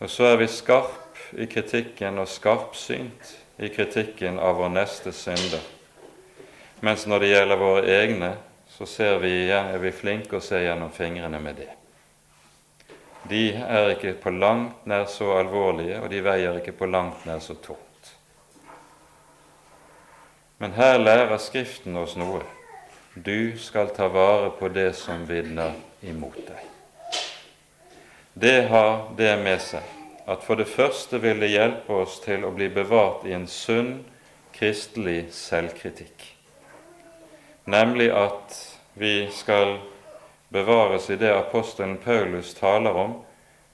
Og 0.00 0.08
så 0.08 0.30
er 0.30 0.38
vi 0.40 0.48
skarp 0.48 1.20
i 1.36 1.46
kritikken 1.46 2.18
og 2.18 2.28
skarpsynt 2.28 3.34
i 3.60 3.68
kritikken 3.68 4.40
av 4.40 4.56
vår 4.56 4.72
neste 4.72 5.12
synder. 5.12 5.60
Mens 6.80 7.04
når 7.06 7.20
det 7.20 7.32
gjelder 7.34 7.60
våre 7.60 7.82
egne, 7.84 8.30
så 8.88 9.18
vi, 9.18 9.50
er 9.50 9.78
vi 9.78 9.92
flinke 9.92 10.38
å 10.38 10.44
se 10.44 10.62
gjennom 10.62 10.92
fingrene 10.94 11.40
med 11.40 11.60
det. 11.60 11.68
De 13.28 13.50
er 13.52 13.92
ikke 13.94 14.14
på 14.22 14.32
langt 14.32 14.86
nær 14.88 15.04
så 15.10 15.34
alvorlige, 15.36 16.00
og 16.00 16.08
de 16.10 16.22
veier 16.24 16.56
ikke 16.60 16.76
på 16.78 16.88
langt 16.88 17.26
nær 17.28 17.42
så 17.44 17.54
tungt. 17.60 18.14
Men 20.60 20.72
her 20.76 20.98
lærer 20.98 21.38
Skriften 21.40 21.96
oss 21.96 22.16
noe. 22.20 22.42
Du 23.14 23.58
skal 23.58 23.92
ta 23.96 24.08
vare 24.08 24.50
på 24.56 24.68
det 24.72 24.92
som 24.96 25.24
vinner 25.28 25.72
imot 26.00 26.36
deg. 26.46 26.66
Det 28.32 28.68
har 28.68 29.10
det 29.16 29.32
med 29.42 29.60
seg 29.60 29.96
at 30.30 30.44
for 30.46 30.60
det 30.60 30.68
første 30.70 31.18
vil 31.20 31.40
det 31.42 31.50
hjelpe 31.50 32.02
oss 32.04 32.20
til 32.22 32.44
å 32.46 32.52
bli 32.54 32.68
bevart 32.72 33.24
i 33.26 33.34
en 33.34 33.48
sunn 33.50 34.04
kristelig 34.54 35.32
selvkritikk, 35.34 36.26
nemlig 37.64 38.10
at 38.14 38.54
vi 39.00 39.30
skal 39.32 39.78
bevares 40.48 41.10
i 41.10 41.16
det 41.16 41.30
apostelen 41.32 41.96
Paulus 41.96 42.54
taler 42.54 42.92
om 42.92 43.14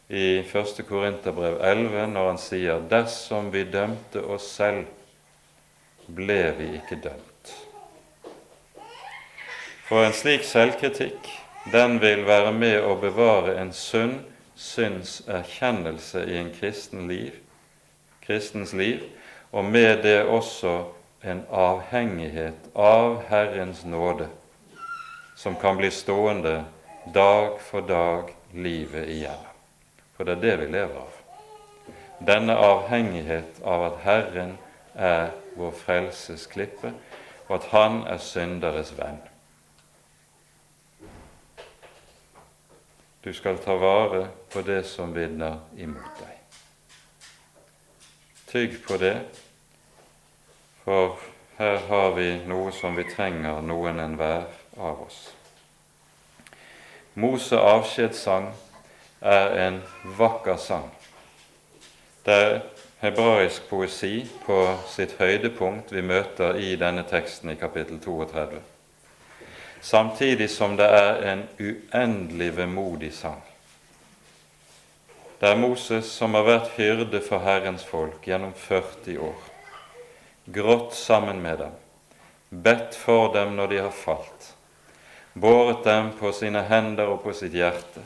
i 0.08 0.38
1. 0.38 0.84
Korinterbrev 0.88 1.56
11, 1.60 2.06
når 2.06 2.28
han 2.28 2.38
sier:" 2.38 2.84
Dersom 2.90 3.50
vi 3.50 3.64
dømte 3.64 4.22
oss 4.22 4.46
selv, 4.54 4.84
ble 6.06 6.54
vi 6.58 6.68
ikke 6.78 7.00
dømt. 7.08 7.56
For 9.88 10.06
en 10.06 10.14
slik 10.14 10.46
selvkritikk, 10.46 11.26
den 11.72 11.98
vil 11.98 12.22
være 12.26 12.54
med 12.54 12.78
å 12.86 12.94
bevare 12.94 13.58
en 13.58 13.74
sunn 13.74 14.20
synserkjennelse 14.54 16.22
i 16.22 16.38
en 16.38 16.54
kristen 16.54 17.08
liv, 17.10 17.34
kristens 18.22 18.72
liv, 18.72 19.02
og 19.50 19.64
med 19.64 20.04
det 20.06 20.20
også 20.22 20.84
en 21.26 21.42
avhengighet 21.50 22.74
av 22.74 23.24
Herrens 23.26 23.82
nåde, 23.84 24.30
som 25.36 25.54
kan 25.54 25.76
bli 25.76 25.90
stående 25.90 26.64
dag 27.14 27.60
for 27.60 27.80
dag 27.80 28.34
livet 28.52 29.08
igjennom. 29.08 29.52
For 30.16 30.24
det 30.24 30.32
er 30.32 30.40
det 30.40 30.56
vi 30.56 30.66
lever 30.72 30.96
av. 30.96 31.18
Denne 32.18 32.56
avhengighet 32.56 33.60
av 33.60 33.84
at 33.90 33.98
Herren 34.00 34.56
er 34.96 35.34
vår 35.56 35.74
frelses 35.76 36.46
klippe, 36.48 36.94
og 37.48 37.58
at 37.58 37.68
Han 37.70 38.00
er 38.08 38.18
synderes 38.18 38.94
venn. 38.96 39.20
Du 43.24 43.32
skal 43.34 43.58
ta 43.58 43.76
vare 43.76 44.28
på 44.52 44.62
det 44.62 44.86
som 44.88 45.12
vinner 45.14 45.60
imot 45.76 46.20
deg. 46.20 46.32
Tygg 48.46 48.76
på 48.86 48.96
det, 48.96 49.18
for 50.84 51.18
her 51.58 51.82
har 51.90 52.14
vi 52.16 52.30
noe 52.46 52.72
som 52.72 52.96
vi 52.96 53.04
trenger, 53.10 53.60
noen 53.60 54.00
enhver 54.00 54.46
av 54.78 55.02
oss. 55.06 55.18
Mose 57.14 57.56
avskjedssang 57.56 58.50
er 59.20 59.58
en 59.66 59.82
vakker 60.18 60.56
sang. 60.60 60.88
Det 62.24 62.36
er 62.36 62.56
hebraisk 63.00 63.68
poesi 63.70 64.26
på 64.46 64.62
sitt 64.92 65.16
høydepunkt 65.20 65.92
vi 65.92 66.04
møter 66.04 66.58
i 66.60 66.74
denne 66.80 67.06
teksten 67.08 67.52
i 67.52 67.60
kapittel 67.60 68.00
32 68.04 68.64
samtidig 69.86 70.50
som 70.50 70.76
det 70.76 70.86
er 70.86 71.20
en 71.32 71.42
uendelig 71.58 72.56
vemodig 72.56 73.12
sang. 73.14 73.42
Det 75.40 75.48
er 75.48 75.60
Moses 75.60 76.08
som 76.10 76.34
har 76.34 76.46
vært 76.46 76.72
hyrde 76.78 77.20
for 77.22 77.44
Herrens 77.44 77.84
folk 77.84 78.24
gjennom 78.26 78.54
40 78.56 79.18
år, 79.20 79.36
grått 80.46 80.94
sammen 80.96 81.42
med 81.44 81.60
dem, 81.60 81.74
bedt 82.50 82.96
for 82.98 83.30
dem 83.34 83.54
når 83.56 83.72
de 83.72 83.80
har 83.84 83.94
falt, 83.94 84.55
båret 85.36 85.84
dem 85.84 86.10
på 86.18 86.32
sine 86.32 86.62
hender 86.64 87.10
og 87.12 87.18
på 87.26 87.34
sitt 87.36 87.52
hjerte 87.52 88.00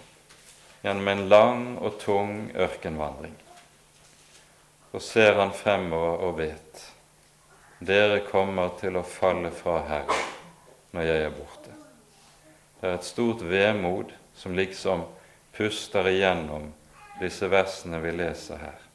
gjennom 0.83 1.09
en 1.13 1.29
lang 1.31 1.61
og 1.79 2.01
tung 2.03 2.49
ørkenvandring. 2.59 3.37
Og 4.91 5.03
ser 5.03 5.39
han 5.39 5.53
fremover 5.55 6.25
og 6.27 6.41
vet 6.41 6.83
dere 7.79 8.19
kommer 8.27 8.75
til 8.81 8.99
å 8.99 9.07
falle 9.07 9.53
fra 9.55 9.79
Herren 9.87 10.27
når 10.91 11.07
jeg 11.07 11.23
er 11.29 11.39
borte. 11.39 11.77
Det 12.81 12.89
er 12.89 12.99
et 12.99 13.07
stort 13.07 13.47
vemod 13.47 14.11
som 14.35 14.59
liksom 14.59 15.07
puster 15.55 16.11
igjennom 16.11 16.67
disse 17.23 17.47
versene 17.53 18.03
vi 18.03 18.13
leser 18.19 18.59
her. 18.59 18.87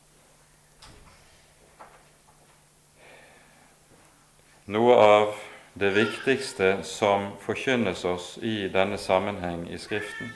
Noe 4.76 4.94
av 5.00 5.36
det 5.76 5.92
viktigste 5.96 6.78
som 6.84 7.30
forkynnes 7.44 8.06
oss 8.06 8.38
i 8.42 8.68
denne 8.72 8.98
sammenheng 8.98 9.68
i 9.70 9.78
Skriften, 9.78 10.32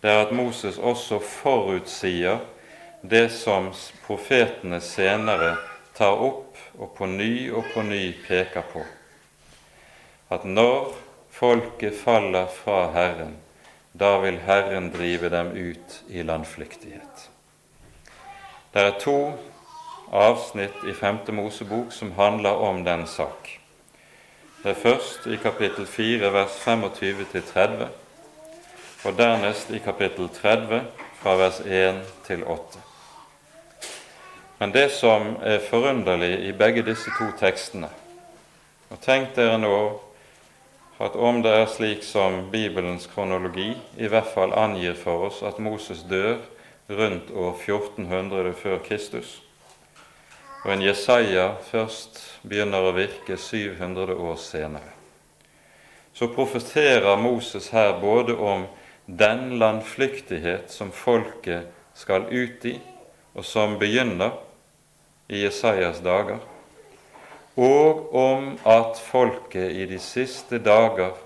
det 0.00 0.12
er 0.12 0.22
at 0.26 0.34
Moses 0.36 0.78
også 0.78 1.18
forutsier 1.24 2.38
det 3.02 3.26
som 3.34 3.72
profetene 4.06 4.78
senere 4.84 5.56
tar 5.98 6.20
opp 6.22 6.60
og 6.78 6.94
på 6.94 7.08
ny 7.10 7.50
og 7.50 7.66
på 7.74 7.82
ny 7.82 8.04
peker 8.28 8.66
på 8.72 8.84
at 10.28 10.44
når 10.44 10.92
folket 11.32 11.96
faller 11.96 12.46
fra 12.52 12.90
Herren, 12.92 13.36
da 13.92 14.18
vil 14.20 14.38
Herren 14.44 14.90
drive 14.92 15.30
dem 15.32 15.52
ut 15.56 16.02
i 16.08 16.22
landflyktighet. 16.22 17.30
Det 18.72 18.82
er 18.84 18.98
to 19.00 19.32
avsnitt 20.12 20.84
i 20.84 20.92
Femte 20.92 21.32
Mosebok 21.32 21.92
som 21.92 22.12
handler 22.12 22.60
om 22.60 22.84
den 22.84 23.06
sak. 23.06 23.57
Det 24.62 24.70
er 24.70 24.74
først 24.82 25.26
i 25.26 25.36
kapittel 25.36 25.86
4 25.86 26.32
vers 26.32 26.56
25-30, 26.66 27.84
og 29.04 29.18
dernest 29.18 29.70
i 29.70 29.78
kapittel 29.78 30.28
30 30.28 30.82
fra 31.20 31.36
vers 31.38 31.60
1 31.60 32.02
til 32.26 32.44
8. 32.44 32.82
Men 34.58 34.74
det 34.74 34.90
som 34.90 35.36
er 35.42 35.62
forunderlig 35.70 36.48
i 36.48 36.52
begge 36.52 36.82
disse 36.82 37.10
to 37.18 37.30
tekstene 37.38 37.90
og 38.90 38.98
Tenk 39.04 39.34
dere 39.36 39.58
nå 39.60 39.78
at 40.98 41.14
om 41.14 41.42
det 41.44 41.52
er 41.54 41.66
slik 41.70 42.02
som 42.02 42.48
Bibelens 42.50 43.06
kronologi 43.06 43.70
i 43.96 44.08
hvert 44.10 44.30
fall 44.34 44.54
angir 44.58 44.96
for 44.98 45.28
oss 45.28 45.42
at 45.46 45.60
Moses 45.62 46.02
dør 46.10 46.40
rundt 46.90 47.30
år 47.30 47.52
1400 47.54 48.54
før 48.58 48.78
Kristus, 48.78 49.42
og 50.64 50.72
en 50.72 50.82
Jesaja 50.82 51.52
først 51.70 52.18
begynner 52.42 52.88
å 52.88 52.94
virke 52.96 53.38
700 53.38 54.16
år 54.16 54.36
senere, 54.42 54.94
så 56.12 56.26
profeterer 56.34 57.20
Moses 57.20 57.70
her 57.70 57.94
både 58.00 58.34
om 58.34 58.66
den 59.06 59.58
landflyktighet 59.58 60.72
som 60.72 60.90
folket 60.92 61.70
skal 61.94 62.26
ut 62.28 62.64
i, 62.66 62.74
og 63.38 63.46
som 63.46 63.78
begynner 63.78 64.34
i 65.28 65.44
Jesajas 65.44 66.02
dager, 66.04 66.42
og 67.58 68.14
om 68.14 68.52
at 68.68 68.98
folket 69.02 69.72
i 69.72 69.86
de 69.90 69.98
siste 70.02 70.60
dager 70.62 71.16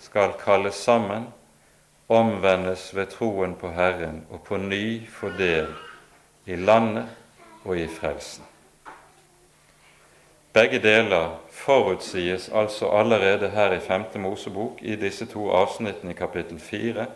skal 0.00 0.34
kalles 0.40 0.80
sammen, 0.80 1.28
omvendes 2.08 2.90
ved 2.96 3.12
troen 3.14 3.54
på 3.56 3.70
Herren 3.72 4.24
og 4.30 4.42
på 4.48 4.58
ny 4.60 5.06
få 5.08 5.32
del 5.38 5.70
i 6.44 6.58
landet 6.60 7.08
og 7.64 7.78
i 7.80 7.86
frelsen. 7.88 8.53
Begge 10.54 10.78
deler 10.78 11.40
forutsies 11.50 12.48
altså 12.54 12.90
allerede 12.94 13.50
her 13.50 13.72
i 13.74 13.80
5. 13.80 14.04
Mosebok 14.22 14.82
i 14.82 14.94
disse 14.96 15.26
to 15.26 15.48
avsnittene 15.50 16.14
i 16.14 16.18
kapittel 16.18 16.60
4 16.60 17.06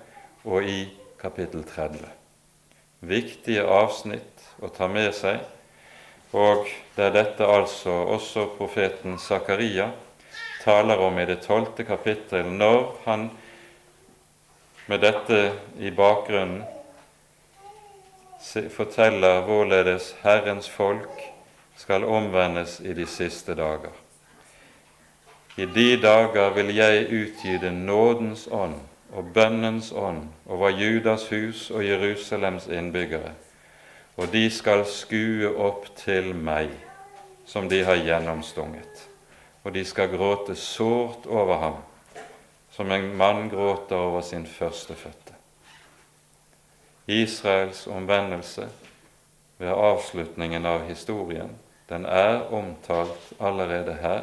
og 0.44 0.64
i 0.64 0.88
kapittel 1.20 1.62
30. 1.64 2.02
Viktige 3.00 3.62
avsnitt 3.62 4.42
å 4.58 4.72
ta 4.74 4.90
med 4.90 5.12
seg 5.14 5.38
og 6.32 6.66
det 6.96 7.04
er 7.06 7.14
dette 7.14 7.46
altså 7.46 7.92
også 8.12 8.48
profeten 8.58 9.18
Zakaria 9.18 9.88
taler 10.64 11.00
om 11.00 11.18
i 11.18 11.24
det 11.24 11.40
tolvte 11.46 11.84
kapittel, 11.88 12.44
når 12.44 12.90
han 13.06 13.30
med 14.86 15.00
dette 15.00 15.52
i 15.78 15.90
bakgrunnen 15.90 16.64
forteller 18.74 19.40
hvorledes 19.46 20.14
Herrens 20.22 20.68
folk 20.68 21.22
skal 21.78 22.04
omvendes 22.04 22.80
i 22.80 22.92
de 22.92 23.06
siste 23.06 23.54
dager. 23.54 23.94
I 25.56 25.66
de 25.66 25.90
dager 26.02 26.54
vil 26.54 26.74
jeg 26.74 27.08
utgyde 27.08 27.72
nådens 27.72 28.48
ånd 28.50 28.78
og 29.14 29.32
bønnens 29.34 29.92
ånd 29.92 30.28
over 30.46 30.68
Judas 30.74 31.28
hus 31.32 31.70
og 31.70 31.86
Jerusalems 31.86 32.66
innbyggere 32.66 33.32
og 34.18 34.32
de 34.32 34.48
skal 34.50 34.82
skue 34.90 35.50
opp 35.62 35.86
til 35.98 36.32
meg, 36.34 36.72
som 37.46 37.68
de 37.70 37.84
har 37.86 38.00
gjennomstunget, 38.02 39.04
og 39.62 39.72
de 39.76 39.84
skal 39.86 40.10
gråte 40.10 40.56
sårt 40.58 41.28
over 41.30 41.62
ham, 41.62 41.78
som 42.74 42.90
en 42.92 43.12
mann 43.16 43.46
gråter 43.50 43.96
over 43.96 44.26
sin 44.26 44.46
førstefødte. 44.46 45.36
Israels 47.06 47.86
omvendelse 47.86 48.66
ved 49.58 49.70
avslutningen 49.70 50.66
av 50.66 50.84
historien, 50.90 51.54
den 51.88 52.04
er 52.06 52.52
omtalt 52.52 53.32
allerede 53.40 53.94
her 53.94 54.22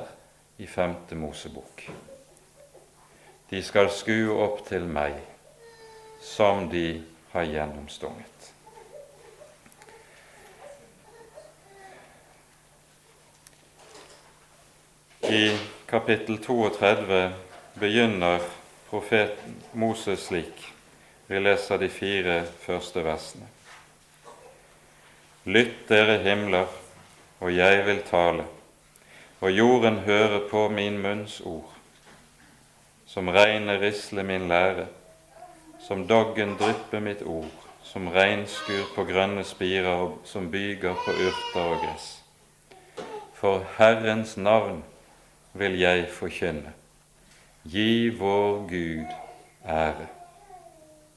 i 0.58 0.68
femte 0.68 1.16
Mosebok. 1.16 1.90
De 3.50 3.64
skal 3.64 3.90
skue 3.94 4.34
opp 4.42 4.62
til 4.68 4.86
meg, 4.90 5.18
som 6.22 6.70
de 6.70 7.04
har 7.34 7.46
gjennomstunget. 7.50 8.52
I 15.26 15.58
kapittel 15.90 16.38
32 16.44 17.34
begynner 17.80 18.46
profeten 18.90 19.58
Moses 19.74 20.28
slik. 20.30 20.74
Vi 21.28 21.40
leser 21.42 21.82
de 21.82 21.90
fire 21.90 22.44
første 22.62 23.02
versene. 23.06 23.48
Lytt, 25.46 25.88
dere 25.90 26.20
himler, 26.22 26.70
og 27.46 27.52
jeg 27.54 27.84
vil 27.86 28.00
tale, 28.02 28.44
og 29.42 29.52
jorden 29.52 30.00
hører 30.08 30.48
på 30.50 30.64
min 30.74 30.98
munns 30.98 31.42
ord. 31.46 31.70
Som 33.06 33.28
regnet 33.30 33.82
risler 33.82 34.26
min 34.26 34.48
lære, 34.50 34.88
som 35.80 36.08
doggen 36.10 36.56
drypper 36.58 37.04
mitt 37.06 37.22
ord, 37.22 37.52
som 37.86 38.08
regnskur 38.10 38.90
på 38.96 39.06
grønne 39.06 39.44
spirer, 39.46 40.16
som 40.26 40.50
byger 40.52 40.98
på 41.06 41.14
urter 41.14 41.62
og 41.62 41.78
gress. 41.84 42.08
For 43.38 43.62
Herrens 43.78 44.38
navn 44.38 44.82
vil 45.54 45.78
jeg 45.80 46.10
forkynne. 46.18 46.74
Gi 47.64 48.10
vår 48.10 48.66
Gud 48.72 49.14
ære. 49.70 50.10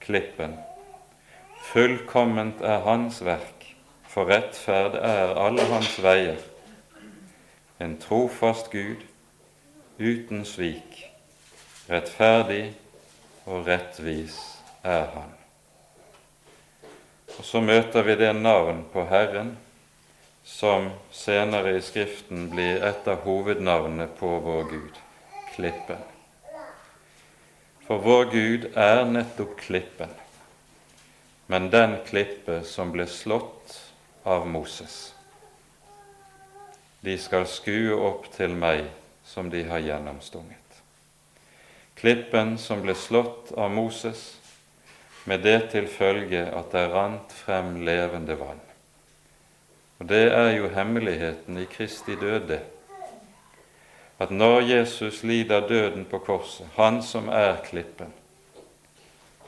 Klippen. 0.00 0.58
Fullkomment 1.72 2.60
er 2.60 2.84
Hans 2.84 3.24
verk, 3.24 3.57
for 4.18 4.26
rettferd 4.26 4.96
er 4.98 5.36
alle 5.38 5.62
Hans 5.70 5.92
veier. 6.02 6.40
En 7.78 7.92
trofast 8.02 8.66
Gud 8.72 9.04
uten 10.02 10.42
svik, 10.42 11.04
rettferdig 11.86 12.72
og 13.46 13.68
rettvis 13.70 14.34
er 14.82 15.06
Han. 15.12 15.30
Og 17.38 17.46
Så 17.46 17.62
møter 17.62 18.02
vi 18.02 18.18
det 18.18 18.34
navn 18.34 18.82
på 18.90 19.06
Herren 19.06 19.54
som 20.42 20.90
senere 21.14 21.76
i 21.78 21.86
Skriften 21.86 22.48
blir 22.50 22.82
et 22.82 23.06
av 23.06 23.22
hovednavnene 23.22 24.10
på 24.18 24.34
vår 24.42 24.70
Gud 24.72 25.02
Klippen. 25.54 26.02
For 27.86 28.02
vår 28.02 28.32
Gud 28.34 28.72
er 28.74 29.04
nettopp 29.06 29.60
Klippen, 29.62 30.10
men 31.46 31.70
den 31.70 32.00
klippe 32.10 32.64
som 32.66 32.90
ble 32.90 33.06
slått 33.06 33.84
av 34.28 34.46
Moses. 34.48 35.14
De 37.00 37.14
skal 37.18 37.46
skue 37.48 37.96
opp 37.96 38.28
til 38.34 38.52
meg 38.58 38.84
som 39.24 39.48
de 39.50 39.62
har 39.68 39.80
gjennomstunget. 39.80 40.56
Klippen 41.98 42.56
som 42.60 42.82
ble 42.84 42.94
slått 42.94 43.52
av 43.56 43.72
Moses, 43.74 44.36
med 45.24 45.42
det 45.44 45.70
til 45.72 45.88
følge 45.90 46.44
at 46.46 46.72
det 46.72 46.84
rant 46.92 47.32
frem 47.34 47.80
levende 47.84 48.36
vann. 48.38 48.60
Og 49.98 50.06
Det 50.06 50.28
er 50.32 50.50
jo 50.56 50.68
hemmeligheten 50.68 51.58
i 51.58 51.66
Kristi 51.66 52.14
døde. 52.16 52.60
At 54.18 54.30
når 54.30 54.60
Jesus 54.60 55.22
lider 55.22 55.68
døden 55.68 56.04
på 56.04 56.18
korset, 56.18 56.66
han 56.76 57.02
som 57.02 57.28
er 57.28 57.56
klippen, 57.64 58.12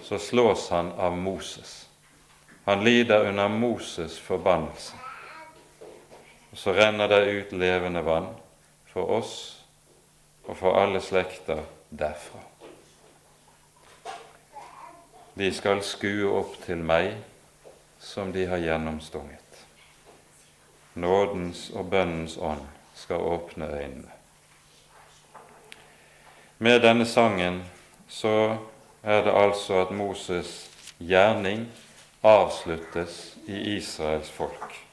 så 0.03 0.19
slås 0.19 0.69
han 0.69 0.93
av 0.99 1.17
Moses. 1.17 1.90
Han 2.65 2.85
lider 2.85 3.29
under 3.29 3.49
Moses' 3.49 4.21
forbannelse. 4.21 4.97
Og 6.51 6.59
så 6.59 6.73
renner 6.73 7.09
det 7.09 7.21
ut 7.31 7.53
levende 7.53 8.05
vann 8.05 8.29
for 8.91 9.11
oss 9.21 9.35
og 10.45 10.57
for 10.57 10.79
alle 10.81 11.01
slekter 11.01 11.63
derfra. 11.91 12.43
De 15.35 15.53
skal 15.55 15.85
skue 15.87 16.27
opp 16.41 16.59
til 16.65 16.83
meg 16.83 17.15
som 18.03 18.33
de 18.35 18.49
har 18.51 18.59
gjennomstunget 18.59 19.41
nådens 20.95 21.71
og 21.75 21.91
bønnens 21.91 22.37
ånd 22.37 22.63
skal 22.95 23.17
åpne 23.17 23.67
øynene. 23.67 24.11
Med 26.59 26.81
denne 26.81 27.07
sangen 27.07 27.63
så 28.09 28.57
er 29.03 29.25
det 29.25 29.33
altså 29.33 29.81
at 29.81 29.89
Moses' 29.97 30.69
gjerning 30.99 31.69
avsluttes 32.23 33.37
i 33.47 33.77
Israels 33.77 34.31
folk, 34.31 34.87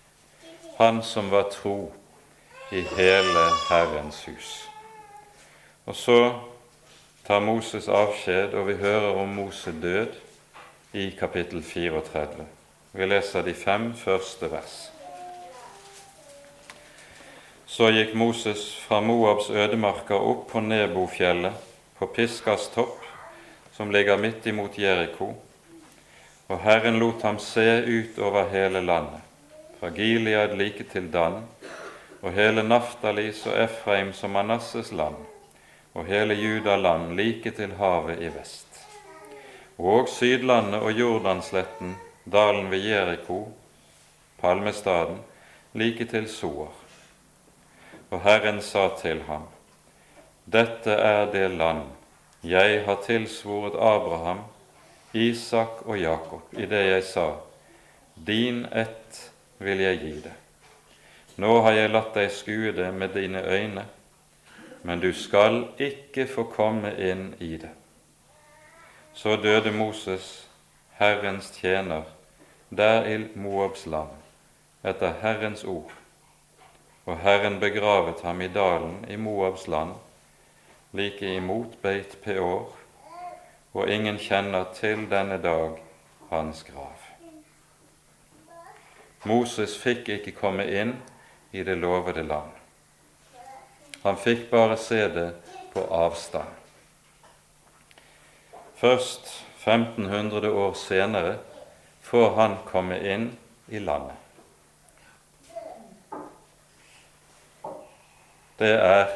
han 0.78 1.04
som 1.04 1.30
var 1.30 1.50
tro 1.52 1.92
i 2.72 2.82
hele 2.82 3.48
Herrens 3.70 4.24
hus. 4.28 4.70
Og 5.86 5.96
så 5.96 6.20
tar 7.28 7.40
Moses 7.40 7.88
avskjed, 7.88 8.54
og 8.54 8.68
vi 8.68 8.76
hører 8.80 9.16
om 9.20 9.30
Moses 9.36 9.76
død 9.82 10.16
i 10.94 11.10
kapittel 11.20 11.64
34. 11.64 12.46
Vi 12.92 13.06
leser 13.06 13.44
de 13.44 13.54
fem 13.54 13.94
første 13.96 14.52
vers. 14.52 14.78
Så 17.68 17.92
gikk 17.92 18.16
Moses 18.16 18.70
fra 18.88 19.02
Moabs 19.04 19.50
ødemarker 19.50 20.16
opp 20.16 20.48
på 20.52 20.64
Nebofjellet, 20.64 21.54
på 22.00 22.08
Piskas 22.16 22.70
topp, 22.74 23.04
som 23.76 23.92
ligger 23.92 24.18
midt 24.18 24.48
imot 24.48 24.80
Jeriko, 24.80 25.34
og 26.48 26.60
Herren 26.64 27.00
lot 27.00 27.22
ham 27.22 27.40
se 27.40 27.82
ut 27.84 28.20
over 28.20 28.50
hele 28.50 28.82
landet, 28.82 29.22
fra 29.80 29.90
Gilead 29.90 30.56
like 30.58 30.84
til 30.84 31.10
Dan, 31.14 31.44
og 32.22 32.32
hele 32.34 32.64
Naftalis 32.64 33.44
og 33.46 33.58
Efraims 33.64 34.24
og 34.24 34.30
Manasses 34.30 34.92
land, 34.92 35.20
og 35.94 36.06
hele 36.06 36.34
Judaland 36.34 37.14
like 37.20 37.52
til 37.52 37.76
havet 37.78 38.24
i 38.24 38.32
vest, 38.32 38.82
og 39.78 40.10
Sydlandet 40.10 40.82
og 40.82 40.92
Jordansletten, 40.92 41.96
dalen 42.26 42.72
ved 42.72 42.86
Jeriko, 42.86 43.52
Palmestaden, 44.42 45.20
like 45.74 46.06
til 46.06 46.28
Soar. 46.30 46.74
Og 48.10 48.22
Herren 48.24 48.62
sa 48.62 48.88
til 49.02 49.22
ham, 49.28 49.48
Dette 50.46 50.92
er 50.92 51.26
det 51.32 51.50
land 51.52 51.84
jeg 52.44 52.86
har 52.86 53.02
tilsvoret 53.04 53.74
Abraham, 53.76 54.40
Isak 55.14 55.86
og 55.86 55.98
Jakob, 56.00 56.42
i 56.54 56.66
det 56.66 56.84
jeg 56.88 57.04
sa, 57.04 57.28
Din 58.28 58.66
ett 58.66 59.32
vil 59.58 59.80
jeg 59.80 60.00
gi 60.02 60.14
det. 60.22 60.34
Nå 61.38 61.60
har 61.62 61.78
jeg 61.78 61.92
latt 61.94 62.16
deg 62.18 62.32
skue 62.34 62.72
det 62.74 62.90
med 62.94 63.14
dine 63.14 63.44
øyne, 63.46 63.86
men 64.82 65.00
du 65.00 65.12
skal 65.14 65.68
ikke 65.78 66.26
få 66.28 66.48
komme 66.50 66.96
inn 66.98 67.36
i 67.40 67.58
det. 67.62 67.72
Så 69.14 69.36
døde 69.36 69.72
Moses, 69.72 70.48
Herrens 70.98 71.52
tjener, 71.54 72.04
der 72.70 73.06
i 73.06 73.20
Moabs 73.36 73.86
land, 73.86 74.14
etter 74.84 75.14
Herrens 75.22 75.64
ord 75.64 75.94
og 77.08 77.20
Herren 77.24 77.60
begravet 77.60 78.22
ham 78.22 78.42
i 78.42 78.50
dalen 78.52 79.06
i 79.08 79.16
Moabs 79.16 79.68
land, 79.68 79.94
like 80.92 81.36
imot 81.36 81.78
Beit 81.82 82.18
Peor, 82.24 82.74
og 83.78 83.92
ingen 83.94 84.18
kjenner 84.18 84.66
til 84.74 85.06
denne 85.12 85.38
dag 85.42 85.78
hans 86.32 86.64
grav. 86.66 87.06
Moses 89.30 89.78
fikk 89.78 90.10
ikke 90.18 90.34
komme 90.38 90.66
inn 90.66 90.96
i 91.54 91.64
det 91.68 91.78
lovede 91.78 92.26
land. 92.26 92.52
Han 94.04 94.18
fikk 94.18 94.48
bare 94.50 94.78
se 94.82 95.02
det 95.14 95.28
på 95.74 95.86
avstand. 95.94 96.50
Først 98.78 99.34
1500 99.66 100.52
år 100.52 100.78
senere 100.78 101.36
får 102.02 102.32
han 102.38 102.62
komme 102.66 103.02
inn 103.02 103.30
i 103.68 103.80
landet. 103.84 104.16
det 108.60 108.74
er 108.74 109.08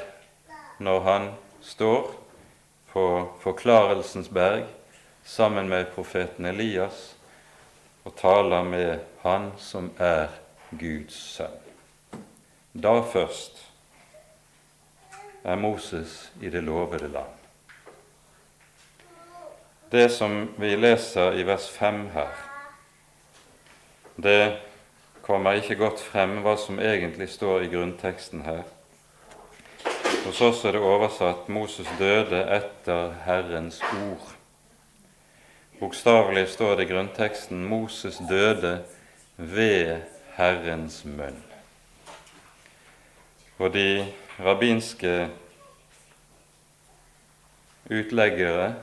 når 0.77 0.99
han 1.01 1.29
står 1.61 2.11
på 2.91 3.03
Forklarelsens 3.39 4.29
berg 4.29 4.65
sammen 5.23 5.69
med 5.69 5.91
profeten 5.95 6.45
Elias 6.45 7.15
og 8.03 8.15
taler 8.17 8.63
med 8.63 8.99
Han 9.21 9.51
som 9.57 9.91
er 9.99 10.27
Guds 10.71 11.15
sønn. 11.35 11.59
Da 12.73 13.01
først 13.01 13.59
er 15.43 15.55
Moses 15.55 16.31
i 16.41 16.49
det 16.49 16.63
lovede 16.63 17.07
land. 17.07 17.37
Det 19.91 20.07
som 20.11 20.53
vi 20.57 20.75
leser 20.75 21.35
i 21.35 21.43
vers 21.43 21.69
5 21.69 22.05
her, 22.13 22.35
det 24.15 24.57
kommer 25.21 25.59
ikke 25.59 25.75
godt 25.75 25.99
frem 25.99 26.37
hva 26.45 26.55
som 26.59 26.79
egentlig 26.79 27.29
står 27.29 27.65
i 27.65 27.71
grunnteksten 27.73 28.45
her. 28.45 28.63
Hos 30.21 30.41
oss 30.41 30.65
er 30.65 30.75
det 30.75 30.81
oversatt 30.85 31.47
'Moses 31.49 31.87
døde 31.97 32.43
etter 32.53 33.13
Herrens 33.25 33.79
ord'. 33.81 34.35
Bokstavelig 35.79 36.43
står 36.49 36.75
det 36.75 36.83
i 36.83 36.91
grunnteksten 36.93 37.63
'Moses 37.65 38.19
døde 38.29 38.83
ved 39.37 40.01
Herrens 40.35 41.05
munn. 41.05 41.43
Og 43.57 43.73
de 43.73 44.13
rabbinske 44.39 45.29
utleggere 47.89 48.75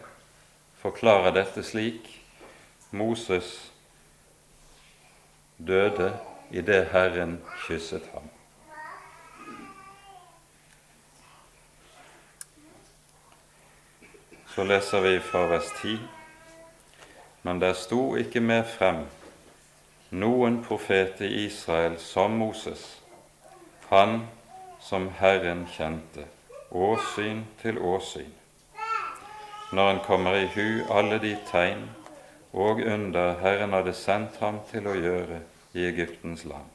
forklarer 0.82 1.30
dette 1.30 1.62
slik 1.62 2.24
Moses 2.90 3.72
døde 5.58 6.18
idet 6.50 6.86
Herren 6.90 7.38
kysset 7.66 8.10
ham. 8.12 8.37
Så 14.58 14.64
leser 14.64 15.00
vi 15.00 15.20
fra 15.20 15.46
vers 15.46 15.68
10. 15.82 15.98
Men 17.42 17.60
der 17.60 17.72
sto 17.72 18.16
ikke 18.18 18.40
mer 18.42 18.64
frem 18.66 19.04
noen 20.10 20.56
profet 20.64 21.20
i 21.22 21.28
Israel 21.44 21.94
som 22.02 22.34
Moses, 22.40 22.82
han 23.86 24.24
som 24.82 25.06
Herren 25.20 25.62
kjente, 25.70 26.26
åsyn 26.74 27.44
til 27.62 27.78
åsyn, 27.78 28.34
når 29.70 29.92
han 29.92 30.02
kommer 30.10 30.40
i 30.42 30.50
hu 30.56 30.66
alle 30.90 31.22
de 31.22 31.36
tegn 31.52 31.86
og 32.50 32.82
under 32.82 33.38
Herren 33.38 33.78
hadde 33.78 33.94
sendt 33.94 34.42
ham 34.42 34.58
til 34.74 34.90
å 34.90 34.98
gjøre 34.98 35.44
i 35.78 35.86
Egyptens 35.92 36.42
land, 36.50 36.66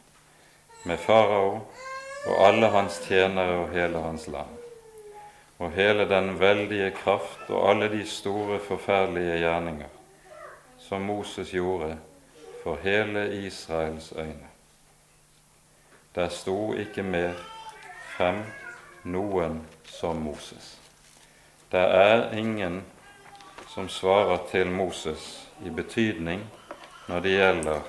med 0.87 1.03
farao 1.03 1.55
og 1.59 2.43
alle 2.47 2.71
hans 2.79 3.03
tjenere 3.09 3.65
og 3.65 3.73
hele 3.75 4.07
hans 4.07 4.31
land, 4.31 4.62
og 5.63 5.71
hele 5.71 6.09
den 6.09 6.39
veldige 6.39 6.91
kraft 6.91 7.49
og 7.49 7.69
alle 7.69 7.87
de 7.89 8.03
store, 8.07 8.59
forferdelige 8.59 9.37
gjerninger 9.39 9.87
som 10.79 11.01
Moses 11.01 11.51
gjorde 11.51 11.97
for 12.63 12.79
hele 12.83 13.45
Israels 13.45 14.13
øyne. 14.17 14.49
Der 16.15 16.29
sto 16.29 16.73
ikke 16.73 17.03
mer 17.03 17.33
frem 18.17 18.43
noen 19.03 19.61
som 19.85 20.15
Moses. 20.15 20.79
Det 21.71 21.79
er 21.79 22.31
ingen 22.37 22.83
som 23.73 23.89
svarer 23.89 24.43
til 24.51 24.71
Moses 24.71 25.49
i 25.65 25.69
betydning 25.69 26.43
når 27.07 27.19
det 27.19 27.37
gjelder 27.37 27.79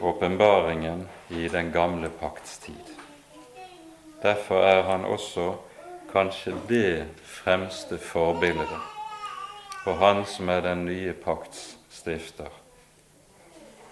åpenbaringen 0.00 1.08
i 1.30 1.48
den 1.48 1.72
gamle 1.72 2.10
pakts 2.20 2.58
tid. 2.58 2.99
Derfor 4.22 4.62
er 4.62 4.82
han 4.82 5.04
også 5.04 5.54
kanskje 6.12 6.54
det 6.68 7.06
fremste 7.24 7.98
forbildet 7.98 8.80
for 9.84 9.92
Han 9.92 10.24
som 10.24 10.48
er 10.48 10.60
den 10.60 10.84
nye 10.84 11.12
pakts 11.12 11.78
stifter, 11.90 12.50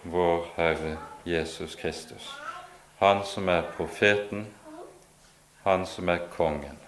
vår 0.02 0.46
Herre 0.56 0.98
Jesus 1.24 1.74
Kristus. 1.74 2.34
Han 2.98 3.24
som 3.24 3.48
er 3.48 3.62
profeten, 3.76 4.46
han 5.64 5.86
som 5.86 6.08
er 6.08 6.18
kongen, 6.36 6.78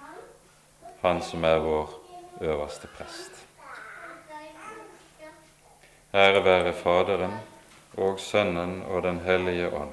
han 1.01 1.23
som 1.23 1.45
er 1.45 1.59
vår 1.59 1.95
øverste 2.41 2.89
prest. 2.97 3.47
Ære 6.15 6.45
være 6.45 6.73
Faderen 6.73 7.35
og 7.97 8.21
Sønnen 8.21 8.83
og 8.83 9.03
Den 9.03 9.21
hellige 9.21 9.73
ånd, 9.73 9.93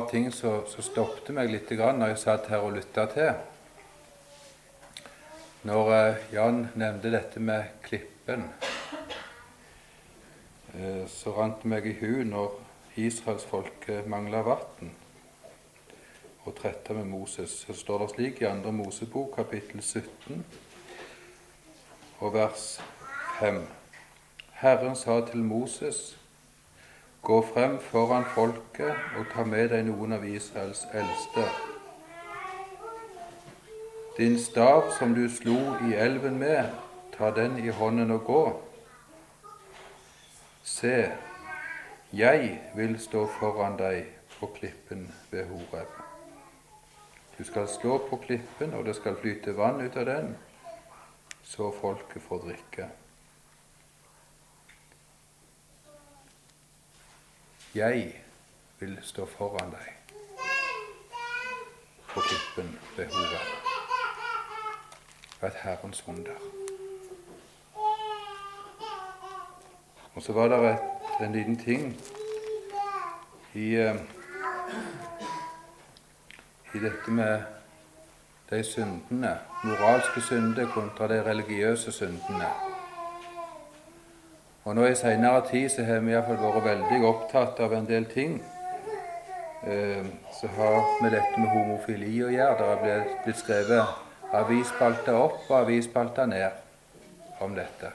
ting 0.11 0.27
som, 0.35 0.65
stoppet 0.67 1.31
meg 1.35 1.51
litt 1.51 1.69
grann 1.79 2.01
når 2.01 2.13
jeg 2.13 2.21
satt 2.25 2.49
her 2.51 2.65
og 2.65 2.75
lytta 2.75 3.07
til. 3.13 3.31
Når 5.67 5.91
eh, 5.95 6.23
Jan 6.33 6.65
nevnte 6.75 7.11
dette 7.13 7.39
med 7.39 7.77
klippen, 7.85 8.47
eh, 10.75 11.05
så 11.07 11.35
rant 11.37 11.61
det 11.63 11.71
meg 11.71 11.87
i 11.87 11.95
hu 12.01 12.25
når 12.27 12.57
israelsfolket 12.99 14.09
mangla 14.11 14.41
vann 14.43 14.91
og 16.41 16.55
tretta 16.57 16.93
med 16.97 17.07
Moses. 17.07 17.61
Så 17.63 17.73
står 17.77 18.03
det 18.03 18.09
slik 18.15 18.41
i 18.41 18.49
2. 18.49 18.71
Mosebok 18.75 19.35
kapittel 19.37 19.81
17 19.81 20.43
og 22.19 22.33
vers 22.33 22.81
5. 23.39 23.61
Herren 24.61 24.95
sa 24.95 25.21
til 25.25 25.45
Moses 25.45 26.20
Gå 27.31 27.41
frem 27.41 27.77
foran 27.79 28.25
folket 28.35 28.97
og 29.15 29.29
ta 29.31 29.45
med 29.47 29.69
deg 29.71 29.85
noen 29.87 30.11
av 30.17 30.23
Israels 30.27 30.81
eldste. 30.91 31.45
Din 34.17 34.35
stav 34.35 34.89
som 34.97 35.13
du 35.15 35.21
slo 35.31 35.55
i 35.87 35.93
elven 35.95 36.35
med, 36.41 36.73
ta 37.13 37.29
den 37.31 37.55
i 37.63 37.71
hånden 37.71 38.11
og 38.11 38.25
gå. 38.27 38.41
Se, 40.73 40.97
jeg 42.11 42.49
vil 42.75 42.99
stå 42.99 43.23
foran 43.39 43.79
deg 43.79 44.11
på 44.33 44.51
klippen 44.57 45.07
ved 45.31 45.47
Horeb. 45.53 46.01
Du 47.37 47.45
skal 47.47 47.71
slå 47.71 48.01
på 48.09 48.19
klippen, 48.25 48.75
og 48.75 48.83
det 48.89 48.97
skal 48.99 49.15
flyte 49.23 49.55
vann 49.55 49.79
ut 49.79 49.95
av 49.95 50.09
den, 50.11 50.35
så 51.47 51.71
folket 51.79 52.27
får 52.27 52.43
drikke. 52.49 52.91
Jeg 57.75 58.21
vil 58.79 58.99
stå 59.01 59.25
foran 59.25 59.69
deg 59.71 60.17
på 62.09 62.19
klippen 62.19 62.79
ved 62.97 63.05
Horeb. 63.05 63.47
Et 65.43 65.53
Herrens 65.63 66.03
under. 66.07 66.35
Og 70.13 70.21
så 70.21 70.33
var 70.33 70.47
det 70.47 70.71
et, 70.71 70.79
en 71.25 71.31
liten 71.31 71.57
ting 71.57 72.01
i, 73.53 73.77
uh, 73.79 73.95
i 76.75 76.79
dette 76.79 77.11
med 77.11 77.41
de 78.49 78.63
syndene, 78.63 79.39
moralske 79.63 80.21
synder 80.21 80.67
kontra 80.73 81.07
de 81.07 81.23
religiøse 81.23 81.91
syndene. 81.91 82.70
Og 84.63 84.75
nå 84.77 84.83
I 84.85 84.93
seinere 84.93 85.41
tid 85.49 85.71
så 85.73 85.83
har 85.87 86.03
vi 86.05 86.11
iallfall 86.13 86.37
vært 86.37 86.65
veldig 86.67 86.99
opptatt 87.09 87.59
av 87.65 87.71
en 87.73 87.87
del 87.89 88.03
ting 88.05 88.35
eh, 89.65 90.05
som 90.37 90.51
har 90.53 90.75
med 91.01 91.15
dette 91.15 91.41
med 91.41 91.49
homofili 91.49 92.19
å 92.21 92.29
gjøre. 92.29 92.57
Det 92.59 92.67
har 92.69 92.83
blitt, 92.83 93.15
blitt 93.25 93.39
skrevet 93.41 94.35
avisspalter 94.37 95.17
opp 95.17 95.47
og 95.49 95.55
avisspalter 95.63 96.29
ned 96.29 97.41
om 97.41 97.55
dette. 97.57 97.89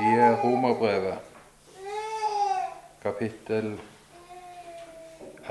I 0.00 0.14
eh, 0.16 0.40
Romerbrevet, 0.40 1.18
kapittel 3.02 3.74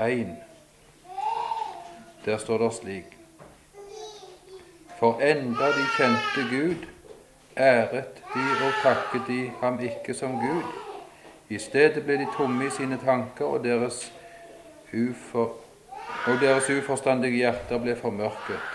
1, 0.02 0.34
der 2.26 2.42
står 2.42 2.66
det 2.66 2.72
slik 2.80 3.14
For 4.98 5.22
enda 5.22 5.70
de 5.76 5.86
kjente 5.94 6.44
Gud, 6.50 6.90
æret 7.56 8.22
de 8.34 8.44
og 8.66 8.72
takket 8.82 9.28
de 9.28 9.50
ham 9.60 9.80
ikke 9.80 10.14
som 10.14 10.38
Gud. 10.40 10.62
I 11.48 11.58
stedet 11.58 12.04
ble 12.04 12.18
de 12.18 12.26
tomme 12.36 12.66
i 12.66 12.70
sine 12.70 12.98
tanker, 13.04 13.44
og 13.44 13.64
deres, 13.64 14.12
ufor, 14.92 15.52
og 16.26 16.40
deres 16.40 16.70
uforstandige 16.70 17.36
hjerter 17.36 17.78
ble 17.78 17.96
formørket. 17.96 18.72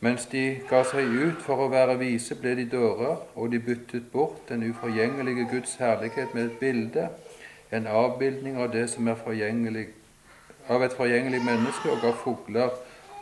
Mens 0.00 0.26
de 0.26 0.60
ga 0.68 0.84
seg 0.88 1.08
ut 1.08 1.42
for 1.44 1.60
å 1.64 1.70
være 1.72 1.98
vise, 2.00 2.36
ble 2.38 2.54
de 2.56 2.68
dårer, 2.72 3.18
og 3.34 3.50
de 3.52 3.60
byttet 3.60 4.06
bort 4.12 4.48
den 4.48 4.64
uforgjengelige 4.70 5.48
Guds 5.50 5.74
herlighet 5.80 6.34
med 6.34 6.44
et 6.44 6.58
bilde, 6.60 7.08
en 7.72 7.86
avbildning 7.86 8.56
av 8.62 8.70
det 8.72 8.86
som 8.90 9.08
er 9.08 9.18
forgjengelig, 9.20 9.88
av 10.68 10.82
et 10.82 10.96
forgjengelig 10.96 11.42
menneske, 11.44 11.90
og 11.90 12.06
av 12.08 12.16
fugler 12.22 12.72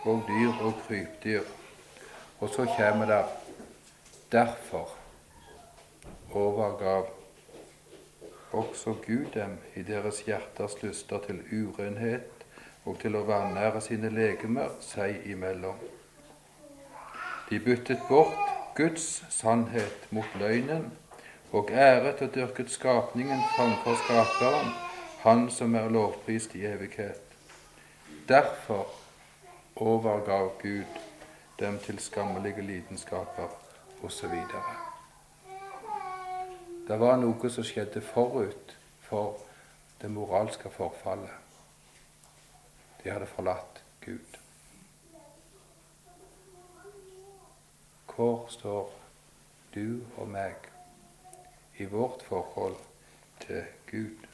og 0.04 0.22
dyr 0.28 0.62
og 0.62 0.78
krypdyr. 0.86 1.50
Og 2.38 2.50
så 2.54 2.68
kommer 2.76 3.10
det 3.10 3.24
Derfor 4.32 4.96
overgav 6.32 7.08
også 8.52 8.94
Gud 9.06 9.30
dem 9.34 9.58
i 9.76 9.82
deres 9.82 10.20
hjerters 10.20 10.82
lyster 10.82 11.18
til 11.26 11.40
urenhet 11.52 12.44
og 12.84 12.98
til 13.00 13.16
å 13.16 13.22
vanære 13.24 13.80
sine 13.84 14.10
legemer 14.12 14.74
seg 14.84 15.24
imellom. 15.32 15.78
De 17.48 17.60
byttet 17.64 18.02
bort 18.08 18.52
Guds 18.76 19.24
sannhet 19.32 20.12
mot 20.12 20.34
løgnen 20.40 20.90
og 21.52 21.70
æret 21.72 22.20
og 22.22 22.34
dyrket 22.34 22.70
skapningen 22.70 23.40
framfor 23.56 23.96
Skaperen, 24.02 24.74
Han 25.18 25.50
som 25.50 25.74
er 25.74 25.88
lovprist 25.88 26.54
i 26.54 26.66
evighet. 26.66 27.22
Derfor 28.28 28.86
overgav 29.76 30.52
Gud 30.62 31.00
dem 31.58 31.78
til 31.78 31.98
skammelige 31.98 32.62
lidenskaper, 32.62 33.48
osv. 34.02 34.34
Det 36.88 37.00
var 37.00 37.18
noe 37.20 37.50
som 37.50 37.66
skjedde 37.66 38.00
forut 38.00 38.76
for 39.04 39.36
det 40.00 40.10
moralske 40.10 40.70
forfallet. 40.70 41.34
De 43.02 43.10
hadde 43.10 43.26
forlatt 43.26 43.82
Gud. 44.04 44.38
Hvor 48.18 48.48
står 48.50 48.90
du 49.74 50.00
og 50.16 50.26
meg 50.28 50.64
i 51.78 51.86
vårt 51.86 52.24
forhold 52.26 52.76
til 53.44 53.62
Gud. 53.86 54.26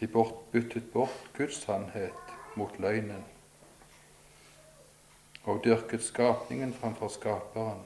De 0.00 0.06
byttet 0.52 0.92
bort 0.92 1.30
Guds 1.36 1.62
sannhet 1.62 2.36
mot 2.56 2.78
løgnen 2.78 3.24
og 5.48 5.64
dyrket 5.64 6.02
skapningen 6.02 6.74
framfor 6.74 7.08
Skaperen, 7.08 7.80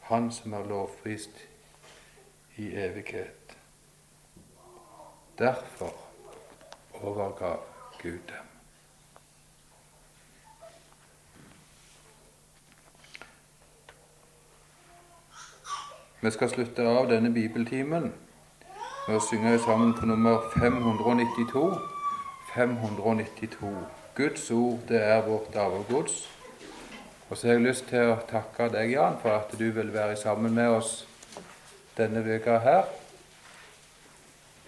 Han 0.00 0.32
som 0.32 0.52
er 0.52 0.66
lovprist 0.68 1.48
i 2.56 2.66
evighet. 2.74 3.56
Derfor 5.38 5.92
overgav 6.94 7.60
Gud 8.02 8.10
dem. 8.10 8.46
Vi 16.20 16.30
skal 16.30 16.50
slutte 16.50 16.82
av 16.88 17.08
denne 17.10 17.32
bibeltimen 17.32 18.12
med 19.08 19.16
å 19.16 19.24
synge 19.30 19.56
sammen 19.58 19.94
på 19.94 20.06
nummer 20.06 20.44
592. 20.58 21.64
592. 22.54 23.72
Guds 24.14 24.50
ord, 24.50 24.78
det 24.88 25.02
er 25.02 25.24
vårt 25.26 25.56
arvegods. 25.56 26.41
Og 27.32 27.38
så 27.38 27.46
har 27.46 27.54
jeg 27.54 27.62
lyst 27.64 27.86
til 27.88 28.10
å 28.12 28.18
takke 28.28 28.66
deg, 28.68 28.90
Jan, 28.92 29.14
for 29.22 29.32
at 29.32 29.54
du 29.56 29.70
vil 29.72 29.88
være 29.88 30.18
sammen 30.20 30.52
med 30.52 30.68
oss 30.68 30.90
denne 31.96 32.20
uka 32.20 32.58
her. 32.60 32.90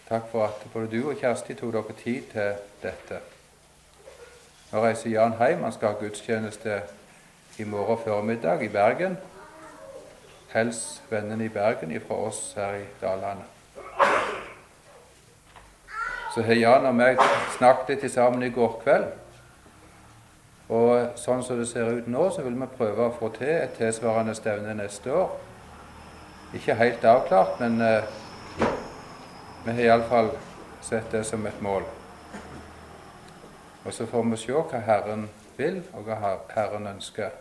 Takk 0.08 0.30
for 0.30 0.46
at 0.46 0.62
både 0.72 0.88
du 0.94 1.10
og 1.10 1.18
Kjersti 1.20 1.52
tok 1.58 1.74
dere 1.74 1.96
tid 1.98 2.30
til 2.30 2.62
dette. 2.80 3.18
Nå 4.70 4.80
reiser 4.80 5.12
Jan 5.12 5.36
hjem. 5.36 5.66
Han 5.66 5.74
skal 5.76 5.92
ha 5.92 5.98
gudstjeneste 6.00 6.78
i 7.60 7.66
morgen 7.68 8.00
formiddag 8.00 8.64
i 8.64 8.70
Bergen. 8.72 9.18
Hils 10.54 10.80
vennene 11.10 11.44
i 11.44 11.52
Bergen 11.52 11.92
ifra 11.92 12.16
oss 12.30 12.40
her 12.56 12.78
i 12.80 12.86
Dalane. 13.02 13.44
Så 16.32 16.48
har 16.48 16.62
Jan 16.62 16.88
og 16.88 16.96
meg 16.96 17.20
snakket 17.58 18.08
litt 18.08 18.16
sammen 18.16 18.48
i 18.48 18.50
går 18.56 18.80
kveld. 18.86 19.12
Og 20.68 21.18
sånn 21.20 21.42
som 21.44 21.58
det 21.60 21.66
ser 21.68 21.90
ut 21.92 22.06
nå, 22.08 22.28
så 22.32 22.42
vil 22.44 22.56
vi 22.56 22.68
prøve 22.78 23.08
å 23.08 23.16
få 23.18 23.28
til 23.36 23.52
et 23.52 23.74
tilsvarende 23.76 24.34
stevne 24.34 24.72
neste 24.78 25.12
år. 25.12 25.34
Ikke 26.56 26.76
helt 26.78 27.04
avklart, 27.04 27.58
men 27.60 27.80
eh, 27.82 28.04
vi 29.64 29.72
har 29.72 29.82
iallfall 29.84 30.30
sett 30.84 31.10
det 31.12 31.24
som 31.28 31.44
et 31.46 31.60
mål. 31.62 31.84
Og 33.84 33.92
så 33.92 34.06
får 34.08 34.24
vi 34.30 34.36
se 34.40 34.52
hva 34.52 34.80
Herren 34.86 35.26
vil, 35.58 35.82
og 35.92 36.08
hva 36.08 36.38
Herren 36.54 36.86
ønsker. 36.94 37.36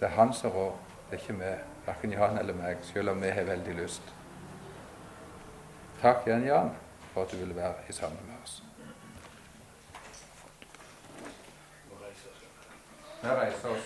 Det 0.00 0.08
er 0.08 0.16
Han 0.16 0.32
som 0.32 0.50
rår. 0.50 0.72
Det 1.10 1.18
er 1.18 1.20
ikke 1.20 1.38
vi, 1.42 1.52
verken 1.86 2.12
Jan 2.12 2.38
eller 2.38 2.54
meg, 2.54 2.80
selv 2.82 3.10
om 3.10 3.20
vi 3.20 3.34
har 3.34 3.44
veldig 3.44 3.74
lyst. 3.82 4.14
Takk 6.00 6.26
igjen, 6.26 6.46
Jan, 6.46 6.70
for 7.12 7.26
at 7.26 7.32
du 7.32 7.36
ville 7.36 7.56
være 7.56 7.74
i 7.88 7.92
sammen 7.92 8.22
med 8.26 8.38
oss. 8.44 8.62
Vi 13.22 13.28
reiser 13.28 13.76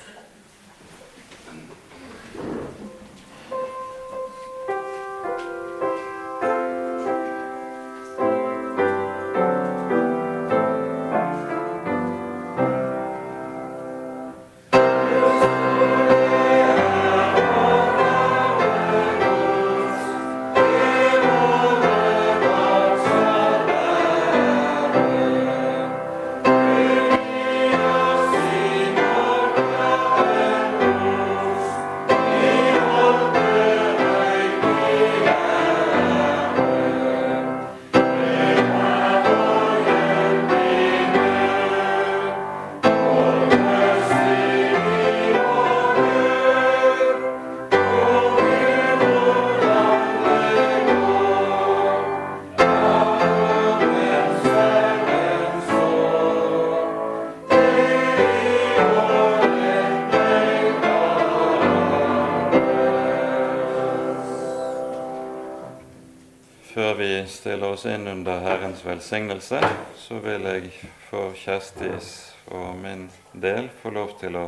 Velsignelse, 68.85 69.61
så 69.97 70.19
vil 70.21 70.45
jeg 70.45 70.71
for 71.09 71.33
Kjerstis 71.41 72.09
og 72.53 72.75
min 72.77 73.07
del 73.33 73.71
få 73.81 73.89
lov 73.97 74.11
til 74.21 74.37
å 74.37 74.43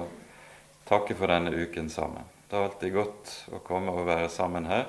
takke 0.84 1.16
for 1.16 1.32
denne 1.32 1.54
uken 1.56 1.88
sammen. 1.88 2.26
Det 2.44 2.58
er 2.58 2.66
alltid 2.66 2.92
godt 2.92 3.32
å 3.56 3.62
komme 3.64 3.94
og 3.96 4.04
være 4.04 4.28
sammen 4.28 4.68
her, 4.68 4.84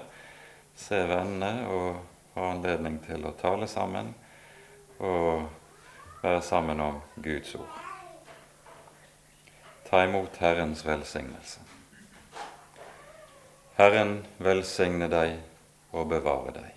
se 0.75 0.99
vennene 1.07 1.63
og 1.71 1.87
ha 2.35 2.51
anledning 2.51 2.99
til 3.07 3.23
å 3.23 3.33
tale 3.39 3.71
sammen 3.71 4.11
og 4.99 5.47
være 6.25 6.43
sammen 6.43 6.83
om 6.83 7.01
Guds 7.15 7.55
ord. 7.55 7.81
Ta 9.87 10.03
imot 10.03 10.41
Herrens 10.43 10.83
velsignelse. 10.83 11.63
Herren 13.79 14.17
velsigne 14.43 15.07
deg 15.07 15.37
og 15.95 16.11
bevare 16.11 16.59
deg. 16.59 16.76